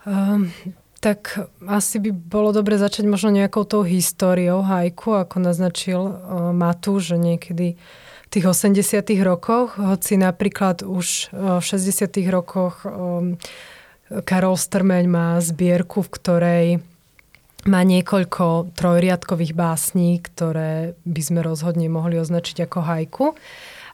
Um, 0.09 0.49
tak 0.97 1.37
asi 1.69 2.01
by 2.01 2.09
bolo 2.09 2.49
dobre 2.49 2.81
začať 2.81 3.05
možno 3.05 3.29
nejakou 3.29 3.61
tou 3.69 3.85
históriou 3.85 4.65
hajku, 4.65 5.13
ako 5.13 5.37
naznačil 5.37 6.01
uh, 6.01 6.49
Matu, 6.57 6.97
že 6.97 7.21
niekedy 7.21 7.77
v 7.77 8.16
tých 8.29 8.45
80 8.45 9.07
rokoch, 9.23 9.79
hoci 9.79 10.19
napríklad 10.19 10.83
už 10.83 11.31
uh, 11.31 11.57
v 11.59 11.63
60 11.63 12.11
rokoch 12.31 12.83
um, 12.83 13.39
Karol 14.23 14.55
Strmeň 14.55 15.05
má 15.07 15.39
zbierku, 15.43 16.03
v 16.03 16.13
ktorej 16.15 16.67
má 17.67 17.83
niekoľko 17.83 18.71
trojriadkových 18.79 19.51
básní, 19.51 20.23
ktoré 20.23 20.95
by 21.03 21.21
sme 21.21 21.39
rozhodne 21.43 21.91
mohli 21.91 22.15
označiť 22.15 22.63
ako 22.63 22.79
hajku. 22.79 23.25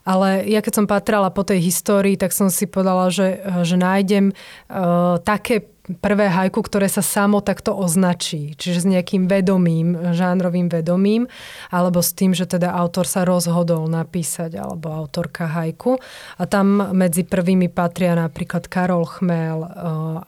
Ale 0.04 0.44
ja 0.46 0.60
keď 0.60 0.72
som 0.78 0.86
patrala 0.86 1.32
po 1.32 1.42
tej 1.42 1.64
histórii, 1.64 2.14
tak 2.14 2.30
som 2.30 2.52
si 2.52 2.68
povedala, 2.68 3.08
že, 3.08 3.40
že 3.64 3.74
nájdem 3.80 4.30
uh, 4.30 5.18
také 5.24 5.73
prvé 5.84 6.32
hajku, 6.32 6.64
ktoré 6.64 6.88
sa 6.88 7.04
samo 7.04 7.44
takto 7.44 7.76
označí. 7.76 8.56
Čiže 8.56 8.78
s 8.80 8.86
nejakým 8.88 9.28
vedomím, 9.28 10.16
žánrovým 10.16 10.72
vedomím, 10.72 11.28
alebo 11.68 12.00
s 12.00 12.16
tým, 12.16 12.32
že 12.32 12.48
teda 12.48 12.72
autor 12.72 13.04
sa 13.04 13.28
rozhodol 13.28 13.84
napísať, 13.92 14.56
alebo 14.56 14.88
autorka 14.88 15.44
hajku. 15.44 16.00
A 16.40 16.48
tam 16.48 16.96
medzi 16.96 17.28
prvými 17.28 17.68
patria 17.68 18.16
napríklad 18.16 18.64
Karol 18.72 19.04
Chmel, 19.04 19.60
uh, 19.60 19.68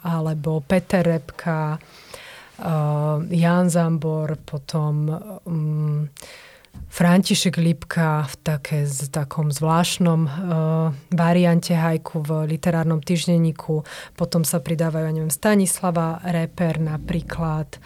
alebo 0.04 0.60
Peter 0.60 1.00
Repka, 1.00 1.80
uh, 1.80 3.24
Jan 3.32 3.72
Zambor, 3.72 4.36
potom 4.44 5.08
um, 5.48 6.04
František 6.88 7.60
Lipka 7.60 8.24
v 8.24 8.34
také, 8.40 8.78
z 8.88 9.12
takom 9.12 9.52
zvláštnom 9.52 10.20
uh, 10.24 10.32
variante 11.12 11.76
hajku 11.76 12.24
v 12.24 12.56
literárnom 12.56 13.04
týždenníku. 13.04 13.84
Potom 14.16 14.48
sa 14.48 14.64
pridávajú, 14.64 15.04
neviem, 15.12 15.28
Stanislava 15.28 16.24
Reper 16.24 16.80
napríklad. 16.80 17.76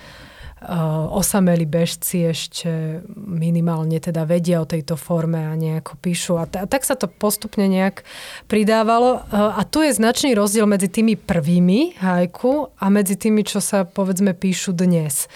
Uh, 0.61 1.09
osamelí 1.17 1.65
bežci 1.65 2.21
ešte 2.29 3.01
minimálne 3.17 3.97
teda 3.97 4.29
vedia 4.29 4.61
o 4.61 4.69
tejto 4.69 4.93
forme 4.93 5.41
a 5.49 5.57
nejako 5.57 5.97
píšu. 5.97 6.37
A, 6.37 6.45
t- 6.45 6.61
a 6.61 6.69
tak 6.69 6.85
sa 6.85 7.01
to 7.01 7.09
postupne 7.09 7.65
nejak 7.65 8.05
pridávalo. 8.45 9.25
Uh, 9.33 9.57
a 9.57 9.65
tu 9.65 9.81
je 9.81 9.97
značný 9.97 10.37
rozdiel 10.37 10.69
medzi 10.69 10.93
tými 10.93 11.17
prvými 11.17 11.97
hajku 11.97 12.77
a 12.77 12.87
medzi 12.93 13.17
tými, 13.17 13.41
čo 13.41 13.65
sa 13.65 13.89
povedzme 13.89 14.37
píšu 14.37 14.77
dnes. 14.77 15.33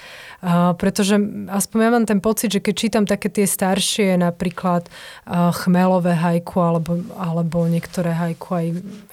Pretože 0.76 1.16
aspoň 1.48 1.78
ja 1.80 1.90
mám 1.90 2.04
ten 2.04 2.20
pocit, 2.20 2.52
že 2.52 2.60
keď 2.60 2.74
čítam 2.76 3.04
také 3.08 3.32
tie 3.32 3.48
staršie, 3.48 4.20
napríklad 4.20 4.84
uh, 4.84 5.48
chmelové 5.56 6.12
hajku, 6.12 6.60
alebo, 6.60 7.00
alebo 7.16 7.64
niektoré 7.64 8.12
hajku 8.12 8.48
aj 8.52 8.66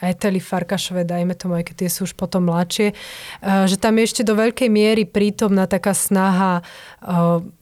Etely 0.04 0.44
Farkašové, 0.44 1.08
dajme 1.08 1.32
tomu, 1.40 1.56
aj 1.56 1.72
keď 1.72 1.76
tie 1.88 1.90
sú 1.90 2.04
už 2.04 2.20
potom 2.20 2.52
mladšie, 2.52 2.92
uh, 2.92 3.64
že 3.64 3.80
tam 3.80 3.96
je 3.96 4.12
ešte 4.12 4.28
do 4.28 4.36
veľkej 4.36 4.68
miery 4.68 5.08
prítomná 5.08 5.72
taká 5.72 5.96
snaha 5.96 6.68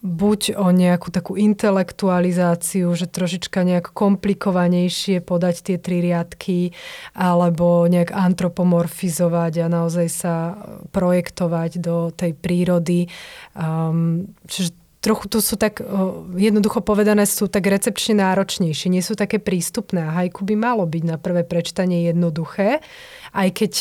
buď 0.04 0.60
o 0.60 0.68
nejakú 0.68 1.16
takú 1.16 1.40
intelektualizáciu, 1.40 2.92
že 2.92 3.08
trošička 3.08 3.64
nejak 3.64 3.96
komplikovanejšie 3.96 5.24
podať 5.24 5.56
tie 5.64 5.78
tri 5.80 6.04
riadky, 6.04 6.76
alebo 7.16 7.88
nejak 7.88 8.12
antropomorfizovať 8.12 9.64
a 9.64 9.66
naozaj 9.72 10.08
sa 10.12 10.60
projektovať 10.92 11.80
do 11.80 12.12
tej 12.12 12.36
prírody 12.36 13.08
Um, 13.60 14.32
čiže 14.48 14.72
trochu 15.00 15.32
to 15.32 15.40
sú 15.40 15.56
tak, 15.56 15.80
jednoducho 16.36 16.84
povedané, 16.84 17.24
sú 17.24 17.48
tak 17.48 17.72
recepčne 17.72 18.20
náročnejšie, 18.20 18.92
nie 18.92 19.00
sú 19.00 19.16
také 19.16 19.40
prístupné. 19.40 20.04
A 20.04 20.12
hajku 20.12 20.44
by 20.44 20.56
malo 20.60 20.84
byť 20.84 21.04
na 21.08 21.16
prvé 21.16 21.48
prečtanie 21.48 22.12
jednoduché, 22.12 22.84
aj 23.32 23.50
keď 23.56 23.72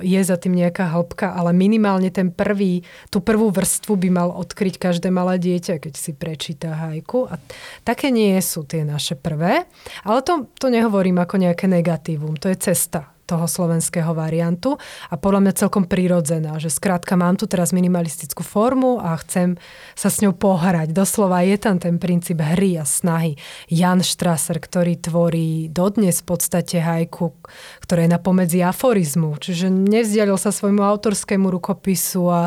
je 0.00 0.20
za 0.24 0.36
tým 0.40 0.56
nejaká 0.56 0.96
hĺbka, 0.96 1.36
ale 1.36 1.52
minimálne 1.52 2.08
ten 2.08 2.32
prvý, 2.32 2.88
tú 3.12 3.20
prvú 3.20 3.52
vrstvu 3.52 4.00
by 4.00 4.08
mal 4.08 4.28
odkryť 4.32 4.80
každé 4.80 5.12
malé 5.12 5.36
dieťa, 5.36 5.76
keď 5.76 5.92
si 5.92 6.16
prečíta 6.16 6.72
hajku. 6.72 7.28
A 7.28 7.36
také 7.84 8.08
nie 8.08 8.32
sú 8.40 8.64
tie 8.64 8.80
naše 8.80 9.12
prvé, 9.12 9.68
ale 10.08 10.18
to, 10.24 10.48
to 10.56 10.72
nehovorím 10.72 11.20
ako 11.20 11.36
nejaké 11.36 11.68
negatívum, 11.68 12.32
to 12.40 12.48
je 12.48 12.56
cesta 12.56 13.15
toho 13.26 13.50
slovenského 13.50 14.14
variantu 14.14 14.78
a 15.10 15.18
podľa 15.18 15.40
mňa 15.42 15.52
celkom 15.58 15.84
prirodzená, 15.84 16.56
že 16.62 16.70
skrátka 16.70 17.18
mám 17.18 17.34
tu 17.34 17.50
teraz 17.50 17.74
minimalistickú 17.74 18.46
formu 18.46 19.02
a 19.02 19.18
chcem 19.20 19.58
sa 19.98 20.08
s 20.08 20.22
ňou 20.22 20.32
pohrať. 20.32 20.94
Doslova 20.94 21.42
je 21.42 21.58
tam 21.58 21.82
ten 21.82 21.98
princíp 21.98 22.38
hry 22.38 22.78
a 22.78 22.86
snahy. 22.86 23.34
Jan 23.66 24.06
Strasser, 24.06 24.62
ktorý 24.62 24.96
tvorí 25.02 25.66
dodnes 25.66 26.22
v 26.22 26.26
podstate 26.30 26.78
hajku, 26.78 27.34
ktoré 27.82 28.06
je 28.06 28.14
na 28.14 28.22
pomedzi 28.22 28.62
aforizmu, 28.62 29.36
čiže 29.42 29.68
nevzdialil 29.68 30.38
sa 30.38 30.54
svojmu 30.54 30.86
autorskému 30.86 31.50
rukopisu 31.50 32.22
a 32.30 32.40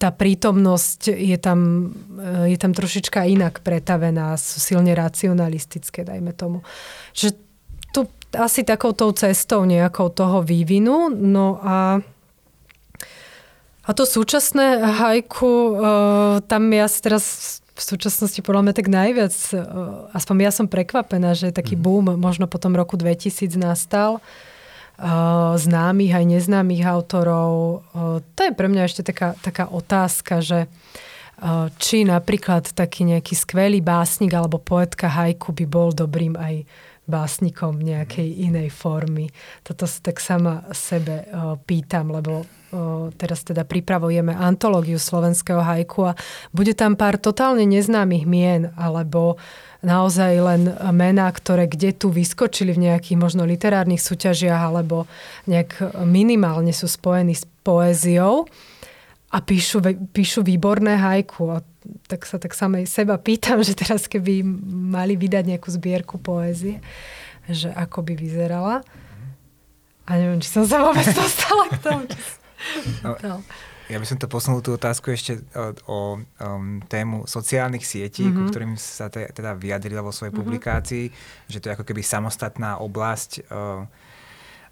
tá 0.00 0.10
prítomnosť 0.10 1.12
je 1.12 1.38
tam, 1.38 1.90
e, 2.16 2.54
je 2.54 2.58
tam 2.58 2.72
trošička 2.72 3.26
inak 3.26 3.60
pretavená, 3.60 4.34
sú 4.38 4.62
silne 4.62 4.94
racionalistické, 4.96 6.06
dajme 6.06 6.32
tomu. 6.32 6.64
Že 7.12 7.34
tu 7.34 7.41
asi 8.36 8.64
takoutou 8.64 9.12
cestou 9.12 9.64
nejakou 9.64 10.08
toho 10.08 10.40
vývinu. 10.40 11.12
No 11.12 11.60
a 11.62 12.00
a 13.82 13.90
to 13.98 14.06
súčasné 14.06 14.78
hajku, 14.78 15.50
uh, 15.74 16.38
tam 16.46 16.70
ja 16.70 16.86
si 16.86 17.02
teraz 17.02 17.58
v 17.74 17.82
súčasnosti 17.82 18.38
podľa 18.38 18.70
mňa 18.70 18.74
tak 18.78 18.86
najviac, 18.86 19.34
uh, 19.58 19.58
aspoň 20.14 20.34
ja 20.38 20.52
som 20.54 20.70
prekvapená, 20.70 21.34
že 21.34 21.50
taký 21.50 21.74
mm. 21.74 21.82
boom 21.82 22.06
možno 22.14 22.46
po 22.46 22.62
tom 22.62 22.78
roku 22.78 22.94
2000 22.94 23.58
nastal 23.58 24.22
uh, 24.22 25.58
známych 25.58 26.14
aj 26.14 26.24
neznámych 26.30 26.86
autorov. 26.86 27.82
To 28.22 28.40
je 28.46 28.54
pre 28.54 28.70
mňa 28.70 28.86
ešte 28.86 29.02
taká, 29.02 29.34
taká 29.42 29.66
otázka, 29.66 30.38
že 30.38 30.70
či 31.82 32.06
napríklad 32.06 32.70
taký 32.70 33.02
nejaký 33.02 33.34
skvelý 33.34 33.82
básnik 33.82 34.30
alebo 34.30 34.62
poetka 34.62 35.10
hajku 35.10 35.50
by 35.50 35.66
bol 35.66 35.90
dobrým 35.90 36.38
aj 36.38 36.62
básnikom 37.02 37.82
nejakej 37.82 38.46
inej 38.46 38.70
formy. 38.70 39.28
Toto 39.66 39.90
sa 39.90 39.98
tak 40.00 40.22
sama 40.22 40.62
sebe 40.70 41.26
pýtam, 41.66 42.14
lebo 42.14 42.46
teraz 43.20 43.44
teda 43.44 43.68
pripravujeme 43.68 44.32
antológiu 44.32 44.96
slovenského 44.96 45.60
hajku 45.60 46.08
a 46.08 46.16
bude 46.56 46.72
tam 46.72 46.96
pár 46.96 47.20
totálne 47.20 47.68
neznámych 47.68 48.24
mien, 48.24 48.72
alebo 48.80 49.36
naozaj 49.84 50.32
len 50.40 50.62
mená, 50.94 51.28
ktoré 51.28 51.68
kde 51.68 51.92
tu 51.92 52.08
vyskočili 52.08 52.72
v 52.72 52.88
nejakých 52.88 53.18
možno 53.18 53.44
literárnych 53.44 54.00
súťažiach, 54.00 54.72
alebo 54.72 55.04
nejak 55.50 56.00
minimálne 56.06 56.72
sú 56.72 56.88
spojení 56.88 57.36
s 57.36 57.44
poéziou 57.66 58.48
a 59.28 59.38
píšu, 59.42 59.82
píšu 60.14 60.40
výborné 60.40 60.96
hajku. 60.96 61.52
A 61.52 61.60
tak 62.06 62.26
sa 62.28 62.36
tak 62.38 62.54
samej 62.56 62.86
seba 62.86 63.18
pýtam, 63.18 63.60
že 63.66 63.76
teraz 63.76 64.06
keby 64.06 64.42
mali 64.68 65.14
vydať 65.18 65.44
nejakú 65.54 65.68
zbierku 65.70 66.18
poézie, 66.18 66.82
že 67.46 67.70
ako 67.74 68.06
by 68.06 68.14
vyzerala. 68.16 68.86
A 70.06 70.10
neviem, 70.18 70.42
či 70.42 70.50
som 70.50 70.66
sa 70.66 70.82
vôbec 70.82 71.06
dostala 71.18 71.70
k 71.70 71.76
tomu. 71.78 72.04
No. 73.22 73.42
Ja 73.90 74.00
by 74.00 74.06
som 74.08 74.16
to 74.16 74.30
posunul 74.30 74.64
tú 74.64 74.78
otázku 74.78 75.12
ešte 75.12 75.42
o, 75.52 75.74
o 75.90 75.98
um, 76.16 76.80
tému 76.86 77.28
sociálnych 77.28 77.84
sietí, 77.84 78.24
mm-hmm. 78.24 78.38
ku 78.38 78.42
ktorým 78.48 78.74
sa 78.78 79.12
te, 79.12 79.26
teda 79.28 79.52
vyjadrila 79.58 80.00
vo 80.00 80.14
svojej 80.14 80.32
mm-hmm. 80.32 80.48
publikácii, 80.48 81.04
že 81.50 81.58
to 81.60 81.68
je 81.68 81.74
ako 81.76 81.84
keby 81.84 82.00
samostatná 82.00 82.80
oblasť 82.80 83.44
uh, 83.52 83.84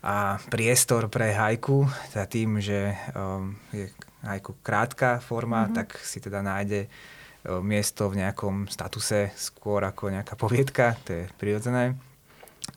a 0.01 0.41
priestor 0.49 1.13
pre 1.13 1.37
hajku, 1.37 1.85
teda 2.17 2.25
tým, 2.25 2.57
že 2.65 2.97
um, 3.13 3.53
je 3.77 3.93
hajku 4.25 4.61
krátka 4.61 5.19
forma, 5.19 5.67
mm-hmm. 5.67 5.77
tak 5.77 5.97
si 6.01 6.21
teda 6.21 6.45
nájde 6.45 6.87
um, 6.87 7.65
miesto 7.65 8.09
v 8.13 8.25
nejakom 8.25 8.69
statuse 8.69 9.33
skôr 9.37 9.85
ako 9.85 10.13
nejaká 10.13 10.37
poviedka, 10.37 10.97
to 11.05 11.13
je 11.13 11.23
prirodzené. 11.41 11.97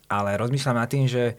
Ale 0.07 0.37
rozmýšľam 0.39 0.77
nad 0.79 0.89
tým, 0.89 1.07
že 1.09 1.35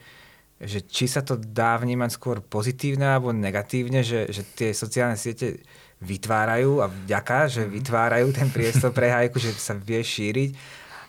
že 0.64 0.86
či 0.86 1.10
sa 1.10 1.20
to 1.20 1.34
dá 1.34 1.76
vnímať 1.76 2.14
skôr 2.14 2.38
pozitívne 2.38 3.18
alebo 3.18 3.34
negatívne, 3.34 4.06
že, 4.06 4.30
že 4.30 4.46
tie 4.54 4.70
sociálne 4.70 5.18
siete 5.18 5.60
vytvárajú 5.98 6.84
a 6.84 6.86
vďaka, 6.86 7.38
že 7.50 7.62
mhm. 7.66 7.70
vytvárajú 7.70 8.28
ten 8.32 8.48
priestor 8.54 8.90
pre 8.94 9.10
hajku, 9.10 9.40
že 9.40 9.54
sa 9.56 9.74
vie 9.74 10.00
šíriť, 10.00 10.50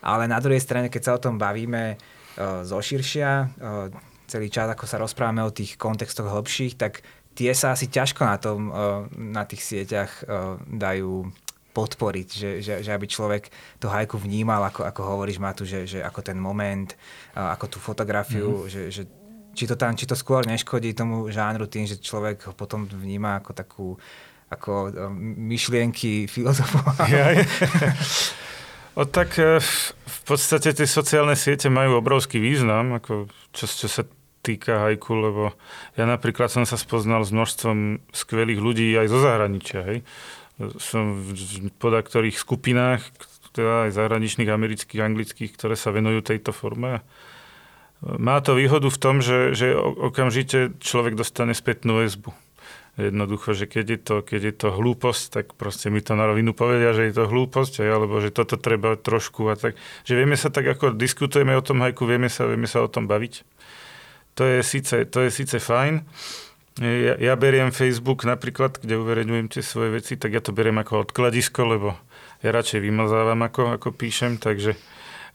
ale 0.06 0.30
na 0.30 0.38
druhej 0.38 0.62
strane, 0.62 0.90
keď 0.90 1.02
sa 1.02 1.16
o 1.18 1.24
tom 1.24 1.42
bavíme 1.42 1.96
uh, 1.96 2.62
zo 2.62 2.78
širšia, 2.78 3.30
uh, 3.32 3.90
celý 4.26 4.50
čas, 4.50 4.70
ako 4.70 4.86
sa 4.86 5.02
rozprávame 5.02 5.46
o 5.46 5.54
tých 5.54 5.78
kontextoch 5.78 6.30
hĺbších, 6.30 6.78
tak 6.78 7.06
tie 7.36 7.52
sa 7.52 7.76
asi 7.76 7.92
ťažko 7.92 8.22
na, 8.24 8.38
tom, 8.40 8.60
uh, 8.72 9.04
na 9.14 9.44
tých 9.44 9.62
sieťach 9.62 10.24
uh, 10.24 10.56
dajú 10.66 11.28
podporiť, 11.76 12.28
že, 12.32 12.52
že, 12.64 12.74
že 12.80 12.90
aby 12.96 13.04
človek 13.04 13.52
to 13.84 13.92
hajku 13.92 14.16
vnímal, 14.16 14.64
ako, 14.64 14.88
ako 14.88 15.02
hovoríš 15.04 15.44
Matu, 15.44 15.68
že, 15.68 15.84
že 15.84 16.00
ako 16.00 16.24
ten 16.24 16.40
moment, 16.40 16.88
uh, 17.36 17.52
ako 17.52 17.66
tú 17.68 17.78
fotografiu, 17.84 18.64
mm-hmm. 18.64 18.72
že, 18.72 18.82
že 18.90 19.04
či 19.56 19.68
to 19.68 19.76
tam, 19.76 19.96
či 19.96 20.08
to 20.08 20.16
skôr 20.16 20.48
neškodí 20.48 20.96
tomu 20.96 21.28
žánru 21.32 21.68
tým, 21.68 21.84
že 21.84 22.00
človek 22.00 22.48
ho 22.48 22.54
potom 22.56 22.88
vníma 22.88 23.44
ako 23.44 23.52
takú 23.52 23.88
ako 24.46 24.94
myšlienky 25.42 26.30
filozofov. 26.30 26.86
Ja, 27.10 27.34
ja. 27.34 27.44
O, 28.96 29.04
tak 29.04 29.36
v 29.36 30.20
podstate 30.24 30.72
tie 30.72 30.88
sociálne 30.88 31.36
siete 31.36 31.68
majú 31.68 32.00
obrovský 32.00 32.40
význam, 32.40 32.96
ako 32.96 33.28
čo, 33.52 33.66
čo 33.68 33.88
sa 33.92 34.08
týka 34.46 34.86
hajku, 34.86 35.12
lebo 35.18 35.44
ja 35.98 36.06
napríklad 36.06 36.54
som 36.54 36.70
sa 36.70 36.78
spoznal 36.78 37.26
s 37.26 37.34
množstvom 37.34 38.06
skvelých 38.14 38.62
ľudí 38.62 38.94
aj 38.94 39.08
zo 39.10 39.20
zahraničia. 39.26 39.82
Hej. 39.82 40.00
Som 40.78 41.18
v 41.34 41.74
podaktorých 41.82 42.38
skupinách, 42.38 43.02
teda 43.58 43.90
aj 43.90 43.98
zahraničných, 43.98 44.52
amerických, 44.52 45.02
anglických, 45.02 45.52
ktoré 45.58 45.74
sa 45.74 45.90
venujú 45.90 46.22
tejto 46.22 46.54
forme. 46.54 47.02
Má 48.06 48.38
to 48.44 48.54
výhodu 48.54 48.92
v 48.92 49.02
tom, 49.02 49.24
že, 49.24 49.56
že 49.58 49.74
okamžite 49.74 50.78
človek 50.84 51.18
dostane 51.18 51.58
spätnú 51.58 52.04
väzbu. 52.04 52.36
Jednoducho, 52.96 53.52
že 53.52 53.68
keď 53.68 53.86
je, 53.92 54.00
to, 54.00 54.16
keď 54.24 54.42
je 54.52 54.54
to 54.56 54.68
hlúposť, 54.72 55.24
tak 55.28 55.46
proste 55.60 55.92
mi 55.92 56.00
to 56.00 56.16
na 56.16 56.32
rovinu 56.32 56.56
povedia, 56.56 56.96
že 56.96 57.12
je 57.12 57.14
to 57.20 57.28
hlúposť, 57.28 57.84
alebo 57.84 58.24
že 58.24 58.32
toto 58.32 58.56
treba 58.56 58.96
trošku 58.96 59.52
a 59.52 59.60
tak. 59.60 59.76
Že 60.08 60.24
vieme 60.24 60.40
sa 60.40 60.48
tak, 60.48 60.64
ako 60.64 60.96
diskutujeme 60.96 61.52
o 61.60 61.64
tom 61.64 61.84
hajku, 61.84 62.08
vieme 62.08 62.32
sa, 62.32 62.48
vieme 62.48 62.72
sa 62.72 62.80
o 62.80 62.88
tom 62.88 63.04
baviť. 63.04 63.44
To 64.36 64.44
je 64.44 64.60
síce, 64.64 65.08
to 65.08 65.24
je 65.24 65.30
síce 65.32 65.56
fajn. 65.60 66.04
Ja, 66.84 67.16
ja 67.16 67.34
beriem 67.40 67.72
Facebook 67.72 68.28
napríklad, 68.28 68.84
kde 68.84 69.00
uverejňujem 69.00 69.48
tie 69.48 69.64
svoje 69.64 69.96
veci, 69.96 70.20
tak 70.20 70.36
ja 70.36 70.44
to 70.44 70.52
beriem 70.52 70.76
ako 70.76 71.08
odkladisko, 71.08 71.64
lebo 71.64 71.96
ja 72.44 72.52
radšej 72.52 72.84
vymazávam, 72.84 73.40
ako, 73.48 73.80
ako 73.80 73.96
píšem, 73.96 74.36
takže 74.36 74.76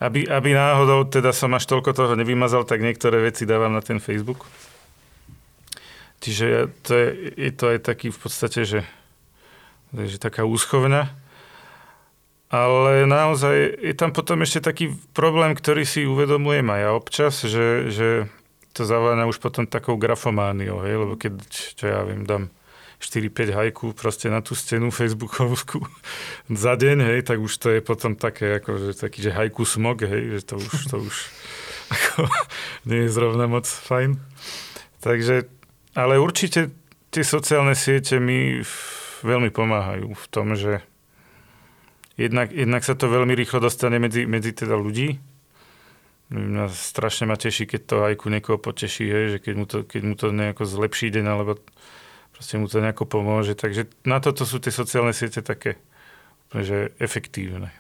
aby, 0.05 0.29
aby 0.29 0.53
náhodou 0.53 1.09
teda 1.09 1.33
som 1.33 1.53
až 1.57 1.65
toľko 1.65 1.97
toho 1.97 2.13
nevymazal, 2.13 2.69
tak 2.69 2.85
niektoré 2.85 3.25
veci 3.25 3.49
dávam 3.49 3.73
na 3.73 3.81
ten 3.81 4.05
Facebook. 4.05 4.45
Čiže 6.21 6.69
to 6.85 6.93
je, 6.93 7.09
je 7.37 7.53
to 7.57 7.65
aj 7.73 7.79
taký 7.89 8.13
v 8.13 8.19
podstate, 8.21 8.69
že, 8.69 8.81
že 9.97 10.21
taká 10.21 10.45
úschovňa. 10.45 11.09
Ale 12.53 13.09
naozaj 13.09 13.81
je 13.81 13.95
tam 13.97 14.13
potom 14.13 14.45
ešte 14.45 14.61
taký 14.61 14.93
problém, 15.17 15.57
ktorý 15.57 15.89
si 15.89 16.05
uvedomujem 16.05 16.67
aj 16.69 16.81
ja 16.83 16.91
občas, 16.93 17.35
že, 17.47 17.89
že 17.89 18.09
to 18.81 18.89
zaváňa 18.89 19.29
už 19.29 19.37
potom 19.37 19.69
takou 19.69 20.01
grafomániou, 20.01 20.81
hej? 20.89 20.97
lebo 20.97 21.21
keď, 21.21 21.37
čo 21.77 21.85
ja 21.85 22.01
viem, 22.09 22.25
dám 22.25 22.49
4-5 22.97 23.53
hajku 23.53 23.87
proste 23.93 24.33
na 24.33 24.41
tú 24.41 24.57
stenu 24.57 24.89
facebookovskú 24.89 25.85
za 26.65 26.81
deň, 26.81 27.13
hej, 27.13 27.21
tak 27.29 27.45
už 27.45 27.53
to 27.61 27.69
je 27.77 27.85
potom 27.85 28.17
také, 28.17 28.57
ako, 28.57 28.81
že 28.81 28.97
taký, 28.97 29.21
že 29.21 29.37
hajku 29.37 29.69
smog, 29.69 30.01
hej, 30.01 30.41
že 30.41 30.43
to 30.49 30.55
už, 30.57 30.73
to 30.89 30.97
už 30.97 31.17
ako, 31.97 32.25
nie 32.89 33.05
je 33.05 33.13
zrovna 33.13 33.45
moc 33.45 33.69
fajn. 33.69 34.17
Takže, 35.05 35.45
ale 35.93 36.17
určite 36.17 36.73
tie 37.13 37.25
sociálne 37.25 37.77
siete 37.77 38.17
mi 38.17 38.65
veľmi 39.21 39.53
pomáhajú 39.53 40.09
v 40.09 40.27
tom, 40.33 40.57
že 40.57 40.81
jednak, 42.17 42.49
jednak 42.49 42.81
sa 42.81 42.97
to 42.97 43.13
veľmi 43.13 43.37
rýchlo 43.37 43.61
dostane 43.61 44.01
medzi, 44.01 44.25
medzi 44.25 44.57
teda 44.57 44.73
ľudí. 44.73 45.21
Mňa 46.31 46.71
strašne 46.71 47.27
ma 47.27 47.35
teší, 47.35 47.67
keď 47.67 47.81
to 47.87 47.97
aj 48.07 48.15
ku 48.23 48.31
niekoho 48.31 48.55
poteší, 48.55 49.11
hej, 49.11 49.25
že 49.35 49.39
keď 49.43 49.55
mu 49.59 49.67
to, 49.67 49.83
keď 49.83 50.03
mu 50.07 50.15
to 50.15 50.31
nejako 50.31 50.63
zlepší 50.63 51.11
deň, 51.11 51.27
alebo 51.27 51.59
proste 52.31 52.55
mu 52.55 52.71
to 52.71 52.79
nejako 52.79 53.05
pomôže. 53.11 53.59
Takže 53.59 53.91
na 54.07 54.23
toto 54.23 54.47
sú 54.47 54.63
tie 54.63 54.71
sociálne 54.71 55.11
siete 55.11 55.43
také 55.43 55.83
že 56.59 56.91
efektívne. 56.99 57.71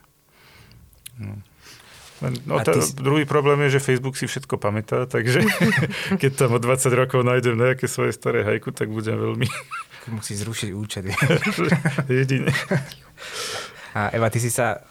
No. 1.18 1.42
No, 2.20 2.60
tá, 2.60 2.76
si... 2.76 2.92
Druhý 3.00 3.24
problém 3.24 3.64
je, 3.66 3.80
že 3.80 3.86
Facebook 3.96 4.12
si 4.12 4.28
všetko 4.28 4.60
pamätá, 4.60 5.08
takže 5.08 5.40
keď 6.20 6.32
tam 6.36 6.50
o 6.52 6.60
20 6.60 6.92
rokov 6.92 7.24
nájdem 7.24 7.56
nejaké 7.56 7.88
svoje 7.88 8.12
staré 8.12 8.44
hajku, 8.44 8.76
tak 8.76 8.92
budem 8.92 9.16
veľmi... 9.16 9.48
Musí 10.12 10.36
zrušiť 10.36 10.70
účet. 10.76 11.08
Jedine. 12.12 12.52
A 13.96 14.12
Eva, 14.12 14.28
ty 14.28 14.36
si 14.36 14.52
sa 14.52 14.84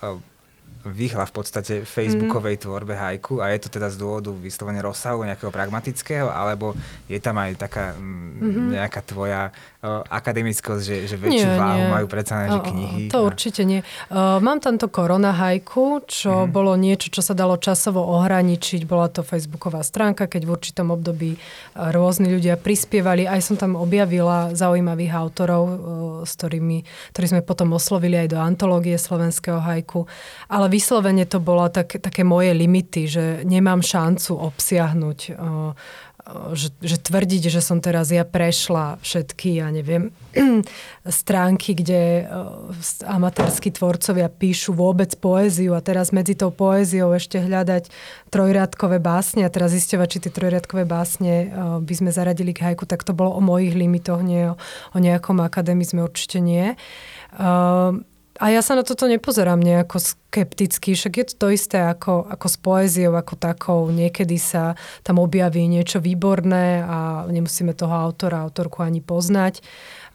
vyhla 0.87 1.27
v 1.27 1.33
podstate 1.35 1.73
facebookovej 1.83 2.55
mm. 2.55 2.61
tvorbe 2.63 2.95
hajku 2.95 3.43
a 3.43 3.51
je 3.51 3.67
to 3.67 3.69
teda 3.75 3.91
z 3.91 3.99
dôvodu 3.99 4.31
vyslovene 4.31 4.79
rozsahu 4.79 5.27
nejakého 5.27 5.51
pragmatického, 5.51 6.31
alebo 6.31 6.71
je 7.11 7.19
tam 7.19 7.35
aj 7.35 7.59
taká 7.59 7.91
mm-hmm. 7.99 8.79
nejaká 8.79 9.03
tvoja 9.03 9.51
uh, 9.51 10.07
akademickosť, 10.07 10.79
že, 10.79 10.97
že 11.11 11.15
väčšiu 11.19 11.49
nie, 11.51 11.59
váhu 11.59 11.83
nie. 11.83 11.91
majú 11.91 12.07
predsa 12.07 12.47
že 12.47 12.59
knihy? 12.71 13.03
To 13.11 13.19
a... 13.19 13.27
určite 13.27 13.67
nie. 13.67 13.83
Uh, 14.07 14.39
mám 14.39 14.63
tamto 14.63 14.87
korona 14.87 15.35
hajku, 15.35 16.07
čo 16.07 16.47
mm. 16.47 16.55
bolo 16.55 16.79
niečo, 16.79 17.11
čo 17.11 17.19
sa 17.19 17.35
dalo 17.35 17.59
časovo 17.59 17.99
ohraničiť. 18.15 18.87
Bola 18.87 19.11
to 19.11 19.19
facebooková 19.19 19.83
stránka, 19.83 20.31
keď 20.31 20.47
v 20.47 20.53
určitom 20.55 20.95
období 20.95 21.35
rôzni 21.75 22.31
ľudia 22.31 22.55
prispievali. 22.55 23.27
Aj 23.27 23.43
som 23.43 23.59
tam 23.59 23.75
objavila 23.75 24.55
zaujímavých 24.55 25.11
autorov, 25.11 25.63
uh, 25.67 25.75
s 26.23 26.39
ktorými, 26.39 26.87
ktorí 27.11 27.25
sme 27.35 27.41
potom 27.43 27.75
oslovili 27.75 28.15
aj 28.15 28.31
do 28.31 28.39
antológie 28.39 28.95
slovenského 28.95 29.59
hajku. 29.59 30.07
Ale 30.47 30.68
vyslovene 30.69 31.25
to 31.25 31.41
bola 31.41 31.67
tak, 31.73 31.99
také 31.99 32.23
moje 32.23 32.53
limity, 32.53 33.09
že 33.09 33.23
nemám 33.43 33.81
šancu 33.81 34.37
obsiahnuť 34.37 35.19
že, 36.53 36.69
že 36.81 36.97
tvrdiť, 36.99 37.49
že 37.49 37.61
som 37.63 37.81
teraz 37.81 38.13
ja 38.13 38.21
prešla 38.21 39.01
všetky, 39.01 39.61
ja 39.61 39.67
neviem, 39.73 40.13
stránky, 41.05 41.73
kde 41.73 42.29
amatérsky 43.05 43.73
tvorcovia 43.73 44.29
píšu 44.29 44.75
vôbec 44.75 45.09
poéziu 45.17 45.73
a 45.73 45.81
teraz 45.81 46.13
medzi 46.13 46.37
tou 46.37 46.53
poéziou 46.53 47.13
ešte 47.15 47.41
hľadať 47.41 47.89
trojriadkové 48.29 49.01
básne 49.01 49.45
a 49.45 49.53
teraz 49.53 49.73
zisťovať, 49.73 50.07
či 50.07 50.21
tie 50.27 50.31
trojriadkové 50.33 50.85
básne 50.85 51.49
by 51.81 51.93
sme 51.95 52.13
zaradili 52.13 52.53
k 52.53 52.71
hajku, 52.71 52.85
tak 52.85 53.01
to 53.01 53.15
bolo 53.17 53.33
o 53.33 53.41
mojich 53.41 53.73
limitoch, 53.73 54.21
nie 54.21 54.53
o, 54.53 54.55
o 54.93 54.97
nejakom 54.99 55.41
akademizme, 55.41 56.05
určite 56.05 56.37
nie. 56.37 56.77
Uh, 57.33 58.01
a 58.39 58.45
ja 58.55 58.63
sa 58.63 58.79
na 58.79 58.87
toto 58.87 59.03
nepozerám 59.03 59.59
nejako 59.59 59.99
skepticky, 59.99 60.95
však 60.95 61.13
je 61.19 61.25
to 61.27 61.35
to 61.35 61.47
isté 61.51 61.83
ako, 61.83 62.23
ako 62.23 62.47
s 62.47 62.57
poéziou, 62.57 63.13
ako 63.19 63.35
takou. 63.35 63.91
Niekedy 63.91 64.39
sa 64.39 64.79
tam 65.03 65.19
objaví 65.19 65.67
niečo 65.67 65.99
výborné 65.99 66.79
a 66.79 67.27
nemusíme 67.27 67.75
toho 67.75 67.91
autora, 67.91 68.47
autorku 68.47 68.79
ani 68.79 69.03
poznať 69.03 69.59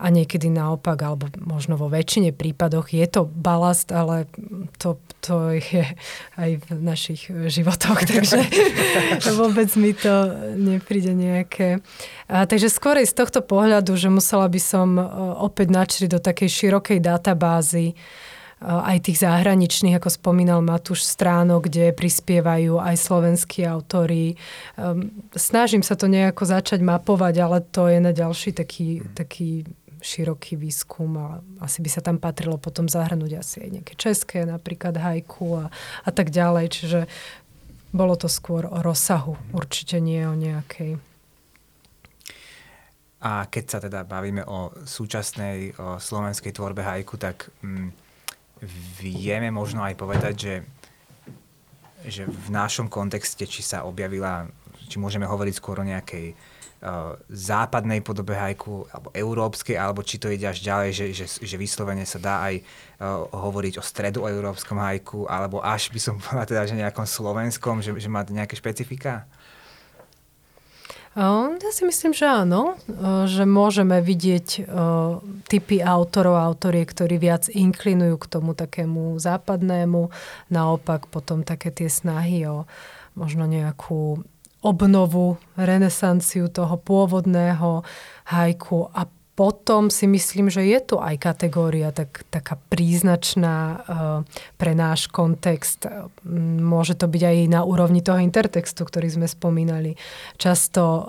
a 0.04 0.12
niekedy 0.12 0.52
naopak, 0.52 1.00
alebo 1.00 1.32
možno 1.40 1.80
vo 1.80 1.88
väčšine 1.88 2.36
prípadoch 2.36 2.92
je 2.92 3.08
to 3.08 3.24
balast, 3.24 3.88
ale 3.88 4.28
to, 4.76 5.00
to 5.24 5.56
je 5.56 5.96
aj 6.36 6.50
v 6.60 6.68
našich 6.76 7.32
životoch, 7.32 8.04
takže 8.12 8.44
vôbec 9.40 9.72
mi 9.80 9.96
to 9.96 10.28
nepríde 10.60 11.16
nejaké. 11.16 11.80
A, 12.28 12.44
takže 12.44 12.68
skôr 12.68 13.00
z 13.00 13.16
tohto 13.16 13.40
pohľadu, 13.40 13.96
že 13.96 14.12
musela 14.12 14.44
by 14.44 14.60
som 14.60 15.00
e, 15.00 15.04
opäť 15.40 15.72
načriť 15.72 16.08
do 16.12 16.20
takej 16.20 16.52
širokej 16.52 17.00
databázy 17.00 17.96
aj 18.64 19.04
tých 19.04 19.20
zahraničných, 19.20 20.00
ako 20.00 20.08
spomínal 20.08 20.64
Matúš, 20.64 21.04
stránok, 21.04 21.68
kde 21.68 21.92
prispievajú 21.92 22.80
aj 22.80 22.96
slovenskí 22.96 23.60
autory. 23.68 24.40
Ehm, 24.80 25.12
snažím 25.36 25.84
sa 25.84 25.98
to 26.00 26.08
nejako 26.08 26.48
začať 26.48 26.80
mapovať, 26.80 27.34
ale 27.44 27.58
to 27.60 27.92
je 27.92 27.98
na 28.00 28.16
ďalší 28.16 28.56
taký, 28.56 29.04
taký 29.12 29.68
široký 30.04 30.60
výskum 30.60 31.16
a 31.16 31.28
asi 31.64 31.80
by 31.80 31.88
sa 31.88 32.04
tam 32.04 32.20
patrilo 32.20 32.60
potom 32.60 32.84
zahrnúť 32.92 33.40
asi 33.40 33.64
aj 33.64 33.70
nejaké 33.80 33.94
české, 33.96 34.44
napríklad 34.44 35.00
hajku 35.00 35.64
a, 35.64 35.72
a 36.04 36.10
tak 36.12 36.28
ďalej. 36.28 36.68
Čiže 36.68 37.00
bolo 37.88 38.12
to 38.20 38.28
skôr 38.28 38.68
o 38.68 38.84
rozsahu, 38.84 39.40
určite 39.56 39.96
nie 40.04 40.20
o 40.28 40.36
nejakej. 40.36 41.00
A 43.24 43.48
keď 43.48 43.64
sa 43.64 43.78
teda 43.80 44.04
bavíme 44.04 44.44
o 44.44 44.76
súčasnej 44.84 45.72
o 45.80 45.96
slovenskej 45.96 46.52
tvorbe 46.52 46.84
hajku, 46.84 47.16
tak 47.16 47.48
mm, 47.64 47.88
vieme 49.00 49.48
možno 49.48 49.80
aj 49.80 49.96
povedať, 49.96 50.34
že, 50.36 50.54
že 52.04 52.22
v 52.28 52.48
našom 52.52 52.92
kontexte, 52.92 53.48
či 53.48 53.64
sa 53.64 53.88
objavila, 53.88 54.44
či 54.92 55.00
môžeme 55.00 55.24
hovoriť 55.24 55.54
skôr 55.56 55.80
o 55.80 55.88
nejakej 55.88 56.36
západnej 57.32 58.04
podobe 58.04 58.36
hajku, 58.36 58.84
alebo 58.92 59.08
európskej, 59.16 59.72
alebo 59.78 60.04
či 60.04 60.20
to 60.20 60.28
ide 60.28 60.44
až 60.44 60.60
ďalej, 60.60 60.90
že, 60.92 61.06
že, 61.16 61.26
že 61.40 61.56
vyslovene 61.56 62.04
sa 62.04 62.20
dá 62.20 62.44
aj 62.44 62.60
uh, 62.60 63.24
hovoriť 63.32 63.80
o 63.80 63.82
stredoeurópskom 63.82 64.76
hajku, 64.76 65.24
alebo 65.24 65.64
až 65.64 65.88
by 65.88 66.00
som 66.00 66.14
povedal 66.20 66.44
teda, 66.44 66.68
že 66.68 66.76
nejakom 66.76 67.08
slovenskom, 67.08 67.80
že, 67.80 67.96
že 67.96 68.08
má 68.12 68.20
nejaké 68.28 68.52
špecifika? 68.56 69.24
Ja 71.14 71.70
si 71.70 71.86
myslím, 71.86 72.10
že 72.10 72.26
áno, 72.26 72.74
že 73.30 73.46
môžeme 73.46 74.02
vidieť 74.02 74.66
typy 75.46 75.78
autorov 75.78 76.34
a 76.34 76.42
autorie, 76.42 76.82
ktorí 76.82 77.22
viac 77.22 77.46
inklinujú 77.46 78.18
k 78.18 78.26
tomu 78.26 78.50
takému 78.50 79.14
západnému, 79.22 80.10
naopak 80.50 81.06
potom 81.06 81.46
také 81.46 81.70
tie 81.70 81.86
snahy 81.86 82.50
o 82.50 82.66
možno 83.14 83.46
nejakú 83.46 84.26
obnovu, 84.64 85.36
renesanciu 85.60 86.48
toho 86.48 86.80
pôvodného 86.80 87.84
hajku 88.32 88.88
a 88.96 89.04
potom 89.34 89.90
si 89.90 90.06
myslím, 90.06 90.46
že 90.46 90.62
je 90.62 90.78
tu 90.78 90.96
aj 91.02 91.18
kategória 91.18 91.90
tak, 91.90 92.22
taká 92.30 92.54
príznačná 92.70 93.58
uh, 93.58 93.78
pre 94.54 94.78
náš 94.78 95.10
kontext. 95.10 95.90
Môže 96.62 96.94
to 96.94 97.10
byť 97.10 97.22
aj 97.26 97.36
na 97.50 97.66
úrovni 97.66 97.98
toho 97.98 98.22
intertextu, 98.22 98.86
ktorý 98.86 99.10
sme 99.10 99.26
spomínali. 99.26 99.98
Často, 100.38 100.82
uh, 100.86 101.02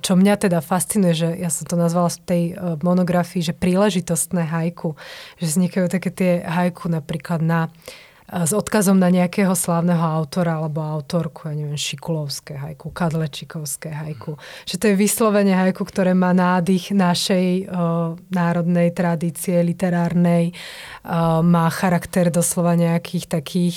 čo 0.00 0.16
mňa 0.16 0.48
teda 0.48 0.64
fascinuje, 0.64 1.12
že 1.12 1.28
ja 1.36 1.52
som 1.52 1.68
to 1.68 1.76
nazvala 1.76 2.08
v 2.08 2.24
tej 2.24 2.42
uh, 2.56 2.80
monografii, 2.80 3.44
že 3.44 3.52
príležitostné 3.52 4.48
hajku, 4.48 4.96
že 5.36 5.52
vznikajú 5.52 5.92
také 5.92 6.08
tie 6.08 6.32
hajku 6.40 6.88
napríklad 6.88 7.44
na 7.44 7.68
s 8.32 8.56
odkazom 8.56 8.96
na 8.96 9.12
nejakého 9.12 9.52
slávneho 9.52 10.00
autora 10.00 10.56
alebo 10.56 10.80
autorku, 10.80 11.52
ja 11.52 11.54
neviem, 11.54 11.76
Šikulovské 11.76 12.56
hajku, 12.56 12.88
Kadlečikovské 12.88 13.92
hajku. 13.92 14.40
Že 14.64 14.76
to 14.80 14.84
je 14.88 14.94
vyslovene 14.96 15.52
hajku, 15.52 15.84
ktoré 15.84 16.16
má 16.16 16.32
nádych 16.32 16.96
našej 16.96 17.68
o, 17.68 18.16
národnej 18.32 18.88
tradície 18.96 19.60
literárnej, 19.60 20.56
o, 21.04 21.44
má 21.44 21.68
charakter 21.68 22.32
doslova 22.32 22.72
nejakých 22.72 23.28
takých 23.28 23.76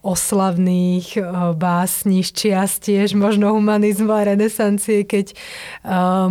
oslavných 0.00 1.20
básní 1.52 2.24
z 2.24 2.30
čias 2.32 2.80
tiež 2.80 3.12
možno 3.12 3.52
humanizmu 3.52 4.08
a 4.08 4.32
renesancie, 4.32 5.04
keď 5.04 5.36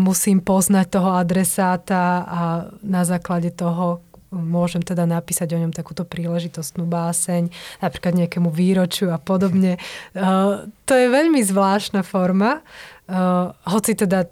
musím 0.01 0.41
poznať 0.41 0.97
toho 0.97 1.13
adresáta 1.13 2.25
a 2.25 2.41
na 2.81 3.05
základe 3.05 3.53
toho 3.53 4.01
môžem 4.29 4.85
teda 4.85 5.09
napísať 5.09 5.57
o 5.57 5.61
ňom 5.61 5.73
takúto 5.73 6.05
príležitostnú 6.05 6.85
báseň, 6.85 7.49
napríklad 7.81 8.13
nejakému 8.25 8.49
výročiu 8.53 9.09
a 9.09 9.17
podobne. 9.17 9.81
Uh, 10.13 10.69
to 10.89 10.93
je 10.93 11.09
veľmi 11.09 11.41
zvláštna 11.41 12.05
forma, 12.05 12.61
uh, 13.09 13.53
hoci 13.65 13.97
teda 13.97 14.29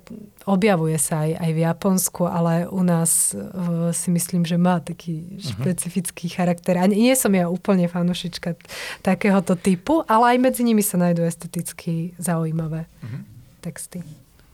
objavuje 0.48 0.96
sa 0.96 1.28
aj, 1.28 1.32
aj 1.44 1.52
v 1.52 1.60
Japonsku, 1.60 2.24
ale 2.24 2.70
u 2.72 2.80
nás 2.80 3.36
uh, 3.36 3.92
si 3.92 4.08
myslím, 4.14 4.48
že 4.48 4.56
má 4.56 4.80
taký 4.80 5.36
uh-huh. 5.36 5.60
špecifický 5.60 6.32
charakter. 6.32 6.80
A 6.80 6.88
nie 6.88 7.12
som 7.20 7.36
ja 7.36 7.52
úplne 7.52 7.92
fanušička 7.92 8.56
takéhoto 9.04 9.60
typu, 9.60 10.08
ale 10.08 10.38
aj 10.38 10.38
medzi 10.40 10.62
nimi 10.64 10.86
sa 10.86 10.96
nájdú 10.96 11.28
esteticky 11.28 12.16
zaujímavé 12.16 12.88
uh-huh. 12.88 13.22
texty. 13.60 14.00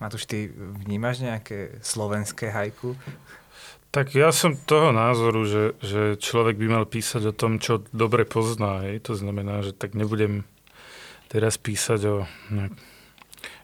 Matúš, 0.01 0.27
ty 0.27 0.51
vnímaš 0.83 1.23
nejaké 1.23 1.79
slovenské 1.79 2.51
hajku? 2.51 2.97
Tak 3.93 4.17
ja 4.17 4.33
som 4.33 4.57
toho 4.57 4.89
názoru, 4.89 5.45
že, 5.45 5.77
že 5.77 6.17
človek 6.17 6.57
by 6.57 6.65
mal 6.81 6.85
písať 6.89 7.29
o 7.29 7.33
tom, 7.37 7.61
čo 7.61 7.85
dobre 7.93 8.25
pozná. 8.25 8.89
Hej. 8.89 9.05
To 9.05 9.13
znamená, 9.13 9.61
že 9.61 9.69
tak 9.69 9.93
nebudem 9.93 10.49
teraz 11.29 11.61
písať 11.61 12.01
o 12.09 12.15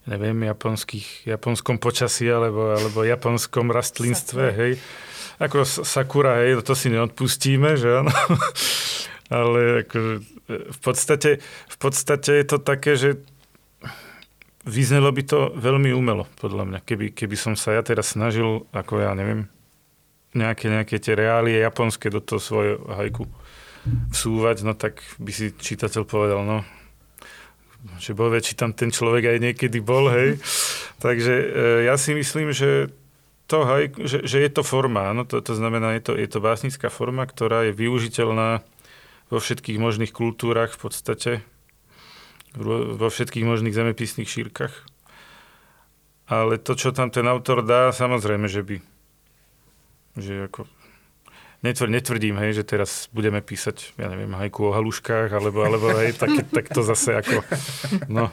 neviem, 0.05 0.37
japonských, 0.45 1.25
japonskom 1.25 1.81
počasí 1.81 2.29
alebo, 2.29 2.77
alebo 2.77 3.01
japonskom 3.01 3.73
rastlinstve. 3.73 4.45
Hej. 4.53 4.71
Ako 5.41 5.65
sakura, 5.65 6.45
hej, 6.45 6.61
to 6.61 6.77
si 6.77 6.93
neodpustíme, 6.93 7.73
že 7.73 8.05
áno. 8.05 8.13
Ale 9.33 9.85
ako, 9.85 9.97
v, 10.49 10.79
podstate, 10.81 11.41
v 11.41 11.77
podstate 11.81 12.37
je 12.41 12.45
to 12.45 12.57
také, 12.61 12.97
že 12.97 13.17
vyznelo 14.61 15.09
by 15.09 15.23
to 15.25 15.39
veľmi 15.57 15.89
umelo, 15.89 16.29
podľa 16.37 16.69
mňa. 16.69 16.79
Keby, 16.85 17.17
keby 17.17 17.33
som 17.33 17.53
sa 17.57 17.73
ja 17.73 17.81
teraz 17.81 18.13
snažil, 18.13 18.65
ako 18.73 19.01
ja 19.01 19.13
neviem, 19.13 19.49
nejaké, 20.33 20.69
nejaké 20.69 20.95
tie 21.01 21.13
reálie 21.17 21.57
japonské 21.61 22.13
do 22.13 22.21
toho 22.21 22.37
svojho 22.37 22.77
hajku 22.93 23.25
vsúvať, 24.13 24.61
no 24.67 24.77
tak 24.77 25.01
by 25.17 25.31
si 25.33 25.55
čitateľ 25.55 26.03
povedal, 26.05 26.41
no, 26.45 26.61
že 27.97 28.13
bol 28.13 28.29
či 28.37 28.53
tam 28.53 28.75
ten 28.75 28.91
človek 28.91 29.35
aj 29.35 29.37
niekedy 29.39 29.79
bol, 29.79 30.11
hej. 30.11 30.37
Takže 30.99 31.33
e, 31.33 31.47
ja 31.87 31.95
si 31.95 32.11
myslím, 32.13 32.51
že 32.51 32.91
to 33.49 33.65
hajku, 33.65 34.05
že, 34.05 34.21
že 34.27 34.45
je 34.45 34.49
to 34.51 34.61
forma, 34.61 35.09
no 35.15 35.25
to, 35.25 35.41
to 35.41 35.57
znamená, 35.57 35.97
je 35.97 36.01
to, 36.05 36.13
je 36.13 36.27
to 36.29 36.43
básnická 36.43 36.93
forma, 36.93 37.25
ktorá 37.25 37.65
je 37.65 37.73
využiteľná 37.73 38.61
vo 39.33 39.37
všetkých 39.41 39.81
možných 39.81 40.13
kultúrach 40.13 40.75
v 40.75 40.79
podstate, 40.85 41.31
vo 42.53 43.07
všetkých 43.09 43.45
možných 43.45 43.73
zemepisných 43.73 44.29
šírkach. 44.29 44.73
Ale 46.29 46.61
to, 46.61 46.77
čo 46.77 46.93
tam 46.93 47.09
ten 47.09 47.25
autor 47.25 47.65
dá, 47.65 47.89
samozrejme, 47.89 48.45
že 48.45 48.61
by 48.61 48.77
že 50.19 50.47
ako 50.47 50.67
netvr, 51.59 51.89
netvrdím, 51.91 52.35
hej, 52.39 52.61
že 52.61 52.63
teraz 52.63 53.11
budeme 53.11 53.43
písať, 53.43 53.99
ja 53.99 54.07
neviem, 54.07 54.31
hajku 54.31 54.71
o 54.71 54.75
haluškách, 54.75 55.29
alebo, 55.35 55.67
alebo 55.67 55.91
hej, 55.99 56.15
tak, 56.15 56.31
tak 56.47 56.71
to 56.71 56.79
zase 56.83 57.19
ako, 57.19 57.43
no. 58.07 58.31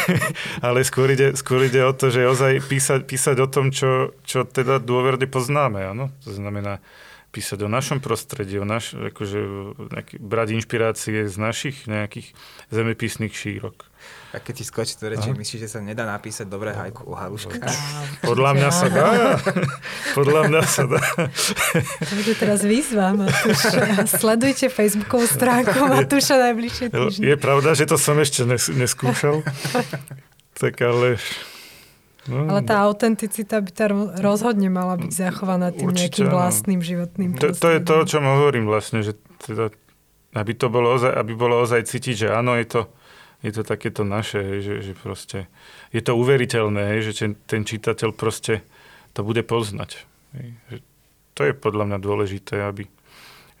Ale 0.66 0.80
skôr 0.88 1.12
ide, 1.12 1.36
skôr 1.36 1.68
ide 1.68 1.84
o 1.84 1.92
to, 1.92 2.08
že 2.08 2.24
ozaj 2.24 2.64
písať, 2.64 3.00
písať 3.04 3.36
o 3.44 3.48
tom, 3.48 3.68
čo, 3.68 4.16
čo 4.24 4.48
teda 4.48 4.80
dôverne 4.80 5.28
poznáme, 5.28 5.84
áno. 5.92 6.08
To 6.24 6.32
znamená 6.32 6.80
písať 7.32 7.64
o 7.64 7.68
našom 7.68 8.00
prostredí, 8.00 8.60
o 8.60 8.68
naš, 8.68 8.92
akože, 8.92 9.40
nejaký, 9.92 10.14
brať 10.20 10.48
inšpirácie 10.56 11.28
z 11.28 11.36
našich 11.40 11.88
nejakých 11.88 12.36
zemepisných 12.68 13.32
šírok. 13.32 13.91
A 14.32 14.40
keď 14.40 14.54
ti 14.58 14.64
skočí 14.64 14.96
to 14.96 15.12
reči, 15.12 15.28
myslíš, 15.28 15.60
že 15.60 15.68
sa 15.68 15.84
nedá 15.84 16.08
napísať 16.08 16.48
dobré 16.48 16.72
hajku 16.72 17.04
o 17.04 17.12
haluškách? 17.12 17.60
Podľa 18.24 18.50
mňa 18.56 18.70
sa 18.72 18.88
dá. 18.88 19.06
Podľa 20.18 20.40
mňa 20.48 20.62
sa 20.64 20.84
dá. 20.88 21.04
Takže 22.00 22.32
teraz 22.40 22.64
výzva. 22.64 23.12
Sledujte 24.08 24.72
Facebookovú 24.72 25.28
stránku 25.28 25.76
Matúša 25.84 26.40
najbližšie 26.48 26.86
týždne. 26.88 27.22
Je 27.28 27.36
pravda, 27.36 27.76
že 27.76 27.84
to 27.84 28.00
som 28.00 28.16
ešte 28.16 28.48
nes- 28.48 28.72
neskúšal. 28.72 29.44
tak 30.56 30.80
ale 30.80 31.20
No, 32.22 32.46
Ale 32.46 32.62
tá 32.62 32.86
autenticita 32.86 33.58
by 33.58 33.70
tá 33.74 33.90
rozhodne 34.22 34.70
mala 34.70 34.94
byť 34.94 35.10
zachovaná 35.10 35.74
tým 35.74 35.90
určite, 35.90 36.22
nejakým 36.22 36.28
vlastným 36.30 36.78
životným 36.78 37.34
to, 37.34 37.50
to 37.50 37.66
je 37.66 37.80
to, 37.82 37.94
o 37.98 38.06
čom 38.06 38.22
hovorím 38.22 38.70
vlastne, 38.70 39.02
že 39.02 39.18
teda, 39.42 39.74
aby 40.38 40.54
to 40.54 40.70
bolo 40.70 40.94
ozaj, 40.94 41.10
aby 41.10 41.34
bolo 41.34 41.58
ozaj 41.58 41.82
cítiť, 41.82 42.14
že 42.14 42.28
áno, 42.30 42.54
je 42.54 42.66
to, 42.70 42.80
je 43.42 43.50
to 43.50 43.62
takéto 43.66 44.06
naše, 44.06 44.62
že, 44.62 44.74
že 44.80 44.92
proste 44.94 45.50
je 45.90 46.00
to 46.00 46.14
uveriteľné, 46.14 47.02
že 47.02 47.34
ten, 47.46 47.62
čitateľ 47.66 48.14
proste 48.14 48.62
to 49.12 49.26
bude 49.26 49.42
poznať. 49.44 50.06
Že 50.70 50.76
to 51.34 51.42
je 51.50 51.52
podľa 51.52 51.84
mňa 51.92 51.98
dôležité, 51.98 52.62
aby, 52.62 52.86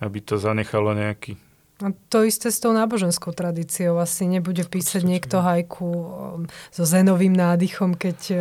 aby 0.00 0.18
to 0.22 0.38
zanechalo 0.38 0.94
nejaký 0.94 1.36
a 1.82 1.90
to 2.14 2.22
isté 2.22 2.54
s 2.54 2.62
tou 2.62 2.70
náboženskou 2.70 3.34
tradíciou. 3.34 3.98
Asi 3.98 4.30
nebude 4.30 4.62
písať 4.62 5.02
niekto 5.02 5.42
hajku 5.42 5.82
um, 5.82 6.06
so 6.70 6.86
zenovým 6.86 7.34
nádychom, 7.34 7.98
keď 7.98 8.18
uh, 8.30 8.38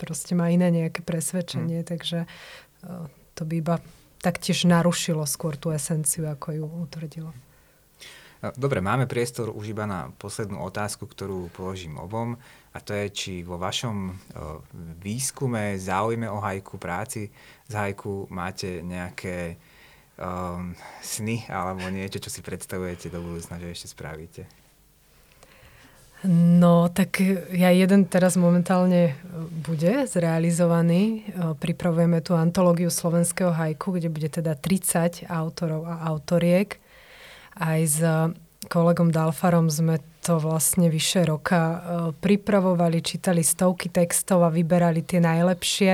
proste 0.00 0.32
má 0.32 0.48
iné 0.48 0.72
nejaké 0.72 1.04
presvedčenie. 1.04 1.84
Hmm. 1.84 1.88
Takže 1.92 2.18
uh, 2.24 3.04
to 3.36 3.44
by 3.44 3.60
iba 3.60 3.76
taktiež 4.24 4.64
narušilo 4.64 5.28
skôr 5.28 5.60
tú 5.60 5.76
esenciu, 5.76 6.24
ako 6.24 6.46
ju 6.56 6.64
utvrdilo. 6.88 7.30
Dobre, 8.52 8.84
máme 8.84 9.08
priestor 9.08 9.48
už 9.48 9.72
iba 9.72 9.88
na 9.88 10.12
poslednú 10.20 10.60
otázku, 10.68 11.08
ktorú 11.08 11.48
položím 11.56 11.96
obom. 11.96 12.36
A 12.74 12.78
to 12.84 12.92
je, 12.92 13.06
či 13.08 13.32
vo 13.40 13.56
vašom 13.56 13.96
uh, 14.12 14.60
výskume, 15.00 15.80
záujme 15.80 16.28
o 16.28 16.42
hajku, 16.42 16.76
práci 16.76 17.32
z 17.64 17.72
hajku 17.72 18.28
máte 18.28 18.84
nejaké 18.84 19.56
um, 20.20 20.76
sny 21.00 21.48
alebo 21.48 21.88
niečo, 21.88 22.20
čo 22.20 22.28
si 22.28 22.44
predstavujete 22.44 23.08
do 23.08 23.24
budúcna, 23.24 23.56
že 23.56 23.72
ešte 23.72 23.88
spravíte? 23.88 24.42
No, 26.34 26.88
tak 26.88 27.20
ja 27.52 27.68
jeden 27.68 28.08
teraz 28.08 28.40
momentálne 28.40 29.12
e, 29.12 29.14
bude 29.60 30.08
zrealizovaný. 30.08 31.20
E, 31.20 31.52
pripravujeme 31.52 32.24
tú 32.24 32.32
antológiu 32.32 32.88
slovenského 32.88 33.52
hajku, 33.52 33.92
kde 33.92 34.08
bude 34.08 34.32
teda 34.32 34.56
30 34.56 35.28
autorov 35.28 35.84
a 35.84 36.08
autoriek. 36.08 36.80
Aj 37.58 37.80
s 37.84 38.02
kolegom 38.66 39.12
Dalfarom 39.12 39.70
sme 39.70 40.00
to 40.24 40.40
vlastne 40.40 40.88
vyše 40.88 41.28
roka 41.28 41.60
e, 41.60 41.76
pripravovali, 42.16 43.04
čítali 43.04 43.44
stovky 43.44 43.92
textov 43.92 44.40
a 44.40 44.48
vyberali 44.48 45.04
tie 45.04 45.20
najlepšie 45.20 45.92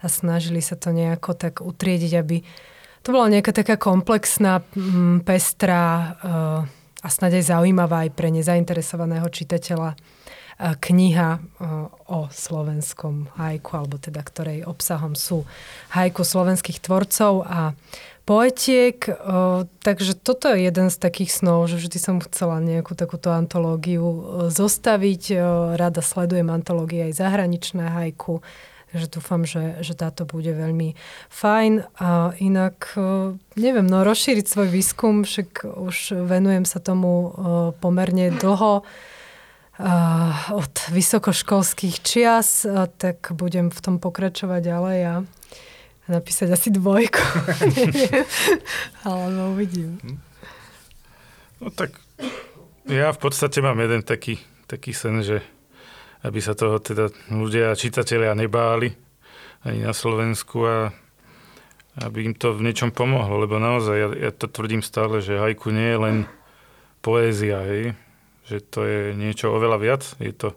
a 0.00 0.06
snažili 0.06 0.62
sa 0.62 0.78
to 0.78 0.94
nejako 0.94 1.34
tak 1.34 1.58
utriediť, 1.58 2.12
aby 2.14 2.38
to 3.04 3.12
bola 3.12 3.28
nejaká 3.28 3.52
taká 3.52 3.76
komplexná, 3.76 4.64
pestrá 5.28 5.84
uh, 6.24 7.04
a 7.04 7.08
snad 7.12 7.36
aj 7.36 7.52
zaujímavá 7.52 8.08
aj 8.08 8.16
pre 8.16 8.32
nezainteresovaného 8.32 9.28
čitateľa 9.28 9.92
kniha 10.56 11.30
o 12.08 12.30
slovenskom 12.30 13.34
hajku, 13.34 13.70
alebo 13.74 13.98
teda 13.98 14.22
ktorej 14.22 14.62
obsahom 14.64 15.18
sú 15.18 15.42
hajku 15.92 16.22
slovenských 16.22 16.78
tvorcov 16.78 17.42
a 17.42 17.74
poetiek. 18.24 19.04
Takže 19.84 20.12
toto 20.16 20.48
je 20.52 20.64
jeden 20.64 20.88
z 20.88 20.96
takých 20.96 21.30
snov, 21.32 21.68
že 21.68 21.76
vždy 21.80 21.98
som 22.00 22.16
chcela 22.24 22.60
nejakú 22.60 22.96
takúto 22.96 23.32
antológiu 23.32 24.48
zostaviť. 24.48 25.22
Rada 25.76 26.00
sledujem 26.00 26.48
antológie 26.48 27.12
aj 27.12 27.20
zahraničné 27.20 27.92
hajku 27.92 28.40
Takže 28.94 29.10
dúfam, 29.10 29.42
že, 29.42 29.82
že 29.82 29.98
táto 29.98 30.22
bude 30.22 30.54
veľmi 30.54 30.94
fajn. 31.26 31.82
A 31.98 32.30
inak, 32.38 32.94
neviem, 33.58 33.90
no 33.90 34.06
rozšíriť 34.06 34.46
svoj 34.46 34.70
výskum, 34.70 35.26
však 35.26 35.66
už 35.66 36.14
venujem 36.22 36.62
sa 36.62 36.78
tomu 36.78 37.34
pomerne 37.82 38.30
dlho 38.38 38.86
od 40.54 40.74
vysokoškolských 40.94 42.06
čias, 42.06 42.62
tak 43.02 43.34
budem 43.34 43.74
v 43.74 43.80
tom 43.82 43.98
pokračovať 43.98 44.62
ďalej 44.62 44.98
a 45.02 45.14
napísať 46.08 46.52
asi 46.52 46.68
dvojku. 46.68 47.22
Ale 49.08 49.24
no 49.32 49.56
uvidím. 49.56 50.00
No 51.60 51.72
tak 51.72 51.96
ja 52.84 53.12
v 53.12 53.18
podstate 53.20 53.64
mám 53.64 53.80
jeden 53.80 54.04
taký, 54.04 54.36
taký 54.68 54.92
sen, 54.92 55.24
že 55.24 55.40
aby 56.24 56.40
sa 56.40 56.56
toho 56.56 56.80
teda 56.80 57.12
ľudia 57.28 57.72
a 57.72 57.78
čitatelia 57.78 58.32
nebáli 58.32 58.92
ani 59.64 59.84
na 59.84 59.92
Slovensku 59.96 60.56
a 60.64 60.76
aby 62.04 62.26
im 62.26 62.34
to 62.34 62.56
v 62.56 62.64
niečom 62.68 62.90
pomohlo, 62.90 63.44
lebo 63.44 63.62
naozaj 63.62 63.96
ja, 63.96 64.08
ja 64.28 64.30
to 64.34 64.50
tvrdím 64.50 64.82
stále, 64.82 65.22
že 65.22 65.38
hajku 65.38 65.70
nie 65.70 65.94
je 65.94 65.98
len 66.00 66.16
poézia, 67.04 67.62
hej? 67.62 67.94
že 68.44 68.60
to 68.60 68.84
je 68.84 69.00
niečo 69.16 69.52
oveľa 69.54 69.78
viac, 69.80 70.02
je 70.20 70.32
to, 70.34 70.52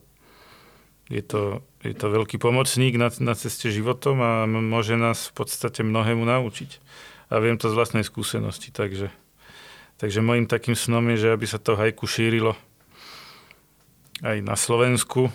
je 1.08 1.24
to, 1.24 1.64
je 1.88 1.96
to 1.96 2.12
veľký 2.12 2.36
pomocník 2.36 3.00
na, 3.00 3.08
na 3.24 3.34
ceste 3.34 3.72
životom 3.72 4.20
a 4.20 4.32
môže 4.46 5.00
nás 5.00 5.32
v 5.32 5.44
podstate 5.44 5.88
mnohému 5.88 6.28
naučiť. 6.28 6.84
A 7.32 7.40
viem 7.40 7.56
to 7.56 7.72
z 7.72 7.76
vlastnej 7.76 8.04
skúsenosti, 8.04 8.72
takže, 8.72 9.12
takže 10.00 10.20
môjim 10.24 10.48
takým 10.48 10.76
snom 10.76 11.04
je, 11.16 11.28
že 11.28 11.34
aby 11.36 11.48
sa 11.48 11.60
to 11.60 11.80
hajku 11.80 12.08
šírilo 12.08 12.56
aj 14.24 14.42
na 14.42 14.58
Slovensku, 14.58 15.30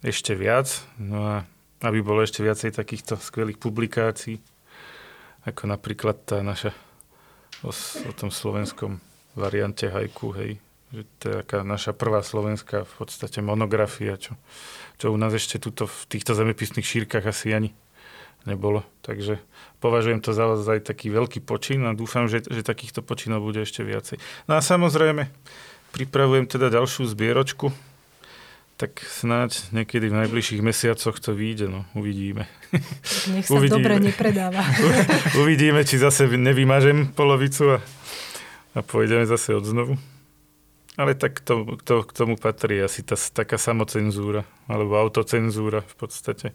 ešte 0.00 0.32
viac. 0.32 0.80
No 0.96 1.20
a 1.20 1.34
aby 1.84 2.00
bolo 2.00 2.24
ešte 2.24 2.44
viacej 2.44 2.76
takýchto 2.76 3.16
skvelých 3.20 3.60
publikácií, 3.60 4.40
ako 5.44 5.68
napríklad 5.68 6.16
tá 6.24 6.44
naša 6.44 6.76
o, 7.64 7.72
o 8.08 8.12
tom 8.12 8.28
slovenskom 8.28 9.00
variante 9.36 9.88
hajku, 9.88 10.32
hej. 10.36 10.60
Že 10.90 11.02
to 11.22 11.24
je 11.30 11.34
taká 11.46 11.58
naša 11.62 11.94
prvá 11.94 12.18
slovenská 12.22 12.82
v 12.82 12.94
podstate 12.98 13.38
monografia, 13.38 14.18
čo, 14.18 14.34
čo 14.98 15.14
u 15.14 15.16
nás 15.16 15.30
ešte 15.30 15.62
tuto 15.62 15.86
v 15.86 16.00
týchto 16.10 16.34
zemepisných 16.34 16.82
šírkach 16.82 17.22
asi 17.30 17.54
ani 17.54 17.70
nebolo. 18.48 18.82
Takže 19.06 19.38
považujem 19.78 20.18
to 20.18 20.34
za 20.34 20.50
aj 20.50 20.82
taký 20.82 21.12
veľký 21.12 21.44
počin 21.44 21.84
a 21.86 21.94
dúfam, 21.94 22.26
že, 22.26 22.42
že 22.42 22.66
takýchto 22.66 23.04
počinov 23.04 23.44
bude 23.44 23.62
ešte 23.62 23.84
viacej. 23.84 24.18
No 24.48 24.56
a 24.56 24.60
samozrejme, 24.64 25.28
pripravujem 25.94 26.46
teda 26.50 26.72
ďalšiu 26.72 27.06
zbieročku, 27.06 27.70
tak 28.80 28.96
snáď 29.04 29.60
niekedy 29.76 30.08
v 30.08 30.24
najbližších 30.24 30.64
mesiacoch 30.64 31.20
to 31.20 31.36
vyjde, 31.36 31.68
no 31.68 31.84
uvidíme. 31.92 32.48
Nech 33.28 33.44
sa 33.44 33.60
uvidíme. 33.60 33.76
dobre 33.76 33.94
nepredáva. 34.00 34.64
uvidíme, 35.42 35.84
či 35.84 36.00
zase 36.00 36.24
nevymažem 36.24 37.12
polovicu 37.12 37.76
a, 37.76 37.78
a 38.72 38.80
pôjdeme 38.80 39.28
zase 39.28 39.52
od 39.52 39.68
znovu. 39.68 40.00
Ale 41.00 41.16
tak 41.16 41.40
to, 41.40 41.80
to, 41.80 42.04
k 42.04 42.12
tomu 42.12 42.36
patrí 42.36 42.76
asi 42.76 43.00
tá, 43.00 43.16
taká 43.16 43.56
samocenzúra, 43.56 44.44
alebo 44.68 45.00
autocenzúra 45.00 45.80
v 45.80 45.94
podstate. 45.96 46.52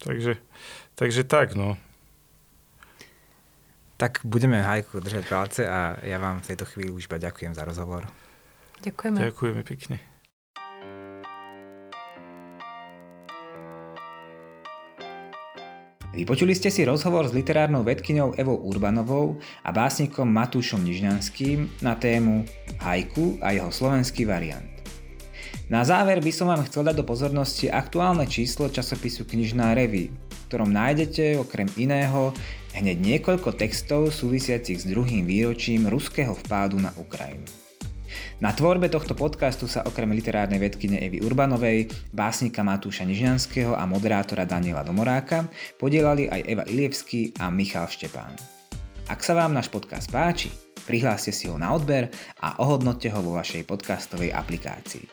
Takže, 0.00 0.40
takže 0.96 1.28
tak, 1.28 1.52
no. 1.52 1.76
Tak 4.00 4.24
budeme 4.24 4.64
Hajku 4.64 5.04
držať 5.04 5.24
palce 5.28 5.68
a 5.68 6.00
ja 6.00 6.16
vám 6.16 6.40
v 6.40 6.56
tejto 6.56 6.64
chvíli 6.64 6.88
už 6.88 7.04
iba 7.04 7.20
ďakujem 7.20 7.52
za 7.52 7.68
rozhovor. 7.68 8.08
Ďakujeme. 8.80 9.28
Ďakujeme 9.28 9.60
pekne. 9.60 10.00
Vypočuli 16.10 16.58
ste 16.58 16.74
si 16.74 16.82
rozhovor 16.82 17.30
s 17.30 17.36
literárnou 17.36 17.86
vedkyňou 17.86 18.34
Evou 18.34 18.58
Urbanovou 18.66 19.38
a 19.62 19.70
básnikom 19.70 20.26
Matúšom 20.26 20.82
Nižňanským 20.82 21.86
na 21.86 21.94
tému 21.94 22.42
Haiku 22.82 23.38
a 23.38 23.54
jeho 23.54 23.70
slovenský 23.70 24.26
variant. 24.26 24.66
Na 25.70 25.86
záver 25.86 26.18
by 26.18 26.32
som 26.34 26.50
vám 26.50 26.66
chcel 26.66 26.90
dať 26.90 26.98
do 26.98 27.06
pozornosti 27.06 27.70
aktuálne 27.70 28.26
číslo 28.26 28.66
časopisu 28.66 29.22
Knižná 29.22 29.70
revy, 29.70 30.10
v 30.10 30.42
ktorom 30.50 30.74
nájdete 30.74 31.38
okrem 31.38 31.70
iného 31.78 32.34
hneď 32.74 32.98
niekoľko 32.98 33.54
textov 33.54 34.10
súvisiacich 34.10 34.82
s 34.82 34.90
druhým 34.90 35.22
výročím 35.22 35.86
ruského 35.86 36.34
vpádu 36.34 36.82
na 36.82 36.90
Ukrajinu. 36.98 37.59
Na 38.40 38.56
tvorbe 38.56 38.88
tohto 38.88 39.12
podcastu 39.12 39.68
sa 39.68 39.84
okrem 39.84 40.16
literárnej 40.16 40.56
vedkyne 40.56 40.96
Evy 40.96 41.20
Urbanovej, 41.20 41.92
básnika 42.08 42.64
Matúša 42.64 43.04
Nižňanského 43.04 43.76
a 43.76 43.84
moderátora 43.84 44.48
Daniela 44.48 44.80
Domoráka 44.80 45.44
podielali 45.76 46.24
aj 46.24 46.48
Eva 46.48 46.64
Ilievský 46.64 47.36
a 47.36 47.52
Michal 47.52 47.84
Štepán. 47.92 48.32
Ak 49.12 49.20
sa 49.20 49.36
vám 49.36 49.52
náš 49.52 49.68
podcast 49.68 50.08
páči, 50.08 50.48
prihláste 50.88 51.36
si 51.36 51.52
ho 51.52 51.60
na 51.60 51.76
odber 51.76 52.08
a 52.40 52.56
ohodnotte 52.64 53.12
ho 53.12 53.20
vo 53.20 53.36
vašej 53.36 53.68
podcastovej 53.68 54.32
aplikácii. 54.32 55.04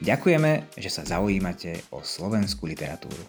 Ďakujeme, 0.00 0.80
že 0.80 0.88
sa 0.88 1.04
zaujímate 1.04 1.92
o 1.92 2.00
slovenskú 2.00 2.64
literatúru. 2.64 3.20